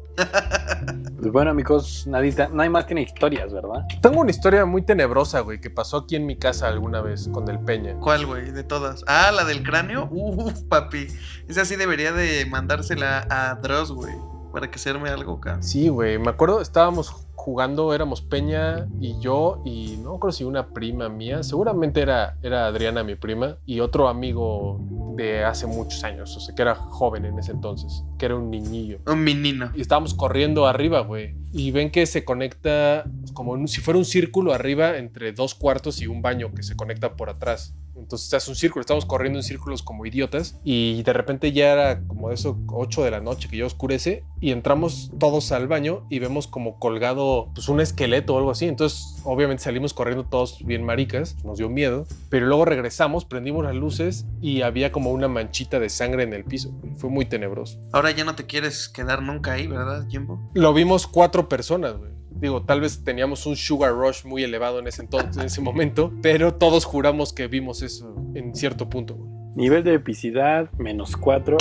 Pues 1.20 1.32
bueno, 1.34 1.52
amigos, 1.52 2.08
nadita, 2.08 2.48
nadie 2.48 2.70
más 2.70 2.88
tiene 2.88 3.02
historias, 3.02 3.52
¿verdad? 3.52 3.86
Tengo 4.02 4.22
una 4.22 4.32
historia 4.32 4.66
muy 4.66 4.82
tenebrosa, 4.84 5.42
güey, 5.42 5.60
que 5.60 5.70
pasó 5.70 5.98
aquí 5.98 6.16
en 6.16 6.26
mi 6.26 6.38
casa 6.38 6.70
alguna 6.70 7.02
vez 7.02 7.28
con 7.28 7.50
el 7.50 7.60
Peña. 7.60 7.96
¿Cuál, 8.00 8.26
güey? 8.26 8.52
De 8.52 8.64
todas. 8.64 9.04
Ah, 9.06 9.32
la 9.32 9.44
del 9.44 9.62
cráneo. 9.62 10.08
Uf, 10.12 10.62
papi. 10.70 11.08
Esa 11.50 11.66
sí 11.66 11.76
debería 11.76 12.14
de 12.14 12.46
mandársela 12.46 13.28
a 13.30 13.56
Dross, 13.56 13.92
güey. 13.92 14.14
Para 14.54 14.72
que 14.72 14.80
se 14.80 14.90
arme 14.90 15.10
algo 15.10 15.34
acá. 15.34 15.62
Sí, 15.62 15.90
güey, 15.90 16.18
me 16.18 16.30
acuerdo, 16.30 16.62
estábamos 16.62 17.28
jugando, 17.40 17.94
éramos 17.94 18.22
Peña 18.22 18.90
y 19.00 19.18
yo 19.20 19.62
y 19.66 19.98
no 20.04 20.16
acuerdo 20.16 20.34
si 20.34 20.44
una 20.44 20.68
prima 20.68 21.08
mía, 21.08 21.42
seguramente 21.42 22.02
era, 22.02 22.38
era 22.44 22.68
Adriana 22.68 23.02
mi 23.02 23.16
prima 23.16 23.58
y 23.66 23.80
otro 23.80 24.10
amigo 24.10 24.78
de 25.16 25.46
hace 25.46 25.66
muchos 25.66 26.04
años, 26.04 26.36
o 26.36 26.40
sea, 26.42 26.54
que 26.54 26.62
era 26.62 26.76
joven 26.76 27.26
en 27.26 27.40
ese 27.40 27.54
entonces, 27.54 28.04
que 28.18 28.26
era 28.26 28.36
un 28.36 28.50
niñillo. 28.50 29.00
Un 29.08 29.24
menino. 29.24 29.72
Y 29.74 29.82
estábamos 29.82 30.14
corriendo 30.14 30.68
arriba, 30.68 31.00
güey. 31.00 31.36
Y 31.54 31.72
ven 31.72 31.92
que 31.92 32.06
se 32.06 32.26
conecta 32.26 33.06
como 33.34 33.68
si 33.68 33.80
fuera 33.82 33.98
un 33.98 34.06
círculo 34.06 34.54
arriba 34.54 34.98
entre 34.98 35.32
dos 35.32 35.56
cuartos 35.56 36.02
y 36.02 36.08
un 36.08 36.22
baño 36.22 36.54
que 36.54 36.64
se 36.64 36.76
conecta 36.76 37.16
por 37.16 37.30
atrás. 37.30 37.74
Entonces 38.00 38.34
hace 38.34 38.50
un 38.50 38.56
círculo, 38.56 38.82
estamos 38.82 39.06
corriendo 39.06 39.40
en 39.40 39.44
círculos 39.44 39.84
como 39.84 40.06
idiotas 40.06 40.60
y 40.64 41.04
de 41.04 41.14
repente 41.14 41.52
ya 41.52 41.74
era 41.74 42.02
como 42.08 42.30
de 42.30 42.36
eso 42.36 42.58
8 42.68 43.04
de 43.04 43.12
la 43.12 43.20
noche 43.20 43.50
que 43.50 43.58
ya 43.58 43.66
oscurece 43.66 44.24
y 44.40 44.52
entramos 44.52 45.12
todos 45.20 45.52
al 45.52 45.68
baño 45.68 46.06
y 46.10 46.20
vemos 46.20 46.48
como 46.48 46.80
colgado 46.80 47.50
pues 47.54 47.70
un 47.70 47.82
esqueleto 47.82 48.36
o 48.36 48.38
algo 48.38 48.52
así. 48.52 48.66
Entonces 48.66 49.22
obviamente 49.24 49.64
salimos 49.64 49.94
corriendo 49.94 50.26
todos 50.26 50.64
bien 50.66 50.84
maricas, 50.84 51.36
nos 51.44 51.58
dio 51.58 51.70
miedo, 51.70 52.06
pero 52.30 52.48
luego 52.48 52.66
regresamos, 52.66 53.26
prendimos 53.26 53.64
las 53.64 53.76
luces 53.76 54.26
y 54.42 54.62
había 54.62 54.92
como 54.92 55.12
una 55.12 55.28
manchita 55.28 55.80
de 55.80 55.90
sangre 55.90 56.24
en 56.24 56.34
el 56.34 56.44
piso. 56.44 56.72
Fue 56.98 57.10
muy 57.10 57.26
tenebroso. 57.26 57.80
Ahora 57.92 58.12
ya 58.12 58.24
no 58.24 58.36
te 58.36 58.46
quieres 58.46 58.90
quedar 58.90 59.22
nunca 59.22 59.54
ahí, 59.54 59.68
¿verdad, 59.68 60.08
Jimbo? 60.10 60.40
Lo 60.54 60.74
vimos 60.74 61.08
cuatro 61.08 61.50
personas, 61.50 61.98
güey. 61.98 62.19
Digo, 62.32 62.64
tal 62.64 62.82
vez 62.82 63.04
teníamos 63.04 63.46
un 63.46 63.56
sugar 63.56 63.94
rush 63.94 64.24
muy 64.26 64.44
elevado 64.44 64.80
en 64.80 64.88
ese 64.88 65.02
entonces, 65.02 65.38
en 65.38 65.46
ese 65.46 65.62
momento, 65.62 66.12
pero 66.22 66.54
todos 66.54 66.86
juramos 66.86 67.34
que 67.34 67.48
vimos 67.48 67.82
eso 67.82 68.16
en 68.36 68.56
cierto 68.56 68.90
punto. 68.90 69.18
Nivel 69.56 69.84
de 69.84 69.96
epicidad, 69.96 70.70
menos 70.78 71.18
4. 71.18 71.58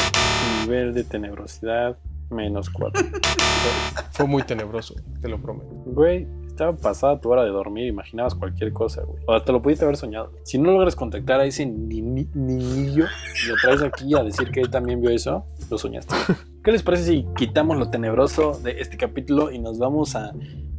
Nivel 0.63 0.95
de 0.95 1.05
tenebrosidad, 1.05 1.97
menos 2.31 2.71
4. 2.71 3.03
Fue 4.13 4.27
muy 4.27 4.43
tenebroso, 4.43 4.95
te 5.21 5.29
lo 5.29 5.41
prometo. 5.41 5.69
Güey, 5.87 6.27
estaba 6.47 6.77
pasada 6.77 7.21
tu 7.21 7.31
hora 7.31 7.45
de 7.45 7.51
dormir, 7.51 7.87
imaginabas 7.87 8.35
cualquier 8.35 8.73
cosa, 8.73 9.03
güey. 9.03 9.21
O 9.27 9.33
hasta 9.33 9.53
lo 9.53 9.63
pudiste 9.63 9.85
haber 9.85 9.97
soñado. 9.97 10.33
Si 10.45 10.59
no 10.59 10.71
logras 10.73 10.95
contactar 10.97 11.41
a 11.41 11.45
ese 11.45 11.67
ni- 11.67 12.03
ni- 12.03 12.29
niñillo 12.35 13.05
y 13.45 13.49
lo 13.49 13.55
traes 13.63 13.83
aquí 13.83 14.15
a 14.15 14.23
decir 14.23 14.51
que 14.51 14.61
él 14.61 14.71
también 14.71 15.01
vio 15.01 15.11
eso, 15.11 15.45
lo 15.71 15.79
soñaste. 15.79 16.15
¿Qué 16.65 16.73
les 16.73 16.83
parece 16.83 17.05
si 17.05 17.27
quitamos 17.37 17.77
lo 17.79 17.91
tenebroso 17.91 18.59
de 18.63 18.81
este 18.81 18.97
capítulo 18.97 19.51
y 19.51 19.59
nos 19.59 19.79
vamos 19.79 20.15
a 20.17 20.33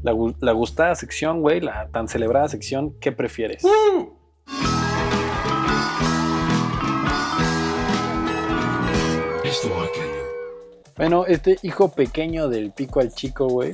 la, 0.04 0.14
gu- 0.14 0.36
la 0.40 0.52
gustada 0.52 0.96
sección, 0.96 1.42
güey, 1.42 1.62
la 1.62 1.90
tan 1.90 2.08
celebrada 2.08 2.48
sección 2.48 2.94
¿Qué 3.00 3.12
prefieres? 3.12 3.64
Bueno, 10.98 11.26
este 11.26 11.58
hijo 11.64 11.92
pequeño 11.92 12.50
del 12.50 12.72
pico 12.72 13.00
al 13.00 13.12
chico, 13.14 13.48
güey. 13.48 13.72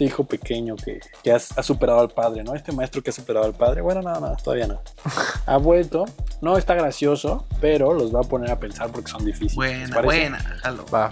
Este 0.00 0.14
hijo 0.14 0.24
pequeño 0.24 0.76
que, 0.76 0.98
que 1.22 1.30
has- 1.30 1.58
ha, 1.58 1.62
superado 1.62 2.00
al 2.00 2.08
padre, 2.08 2.42
¿no? 2.42 2.54
Este 2.54 2.72
maestro 2.72 3.02
que 3.02 3.10
ha 3.10 3.12
superado 3.12 3.44
al 3.44 3.52
padre. 3.52 3.82
Bueno, 3.82 4.00
no, 4.00 4.18
no, 4.18 4.34
todavía 4.42 4.66
no. 4.66 4.80
Ha 5.44 5.58
vuelto. 5.58 6.06
No 6.40 6.56
está 6.56 6.72
gracioso, 6.74 7.44
pero 7.60 7.92
los 7.92 8.14
va 8.14 8.20
a 8.20 8.22
poner 8.22 8.50
a 8.50 8.58
pensar 8.58 8.90
porque 8.90 9.10
son 9.10 9.26
difíciles. 9.26 9.90
¿Les 9.90 9.90
Buena, 9.90 10.02
buena. 10.02 10.38
Jalo. 10.62 10.86
Va. 10.86 11.10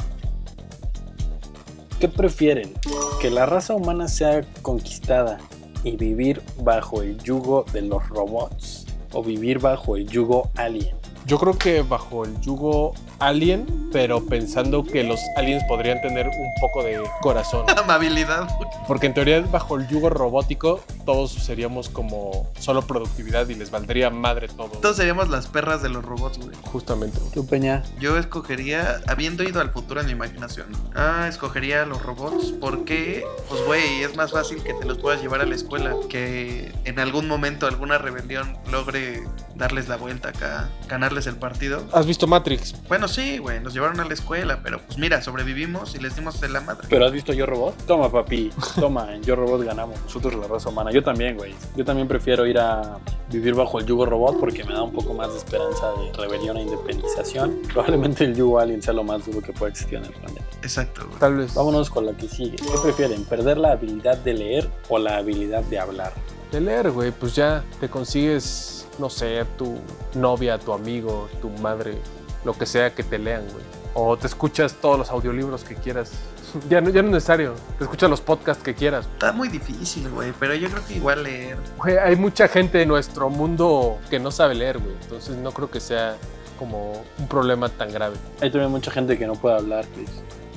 ¿Qué 2.00 2.08
prefieren? 2.08 2.72
¿Que 3.20 3.28
la 3.30 3.44
raza 3.44 3.74
humana 3.74 4.08
sea 4.08 4.40
conquistada 4.62 5.36
y 5.84 5.96
vivir 5.96 6.40
bajo 6.62 7.02
el 7.02 7.18
yugo 7.18 7.66
de 7.74 7.82
los 7.82 8.08
robots? 8.08 8.86
¿O 9.12 9.22
vivir 9.22 9.58
bajo 9.58 9.96
el 9.96 10.08
yugo 10.08 10.50
alien? 10.56 10.96
Yo 11.28 11.38
creo 11.38 11.58
que 11.58 11.82
bajo 11.82 12.24
el 12.24 12.40
yugo 12.40 12.94
alien, 13.18 13.90
pero 13.92 14.24
pensando 14.24 14.82
que 14.82 15.04
los 15.04 15.20
aliens 15.36 15.62
podrían 15.64 16.00
tener 16.00 16.26
un 16.26 16.50
poco 16.58 16.82
de 16.82 17.02
corazón. 17.20 17.66
Amabilidad. 17.76 18.48
Porque 18.86 19.08
en 19.08 19.12
teoría 19.12 19.40
bajo 19.42 19.76
el 19.76 19.86
yugo 19.88 20.08
robótico 20.08 20.80
todos 21.04 21.32
seríamos 21.32 21.90
como 21.90 22.50
solo 22.58 22.80
productividad 22.80 23.46
y 23.48 23.56
les 23.56 23.70
valdría 23.70 24.08
madre 24.08 24.48
todo. 24.48 24.68
Todos 24.68 24.96
seríamos 24.96 25.28
las 25.28 25.48
perras 25.48 25.82
de 25.82 25.90
los 25.90 26.02
robots, 26.02 26.38
güey. 26.38 26.56
Justamente. 26.62 27.18
¿Tú, 27.34 27.46
Peña? 27.46 27.82
Yo 28.00 28.16
escogería, 28.16 29.02
habiendo 29.06 29.42
ido 29.42 29.60
al 29.60 29.70
futuro 29.70 30.00
en 30.00 30.06
mi 30.06 30.12
imaginación, 30.12 30.68
ah, 30.94 31.26
escogería 31.28 31.82
a 31.82 31.86
los 31.86 32.02
robots 32.02 32.54
porque, 32.58 33.22
pues, 33.50 33.62
güey, 33.66 34.02
es 34.02 34.16
más 34.16 34.32
fácil 34.32 34.62
que 34.62 34.72
te 34.72 34.86
los 34.86 34.96
puedas 34.96 35.20
llevar 35.20 35.42
a 35.42 35.46
la 35.46 35.54
escuela 35.54 35.94
que 36.08 36.72
en 36.84 36.98
algún 36.98 37.28
momento 37.28 37.66
alguna 37.66 37.98
rebelión 37.98 38.56
logre 38.70 39.24
darles 39.58 39.88
la 39.88 39.96
vuelta 39.96 40.28
acá, 40.30 40.70
ganarles 40.88 41.17
el 41.26 41.36
partido. 41.36 41.82
¿Has 41.92 42.06
visto 42.06 42.26
Matrix? 42.26 42.74
Bueno, 42.88 43.08
sí, 43.08 43.38
güey, 43.38 43.60
nos 43.60 43.74
llevaron 43.74 44.00
a 44.00 44.04
la 44.04 44.14
escuela, 44.14 44.60
pero 44.62 44.80
pues 44.80 44.98
mira, 44.98 45.20
sobrevivimos 45.22 45.94
y 45.94 45.98
les 45.98 46.16
dimos 46.16 46.40
de 46.40 46.48
la 46.48 46.60
madre. 46.60 46.86
¿Pero 46.88 47.06
has 47.06 47.12
visto 47.12 47.32
Yo 47.32 47.46
Robot? 47.46 47.86
Toma, 47.86 48.10
papi. 48.10 48.50
Toma, 48.78 49.14
en 49.14 49.22
Yo 49.22 49.36
Robot 49.36 49.62
ganamos. 49.64 50.00
Nosotros 50.02 50.34
la 50.34 50.46
raza 50.46 50.68
humana. 50.68 50.90
Yo 50.92 51.02
también, 51.02 51.36
güey. 51.36 51.54
Yo 51.76 51.84
también 51.84 52.08
prefiero 52.08 52.46
ir 52.46 52.58
a 52.58 52.98
vivir 53.30 53.54
bajo 53.54 53.78
el 53.78 53.86
yugo 53.86 54.06
robot 54.06 54.40
porque 54.40 54.64
me 54.64 54.72
da 54.72 54.82
un 54.82 54.92
poco 54.92 55.12
más 55.12 55.30
de 55.30 55.38
esperanza 55.38 55.92
de 55.92 56.12
rebelión 56.14 56.56
e 56.56 56.62
independización. 56.62 57.60
Probablemente 57.72 58.24
el 58.24 58.34
yugo 58.34 58.58
alien 58.58 58.82
sea 58.82 58.94
lo 58.94 59.04
más 59.04 59.26
duro 59.26 59.40
que 59.42 59.52
puede 59.52 59.72
existir 59.72 59.98
en 59.98 60.06
el 60.06 60.12
planeta. 60.12 60.44
Exacto, 60.62 61.06
güey. 61.06 61.18
Tal 61.18 61.36
vez. 61.36 61.54
Vámonos 61.54 61.90
con 61.90 62.06
la 62.06 62.12
que 62.12 62.28
sigue. 62.28 62.56
¿Qué 62.56 62.78
prefieren? 62.82 63.24
¿Perder 63.24 63.58
la 63.58 63.72
habilidad 63.72 64.16
de 64.18 64.34
leer 64.34 64.70
o 64.88 64.98
la 64.98 65.18
habilidad 65.18 65.62
de 65.64 65.78
hablar? 65.78 66.12
De 66.52 66.60
leer, 66.60 66.90
güey, 66.90 67.10
pues 67.10 67.34
ya 67.34 67.62
te 67.78 67.90
consigues, 67.90 68.77
no 68.98 69.10
sé, 69.10 69.44
tu 69.56 69.78
novia, 70.14 70.58
tu 70.58 70.72
amigo, 70.72 71.28
tu 71.40 71.50
madre, 71.50 71.98
lo 72.44 72.52
que 72.52 72.66
sea 72.66 72.94
que 72.94 73.02
te 73.02 73.18
lean, 73.18 73.44
güey. 73.52 73.64
O 73.94 74.16
te 74.16 74.26
escuchas 74.26 74.74
todos 74.74 74.98
los 74.98 75.10
audiolibros 75.10 75.64
que 75.64 75.74
quieras. 75.74 76.12
Ya 76.70 76.80
no, 76.80 76.88
ya 76.88 77.02
no 77.02 77.08
es 77.08 77.14
necesario. 77.14 77.54
Te 77.76 77.84
escuchas 77.84 78.08
los 78.08 78.22
podcasts 78.22 78.62
que 78.62 78.74
quieras. 78.74 79.06
Está 79.12 79.32
muy 79.32 79.48
difícil, 79.48 80.08
güey, 80.08 80.32
pero 80.40 80.54
yo 80.54 80.70
creo 80.70 80.86
que 80.86 80.94
igual 80.94 81.22
leer. 81.22 81.58
Güey, 81.76 81.98
hay 81.98 82.16
mucha 82.16 82.48
gente 82.48 82.80
en 82.80 82.88
nuestro 82.88 83.28
mundo 83.28 83.98
que 84.08 84.18
no 84.18 84.30
sabe 84.30 84.54
leer, 84.54 84.78
güey. 84.78 84.94
Entonces 85.02 85.36
no 85.36 85.52
creo 85.52 85.70
que 85.70 85.78
sea 85.78 86.16
como 86.58 87.04
un 87.18 87.28
problema 87.28 87.68
tan 87.68 87.92
grave. 87.92 88.16
Hay 88.40 88.50
también 88.50 88.70
mucha 88.70 88.90
gente 88.90 89.18
que 89.18 89.26
no 89.26 89.34
puede 89.34 89.56
hablar, 89.56 89.84
Chris. 89.94 90.08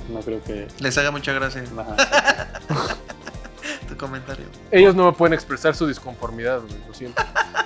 No 0.09 0.21
creo 0.21 0.41
que... 0.43 0.67
Les 0.79 0.97
haga 0.97 1.11
mucha 1.11 1.33
gracia 1.33 1.61
Ajá. 1.77 2.47
comentario. 4.01 4.45
Ellos 4.71 4.95
no 4.95 5.05
me 5.05 5.13
pueden 5.13 5.33
expresar 5.33 5.75
su 5.75 5.87
disconformidad, 5.87 6.59
güey. 6.59 6.73
Lo 6.87 6.93
siento. 6.93 7.21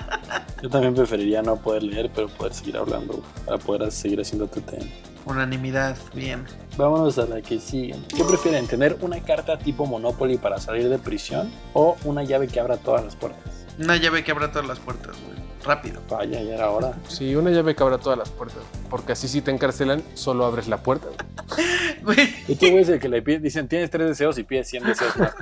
Yo 0.61 0.69
también 0.69 0.93
preferiría 0.93 1.41
no 1.41 1.55
poder 1.55 1.83
leer, 1.83 2.11
pero 2.13 2.27
poder 2.27 2.53
seguir 2.53 2.77
hablando 2.77 3.13
güey, 3.13 3.25
para 3.45 3.57
poder 3.57 3.91
seguir 3.91 4.21
haciendo 4.21 4.47
tu 4.47 4.61
tema. 4.61 4.85
Unanimidad, 5.25 5.97
bien. 6.13 6.45
Vámonos 6.77 7.17
a 7.17 7.25
la 7.25 7.41
que 7.41 7.59
sigue. 7.59 7.95
¿Qué 8.15 8.23
prefieren? 8.23 8.67
¿Tener 8.67 8.97
una 9.01 9.19
carta 9.21 9.57
tipo 9.57 9.87
Monopoly 9.87 10.37
para 10.37 10.59
salir 10.59 10.87
de 10.87 10.99
prisión 10.99 11.51
o 11.73 11.97
una 12.03 12.23
llave 12.23 12.47
que 12.47 12.59
abra 12.59 12.77
todas 12.77 13.03
las 13.03 13.15
puertas? 13.15 13.65
Una 13.79 13.95
llave 13.95 14.23
que 14.23 14.31
abra 14.31 14.51
todas 14.51 14.67
las 14.67 14.79
puertas, 14.79 15.15
güey. 15.25 15.35
Rápido. 15.65 16.01
Vaya, 16.09 16.41
ya 16.41 16.55
era 16.55 16.69
hora. 16.69 16.93
Sí, 17.07 17.35
una 17.35 17.49
llave 17.49 17.75
que 17.75 17.83
abra 17.83 17.97
todas 17.97 18.17
las 18.17 18.29
puertas. 18.29 18.59
Porque 18.89 19.13
así 19.13 19.27
si 19.27 19.41
te 19.41 19.51
encarcelan, 19.51 20.03
solo 20.13 20.45
abres 20.45 20.67
la 20.67 20.77
puerta, 20.77 21.07
Y 22.47 22.55
tú, 22.55 22.69
güey, 22.69 22.83
es 22.83 22.89
el 22.89 22.99
que 22.99 23.09
le 23.09 23.21
pide, 23.21 23.39
dicen, 23.39 23.67
tienes 23.67 23.89
tres 23.89 24.07
deseos 24.07 24.37
y 24.37 24.43
pides 24.43 24.67
100 24.69 24.83
deseos 24.83 25.17
más 25.17 25.33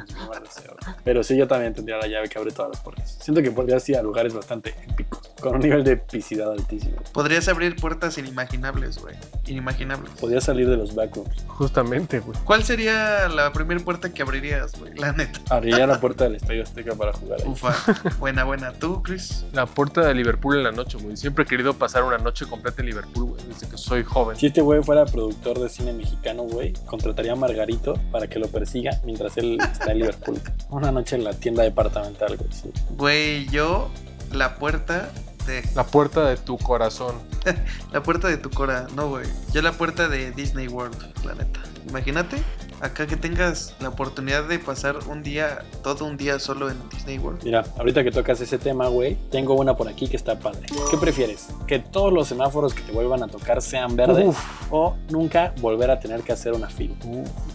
deseo. 0.41 0.75
Pero 1.03 1.23
sí, 1.23 1.35
yo 1.35 1.47
también 1.47 1.73
tendría 1.73 1.97
la 1.97 2.07
llave 2.07 2.29
que 2.29 2.39
abre 2.39 2.51
todas 2.51 2.71
las 2.71 2.81
puertas. 2.81 3.17
Siento 3.21 3.41
que 3.41 3.51
podrías 3.51 3.87
ir 3.89 3.97
a 3.97 4.01
lugares 4.01 4.33
bastante 4.33 4.73
épicos, 4.89 5.19
con 5.41 5.55
un 5.55 5.61
nivel 5.61 5.83
de 5.83 5.93
epicidad 5.93 6.51
altísimo. 6.51 6.95
podrías 7.11 7.47
abrir 7.49 7.75
puertas 7.75 8.17
inimaginables, 8.17 8.99
güey. 8.99 9.15
Inimaginables. 9.47 10.11
Podrías 10.19 10.45
salir 10.45 10.69
de 10.69 10.77
los 10.77 10.95
backrooms. 10.95 11.43
Justamente, 11.47 12.19
güey. 12.19 12.37
¿Cuál 12.45 12.63
sería 12.63 13.27
la 13.27 13.51
primera 13.51 13.79
puerta 13.81 14.13
que 14.13 14.21
abrirías, 14.21 14.79
güey? 14.79 14.93
La 14.95 15.11
neta. 15.11 15.39
Abriría 15.49 15.85
la 15.85 15.99
puerta 15.99 16.23
del 16.25 16.35
Estadio 16.35 16.63
Azteca 16.63 16.95
para 16.95 17.11
jugar 17.13 17.41
ahí. 17.41 17.47
Ufa. 17.47 17.73
Buena, 18.19 18.43
buena. 18.45 18.71
¿Tú, 18.73 19.03
Chris? 19.03 19.45
La 19.51 19.65
puerta 19.65 20.01
de 20.13 20.19
Liverpool 20.23 20.57
en 20.57 20.63
la 20.63 20.71
noche, 20.71 20.97
güey. 21.01 21.17
Siempre 21.17 21.43
he 21.43 21.47
querido 21.47 21.73
pasar 21.73 22.03
una 22.03 22.17
noche 22.17 22.45
completa 22.45 22.81
en 22.81 22.87
Liverpool, 22.87 23.25
güey. 23.31 23.41
Desde 23.47 23.67
que 23.67 23.77
soy 23.77 24.03
joven. 24.03 24.37
Si 24.37 24.47
este 24.47 24.61
güey 24.61 24.81
fuera 24.83 25.05
productor 25.05 25.59
de 25.59 25.69
cine 25.69 25.93
mexicano, 25.93 26.43
güey, 26.43 26.73
contrataría 26.85 27.33
a 27.33 27.35
Margarito 27.35 27.95
para 28.11 28.27
que 28.27 28.39
lo 28.39 28.47
persiga 28.47 28.99
mientras 29.05 29.35
él 29.37 29.57
está 29.61 29.91
en 29.91 29.99
Liverpool. 29.99 30.39
Una 30.69 30.91
noche 30.91 31.15
en 31.15 31.23
la 31.23 31.33
tienda 31.33 31.63
departamental, 31.63 32.37
güey. 32.37 32.49
sí. 32.51 32.71
Güey, 32.97 33.47
yo, 33.49 33.89
la 34.31 34.55
puerta 34.57 35.11
de. 35.45 35.63
La 35.75 35.85
puerta 35.85 36.25
de 36.29 36.37
tu 36.37 36.57
corazón. 36.57 37.15
La 37.91 38.01
puerta 38.01 38.27
de 38.29 38.37
tu 38.37 38.49
cora. 38.49 38.87
No, 38.95 39.09
güey. 39.09 39.25
Yo 39.51 39.61
la 39.61 39.73
puerta 39.73 40.07
de 40.07 40.31
Disney 40.31 40.67
World, 40.67 40.95
la 41.25 41.35
neta. 41.35 41.59
Imagínate. 41.89 42.37
Acá 42.83 43.07
que 43.07 43.15
tengas 43.15 43.73
la 43.79 43.87
oportunidad 43.87 44.43
de 44.43 44.59
pasar 44.59 44.97
un 45.07 45.23
día, 45.23 45.63
todo 45.83 46.03
un 46.03 46.17
día 46.17 46.37
solo 46.37 46.69
en 46.69 46.77
Disney 46.89 47.17
World. 47.17 47.41
Mira, 47.45 47.63
ahorita 47.77 48.03
que 48.03 48.11
tocas 48.11 48.41
ese 48.41 48.57
tema, 48.57 48.89
güey, 48.89 49.15
tengo 49.31 49.53
una 49.53 49.73
por 49.77 49.87
aquí 49.87 50.09
que 50.09 50.17
está 50.17 50.37
padre. 50.37 50.63
¿Qué 50.91 50.97
prefieres? 50.97 51.47
¿Que 51.65 51.79
todos 51.79 52.11
los 52.11 52.27
semáforos 52.27 52.73
que 52.73 52.81
te 52.81 52.91
vuelvan 52.91 53.23
a 53.23 53.29
tocar 53.29 53.61
sean 53.61 53.95
verdes? 53.95 54.35
¿O 54.69 54.97
nunca 55.09 55.53
volver 55.61 55.91
a 55.91 56.01
tener 56.01 56.23
que 56.23 56.33
hacer 56.33 56.51
una 56.51 56.67
fila? 56.67 56.95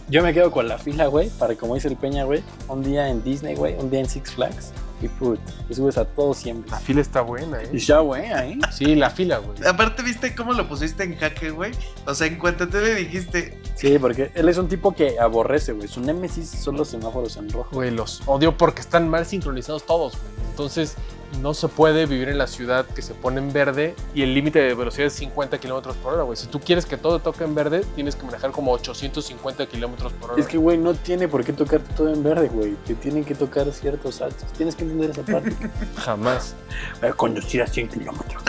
Yo 0.09 0.23
me 0.23 0.33
quedo 0.33 0.49
con 0.49 0.67
la 0.67 0.79
fila, 0.79 1.05
güey, 1.05 1.29
para 1.29 1.53
como 1.53 1.75
dice 1.75 1.89
el 1.89 1.95
Peña, 1.95 2.23
güey, 2.23 2.41
un 2.67 2.81
día 2.81 3.07
en 3.07 3.23
Disney, 3.23 3.53
güey, 3.53 3.75
un 3.77 3.91
día 3.91 3.99
en 3.99 4.09
Six 4.09 4.31
Flags. 4.31 4.73
Y 5.01 5.07
put, 5.07 5.39
te 5.67 5.73
subes 5.73 5.97
a 5.97 6.05
todos 6.05 6.37
siempre. 6.37 6.71
La 6.71 6.79
fila 6.79 7.01
está 7.01 7.21
buena, 7.21 7.61
Y 7.71 7.77
¿eh? 7.77 7.79
ya, 7.79 7.99
güey, 7.99 8.31
ahí. 8.31 8.59
Sí, 8.71 8.95
la 8.95 9.09
fila, 9.09 9.37
güey. 9.37 9.65
Aparte, 9.67 10.03
¿viste 10.03 10.35
cómo 10.35 10.53
lo 10.53 10.67
pusiste 10.67 11.03
en 11.03 11.15
jaque, 11.15 11.51
güey? 11.51 11.71
O 12.05 12.13
sea, 12.13 12.27
en 12.27 12.37
cuanto 12.37 12.67
tú 12.67 12.77
le 12.77 12.95
dijiste, 12.95 13.59
Sí, 13.75 13.97
porque 13.97 14.29
él 14.35 14.49
es 14.49 14.57
un 14.57 14.67
tipo 14.67 14.93
que 14.93 15.17
aborrece, 15.19 15.71
güey. 15.71 15.87
Su 15.87 16.01
némesis 16.01 16.49
son 16.49 16.75
los 16.75 16.89
semáforos 16.89 17.37
en 17.37 17.49
rojo. 17.49 17.69
Güey, 17.71 17.91
los 17.91 18.21
odio 18.25 18.57
porque 18.57 18.81
están 18.81 19.07
mal 19.07 19.25
sincronizados 19.25 19.85
todos, 19.85 20.13
güey. 20.13 20.49
Entonces, 20.49 20.95
no 21.41 21.53
se 21.53 21.67
puede 21.67 22.05
vivir 22.05 22.29
en 22.29 22.37
la 22.37 22.47
ciudad 22.47 22.85
que 22.85 23.01
se 23.01 23.13
pone 23.13 23.39
en 23.39 23.53
verde 23.53 23.95
y 24.13 24.23
el 24.23 24.33
límite 24.33 24.59
de 24.59 24.73
velocidad 24.73 25.07
es 25.07 25.13
50 25.13 25.59
kilómetros 25.59 25.95
por 25.97 26.13
hora, 26.13 26.23
güey. 26.23 26.37
Si 26.37 26.47
tú 26.47 26.59
quieres 26.59 26.85
que 26.85 26.97
todo 26.97 27.19
toque 27.19 27.43
en 27.43 27.55
verde, 27.55 27.85
tienes 27.95 28.15
que 28.15 28.25
manejar 28.25 28.51
como 28.51 28.71
850 28.73 29.65
kilómetros 29.67 30.11
por 30.13 30.31
hora. 30.31 30.41
Es 30.41 30.47
que, 30.47 30.57
güey, 30.57 30.77
no 30.77 30.93
tiene 30.93 31.27
por 31.27 31.43
qué 31.43 31.53
tocar 31.53 31.81
todo 31.95 32.11
en 32.13 32.23
verde, 32.23 32.49
güey. 32.49 32.75
Te 32.85 32.95
tienen 32.95 33.23
que 33.23 33.35
tocar 33.35 33.71
ciertos 33.71 34.15
saltos. 34.15 34.51
Tienes 34.53 34.75
que 34.75 34.83
entender 34.83 35.11
esa 35.11 35.23
parte. 35.23 35.55
jamás. 35.97 36.55
Voy 36.99 37.09
a 37.09 37.13
conducir 37.13 37.61
a 37.61 37.67
100 37.67 37.87
kilómetros. 37.89 38.43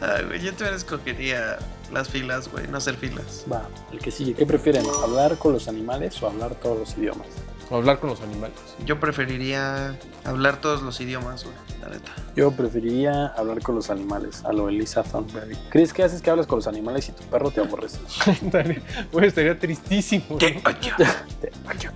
ay, 0.00 0.24
güey, 0.24 0.40
yo 0.40 0.52
también 0.52 0.74
escogería 0.74 1.58
las 1.92 2.08
filas, 2.08 2.50
güey, 2.50 2.66
no 2.68 2.78
hacer 2.78 2.96
filas. 2.96 3.44
Va, 3.50 3.68
el 3.92 3.98
que 3.98 4.10
sigue. 4.10 4.34
¿Qué 4.34 4.46
prefieren? 4.46 4.84
¿Hablar 5.02 5.36
con 5.38 5.52
los 5.52 5.68
animales 5.68 6.22
o 6.22 6.28
hablar 6.28 6.54
todos 6.56 6.78
los 6.78 6.98
idiomas? 6.98 7.26
O 7.70 7.76
hablar 7.76 8.00
con 8.00 8.10
los 8.10 8.20
animales. 8.20 8.58
Yo 8.84 8.98
preferiría 8.98 9.96
hablar 10.24 10.60
todos 10.60 10.82
los 10.82 11.00
idiomas, 11.00 11.44
güey, 11.44 11.54
la 11.80 11.88
neta. 11.88 12.10
Yo 12.34 12.50
preferiría 12.50 13.28
hablar 13.28 13.62
con 13.62 13.76
los 13.76 13.90
animales, 13.90 14.44
a 14.44 14.52
lo 14.52 14.68
Elisa 14.68 15.04
Thornberry. 15.04 15.56
¿Crees 15.70 15.92
que 15.92 16.02
haces 16.02 16.20
que 16.20 16.30
hables 16.30 16.48
con 16.48 16.56
los 16.58 16.66
animales 16.66 17.08
y 17.08 17.12
tu 17.12 17.22
perro 17.24 17.50
te 17.50 17.60
aborrece? 17.60 17.98
Güey, 19.12 19.26
estaría 19.26 19.58
tristísimo. 19.58 20.24
¿no? 20.30 20.36
Te 20.38 20.60
odio, 20.64 21.90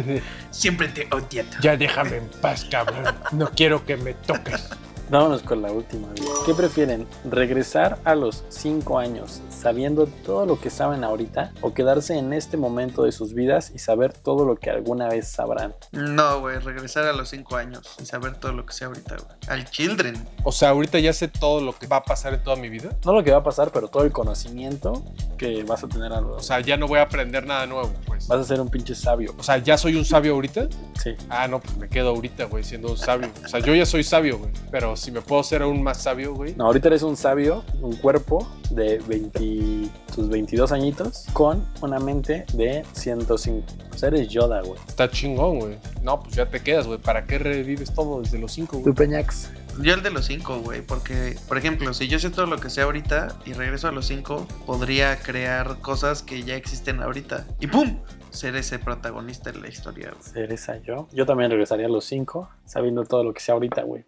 siempre 0.50 0.88
te 0.88 1.06
odio. 1.14 1.44
ya 1.60 1.76
déjame 1.76 2.16
en 2.16 2.28
paz, 2.40 2.66
cabrón. 2.70 3.04
No 3.32 3.50
quiero 3.50 3.84
que 3.84 3.96
me 3.96 4.14
toques. 4.14 4.70
Vámonos 5.10 5.42
con 5.42 5.60
la 5.62 5.70
última. 5.70 6.08
güey. 6.08 6.28
¿Qué 6.46 6.54
prefieren? 6.54 7.06
¿Regresar 7.24 7.98
a 8.04 8.14
los 8.14 8.44
5 8.48 8.98
años 8.98 9.40
sabiendo 9.50 10.06
todo 10.06 10.46
lo 10.46 10.58
que 10.60 10.70
saben 10.70 11.04
ahorita 11.04 11.52
o 11.60 11.74
quedarse 11.74 12.16
en 12.18 12.32
este 12.32 12.56
momento 12.56 13.04
de 13.04 13.12
sus 13.12 13.34
vidas 13.34 13.72
y 13.74 13.78
saber 13.78 14.12
todo 14.12 14.44
lo 14.46 14.56
que 14.56 14.70
alguna 14.70 15.08
vez 15.08 15.28
sabrán? 15.28 15.74
No, 15.92 16.40
güey, 16.40 16.58
regresar 16.58 17.04
a 17.04 17.12
los 17.12 17.28
cinco 17.28 17.56
años 17.56 17.82
y 18.00 18.06
saber 18.06 18.36
todo 18.36 18.52
lo 18.52 18.64
que 18.66 18.72
sé 18.72 18.86
ahorita, 18.86 19.16
güey. 19.16 19.36
Al 19.48 19.70
Children. 19.70 20.26
O 20.44 20.52
sea, 20.52 20.70
ahorita 20.70 20.98
ya 20.98 21.12
sé 21.12 21.28
todo 21.28 21.60
lo 21.60 21.76
que 21.78 21.86
va 21.86 21.96
a 21.96 22.02
pasar 22.04 22.34
en 22.34 22.42
toda 22.42 22.56
mi 22.56 22.68
vida. 22.70 22.90
No 23.04 23.12
lo 23.12 23.22
que 23.22 23.30
va 23.30 23.38
a 23.38 23.42
pasar, 23.44 23.70
pero 23.70 23.88
todo 23.88 24.04
el 24.04 24.12
conocimiento 24.12 25.02
que 25.36 25.62
vas 25.64 25.84
a 25.84 25.88
tener 25.88 26.12
a 26.12 26.18
O 26.18 26.22
los... 26.22 26.46
sea, 26.46 26.60
ya 26.60 26.76
no 26.76 26.86
voy 26.88 26.98
a 26.98 27.02
aprender 27.02 27.46
nada 27.46 27.66
nuevo, 27.66 27.92
pues. 28.06 28.26
Vas 28.28 28.40
a 28.40 28.44
ser 28.44 28.60
un 28.60 28.68
pinche 28.68 28.94
sabio. 28.94 29.34
O 29.38 29.42
sea, 29.42 29.58
¿ya 29.58 29.76
soy 29.76 29.94
un 29.96 30.04
sabio 30.04 30.34
ahorita? 30.34 30.68
Sí. 31.02 31.14
Ah, 31.28 31.46
no, 31.48 31.60
pues 31.60 31.76
me 31.76 31.88
quedo 31.88 32.10
ahorita, 32.10 32.44
güey, 32.44 32.64
siendo 32.64 32.90
un 32.90 32.96
sabio. 32.98 33.28
O 33.44 33.48
sea, 33.48 33.60
yo 33.60 33.74
ya 33.74 33.84
soy 33.86 34.02
sabio, 34.04 34.38
güey. 34.38 34.50
Pero 34.70 34.91
si 34.96 35.10
me 35.10 35.20
puedo 35.20 35.42
ser 35.42 35.62
aún 35.62 35.82
más 35.82 36.02
sabio, 36.02 36.34
güey. 36.34 36.54
No, 36.56 36.66
ahorita 36.66 36.88
eres 36.88 37.02
un 37.02 37.16
sabio, 37.16 37.64
un 37.80 37.96
cuerpo 37.96 38.48
de 38.70 38.98
20, 38.98 39.90
tus 40.14 40.28
22 40.28 40.72
añitos 40.72 41.26
con 41.32 41.64
una 41.80 41.98
mente 41.98 42.44
de 42.54 42.84
105. 42.92 43.66
O 43.92 43.98
sea, 43.98 44.08
eres 44.08 44.28
Yoda, 44.28 44.62
güey. 44.62 44.80
Está 44.88 45.10
chingón, 45.10 45.60
güey. 45.60 45.78
No, 46.02 46.20
pues 46.20 46.34
ya 46.34 46.46
te 46.46 46.60
quedas, 46.60 46.86
güey. 46.86 46.98
¿Para 46.98 47.26
qué 47.26 47.38
revives 47.38 47.92
todo 47.92 48.20
desde 48.20 48.38
los 48.38 48.52
cinco, 48.52 48.78
güey? 48.78 48.84
Tu 48.84 48.94
Peñax. 48.94 49.50
Yo 49.80 49.94
el 49.94 50.02
de 50.02 50.10
los 50.10 50.26
cinco, 50.26 50.58
güey, 50.60 50.82
porque, 50.82 51.36
por 51.48 51.56
ejemplo, 51.56 51.94
si 51.94 52.06
yo 52.06 52.18
sé 52.18 52.28
todo 52.30 52.44
lo 52.44 52.58
que 52.58 52.68
sé 52.68 52.82
ahorita 52.82 53.38
y 53.46 53.54
regreso 53.54 53.88
a 53.88 53.92
los 53.92 54.06
cinco, 54.06 54.46
podría 54.66 55.16
crear 55.18 55.78
cosas 55.80 56.22
que 56.22 56.42
ya 56.42 56.56
existen 56.56 57.00
ahorita. 57.00 57.46
Y 57.58 57.68
¡pum! 57.68 57.98
Ser 58.30 58.56
ese 58.56 58.78
protagonista 58.78 59.50
en 59.50 59.62
la 59.62 59.68
historia, 59.68 60.10
güey. 60.10 60.22
Ser 60.22 60.52
esa 60.52 60.78
yo. 60.78 61.08
Yo 61.12 61.24
también 61.26 61.50
regresaría 61.50 61.86
a 61.86 61.90
los 61.90 62.04
5, 62.04 62.48
sabiendo 62.64 63.04
todo 63.04 63.24
lo 63.24 63.32
que 63.32 63.40
sé 63.40 63.52
ahorita, 63.52 63.82
güey. 63.82 64.04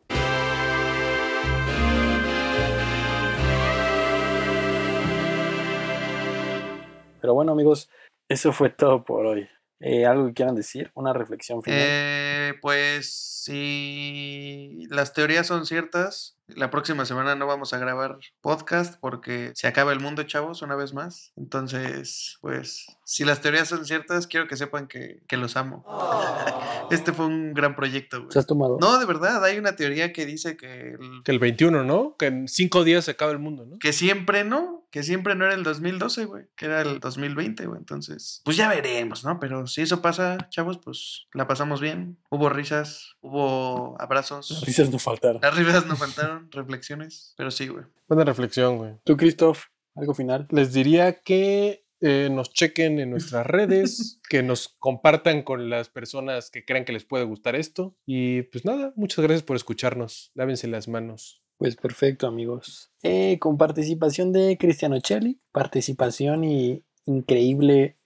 Pero 7.25 7.33
bueno, 7.33 7.53
amigos, 7.53 7.89
eso 8.29 8.53
fue 8.53 8.69
todo 8.69 9.03
por 9.03 9.25
hoy. 9.25 9.49
Eh, 9.81 10.05
¿Algo 10.05 10.27
que 10.27 10.35
quieran 10.35 10.55
decir? 10.55 10.91
¿Una 10.93 11.15
reflexión 11.15 11.63
final? 11.63 11.81
Eh, 11.83 12.53
pues 12.61 13.15
si 13.15 14.87
las 14.91 15.15
teorías 15.15 15.47
son 15.47 15.65
ciertas, 15.65 16.37
la 16.49 16.71
próxima 16.71 17.05
semana 17.07 17.35
no 17.35 17.47
vamos 17.47 17.73
a 17.73 17.79
grabar 17.79 18.19
podcast 18.41 18.99
porque 19.01 19.53
se 19.55 19.67
acaba 19.67 19.93
el 19.93 20.01
mundo, 20.01 20.23
chavos, 20.25 20.63
una 20.63 20.77
vez 20.77 20.93
más. 20.93 21.33
Entonces, 21.37 22.37
pues, 22.41 22.87
si 23.05 23.25
las 23.25 23.41
teorías 23.41 23.69
son 23.69 23.87
ciertas, 23.87 24.27
quiero 24.27 24.47
que 24.47 24.57
sepan 24.57 24.87
que, 24.87 25.23
que 25.27 25.37
los 25.37 25.57
amo. 25.57 25.85
este 26.91 27.13
fue 27.13 27.27
un 27.27 27.55
gran 27.55 27.75
proyecto, 27.77 28.19
güey. 28.19 28.33
¿Se 28.33 28.39
has 28.39 28.47
tomado? 28.47 28.77
No, 28.81 28.99
de 28.99 29.07
verdad, 29.07 29.43
hay 29.45 29.57
una 29.59 29.77
teoría 29.77 30.13
que 30.13 30.27
dice 30.27 30.57
que, 30.57 30.91
el- 31.01 31.23
Que 31.25 31.33
el 31.33 31.39
21, 31.39 31.85
¿no? 31.85 32.17
Que 32.19 32.27
en 32.27 32.49
cinco 32.49 32.85
días 32.85 33.05
se 33.07 33.13
acaba 33.13 33.33
el 33.33 33.39
mundo, 33.39 33.65
¿no? 33.67 33.79
que 33.79 33.93
siempre 33.93 34.45
no, 34.45 34.87
que 34.91 35.03
siempre 35.03 35.35
no 35.35 35.45
era 35.45 35.55
el 35.55 35.63
2012, 35.63 36.25
güey, 36.27 36.45
que 36.57 36.67
era 36.67 36.81
el 36.83 37.01
2020, 37.01 37.67
güey. 37.67 37.79
Entonces, 37.79 38.41
pues 38.45 38.57
ya 38.57 38.69
veremos, 38.69 39.25
¿no? 39.25 39.41
Pero 39.41 39.67
si 39.67 39.83
eso 39.83 40.01
pasa, 40.03 40.39
chavos, 40.51 40.79
pues 40.79 41.27
la 41.33 41.47
pasamos 41.47 41.81
bien. 41.81 42.17
Hubo 42.31 42.49
risas, 42.49 43.17
hubo 43.21 43.97
abrazos. 44.01 44.51
Las 44.51 44.63
risas 44.65 44.91
no 44.91 44.99
faltaron. 44.99 45.41
Las 45.43 45.57
risas 45.57 45.87
no 45.87 45.97
faltaron, 45.97 46.34
reflexiones, 46.51 47.35
pero 47.37 47.51
sí, 47.51 47.69
güey. 47.69 47.85
Buena 48.09 48.25
reflexión, 48.25 48.79
güey. 48.79 48.95
¿Tú, 49.05 49.17
Christoph? 49.17 49.65
¿Algo 49.95 50.15
final? 50.15 50.47
Les 50.51 50.73
diría 50.73 51.21
que 51.23 51.85
eh, 52.01 52.29
nos 52.31 52.53
chequen 52.53 52.99
en 52.99 53.11
nuestras 53.11 53.47
redes, 53.47 54.21
que 54.29 54.43
nos 54.43 54.69
compartan 54.79 55.43
con 55.43 55.71
las 55.71 55.89
personas 55.89 56.51
que 56.51 56.65
crean 56.65 56.85
que 56.85 56.93
les 56.93 57.05
puede 57.05 57.25
gustar 57.25 57.57
esto. 57.57 57.97
Y 58.05 58.43
pues 58.43 58.65
nada, 58.65 58.93
muchas 58.97 59.25
gracias 59.25 59.43
por 59.43 59.57
escucharnos. 59.57 60.31
Lávense 60.35 60.69
las 60.69 60.89
manos. 60.89 61.43
Pues 61.57 61.77
perfecto, 61.77 62.27
amigos. 62.27 62.91
Eh, 63.03 63.39
con 63.39 63.57
participación 63.57 64.33
de 64.33 64.59
Cristiano 64.59 64.99
Celli, 65.03 65.41
participación 65.53 66.45
y 66.45 66.85
increíble 67.07 67.97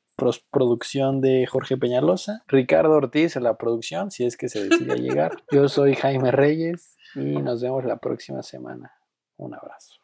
producción 0.50 1.20
de 1.20 1.46
Jorge 1.46 1.76
Peñalosa, 1.76 2.42
Ricardo 2.48 2.92
Ortiz 2.92 3.36
en 3.36 3.44
la 3.44 3.56
producción, 3.56 4.10
si 4.10 4.24
es 4.24 4.36
que 4.36 4.48
se 4.48 4.68
decide 4.68 4.96
llegar. 4.96 5.42
Yo 5.52 5.68
soy 5.68 5.94
Jaime 5.94 6.30
Reyes 6.30 6.96
y 7.14 7.40
nos 7.40 7.62
vemos 7.62 7.84
la 7.84 7.98
próxima 7.98 8.42
semana. 8.42 8.92
Un 9.36 9.54
abrazo. 9.54 9.97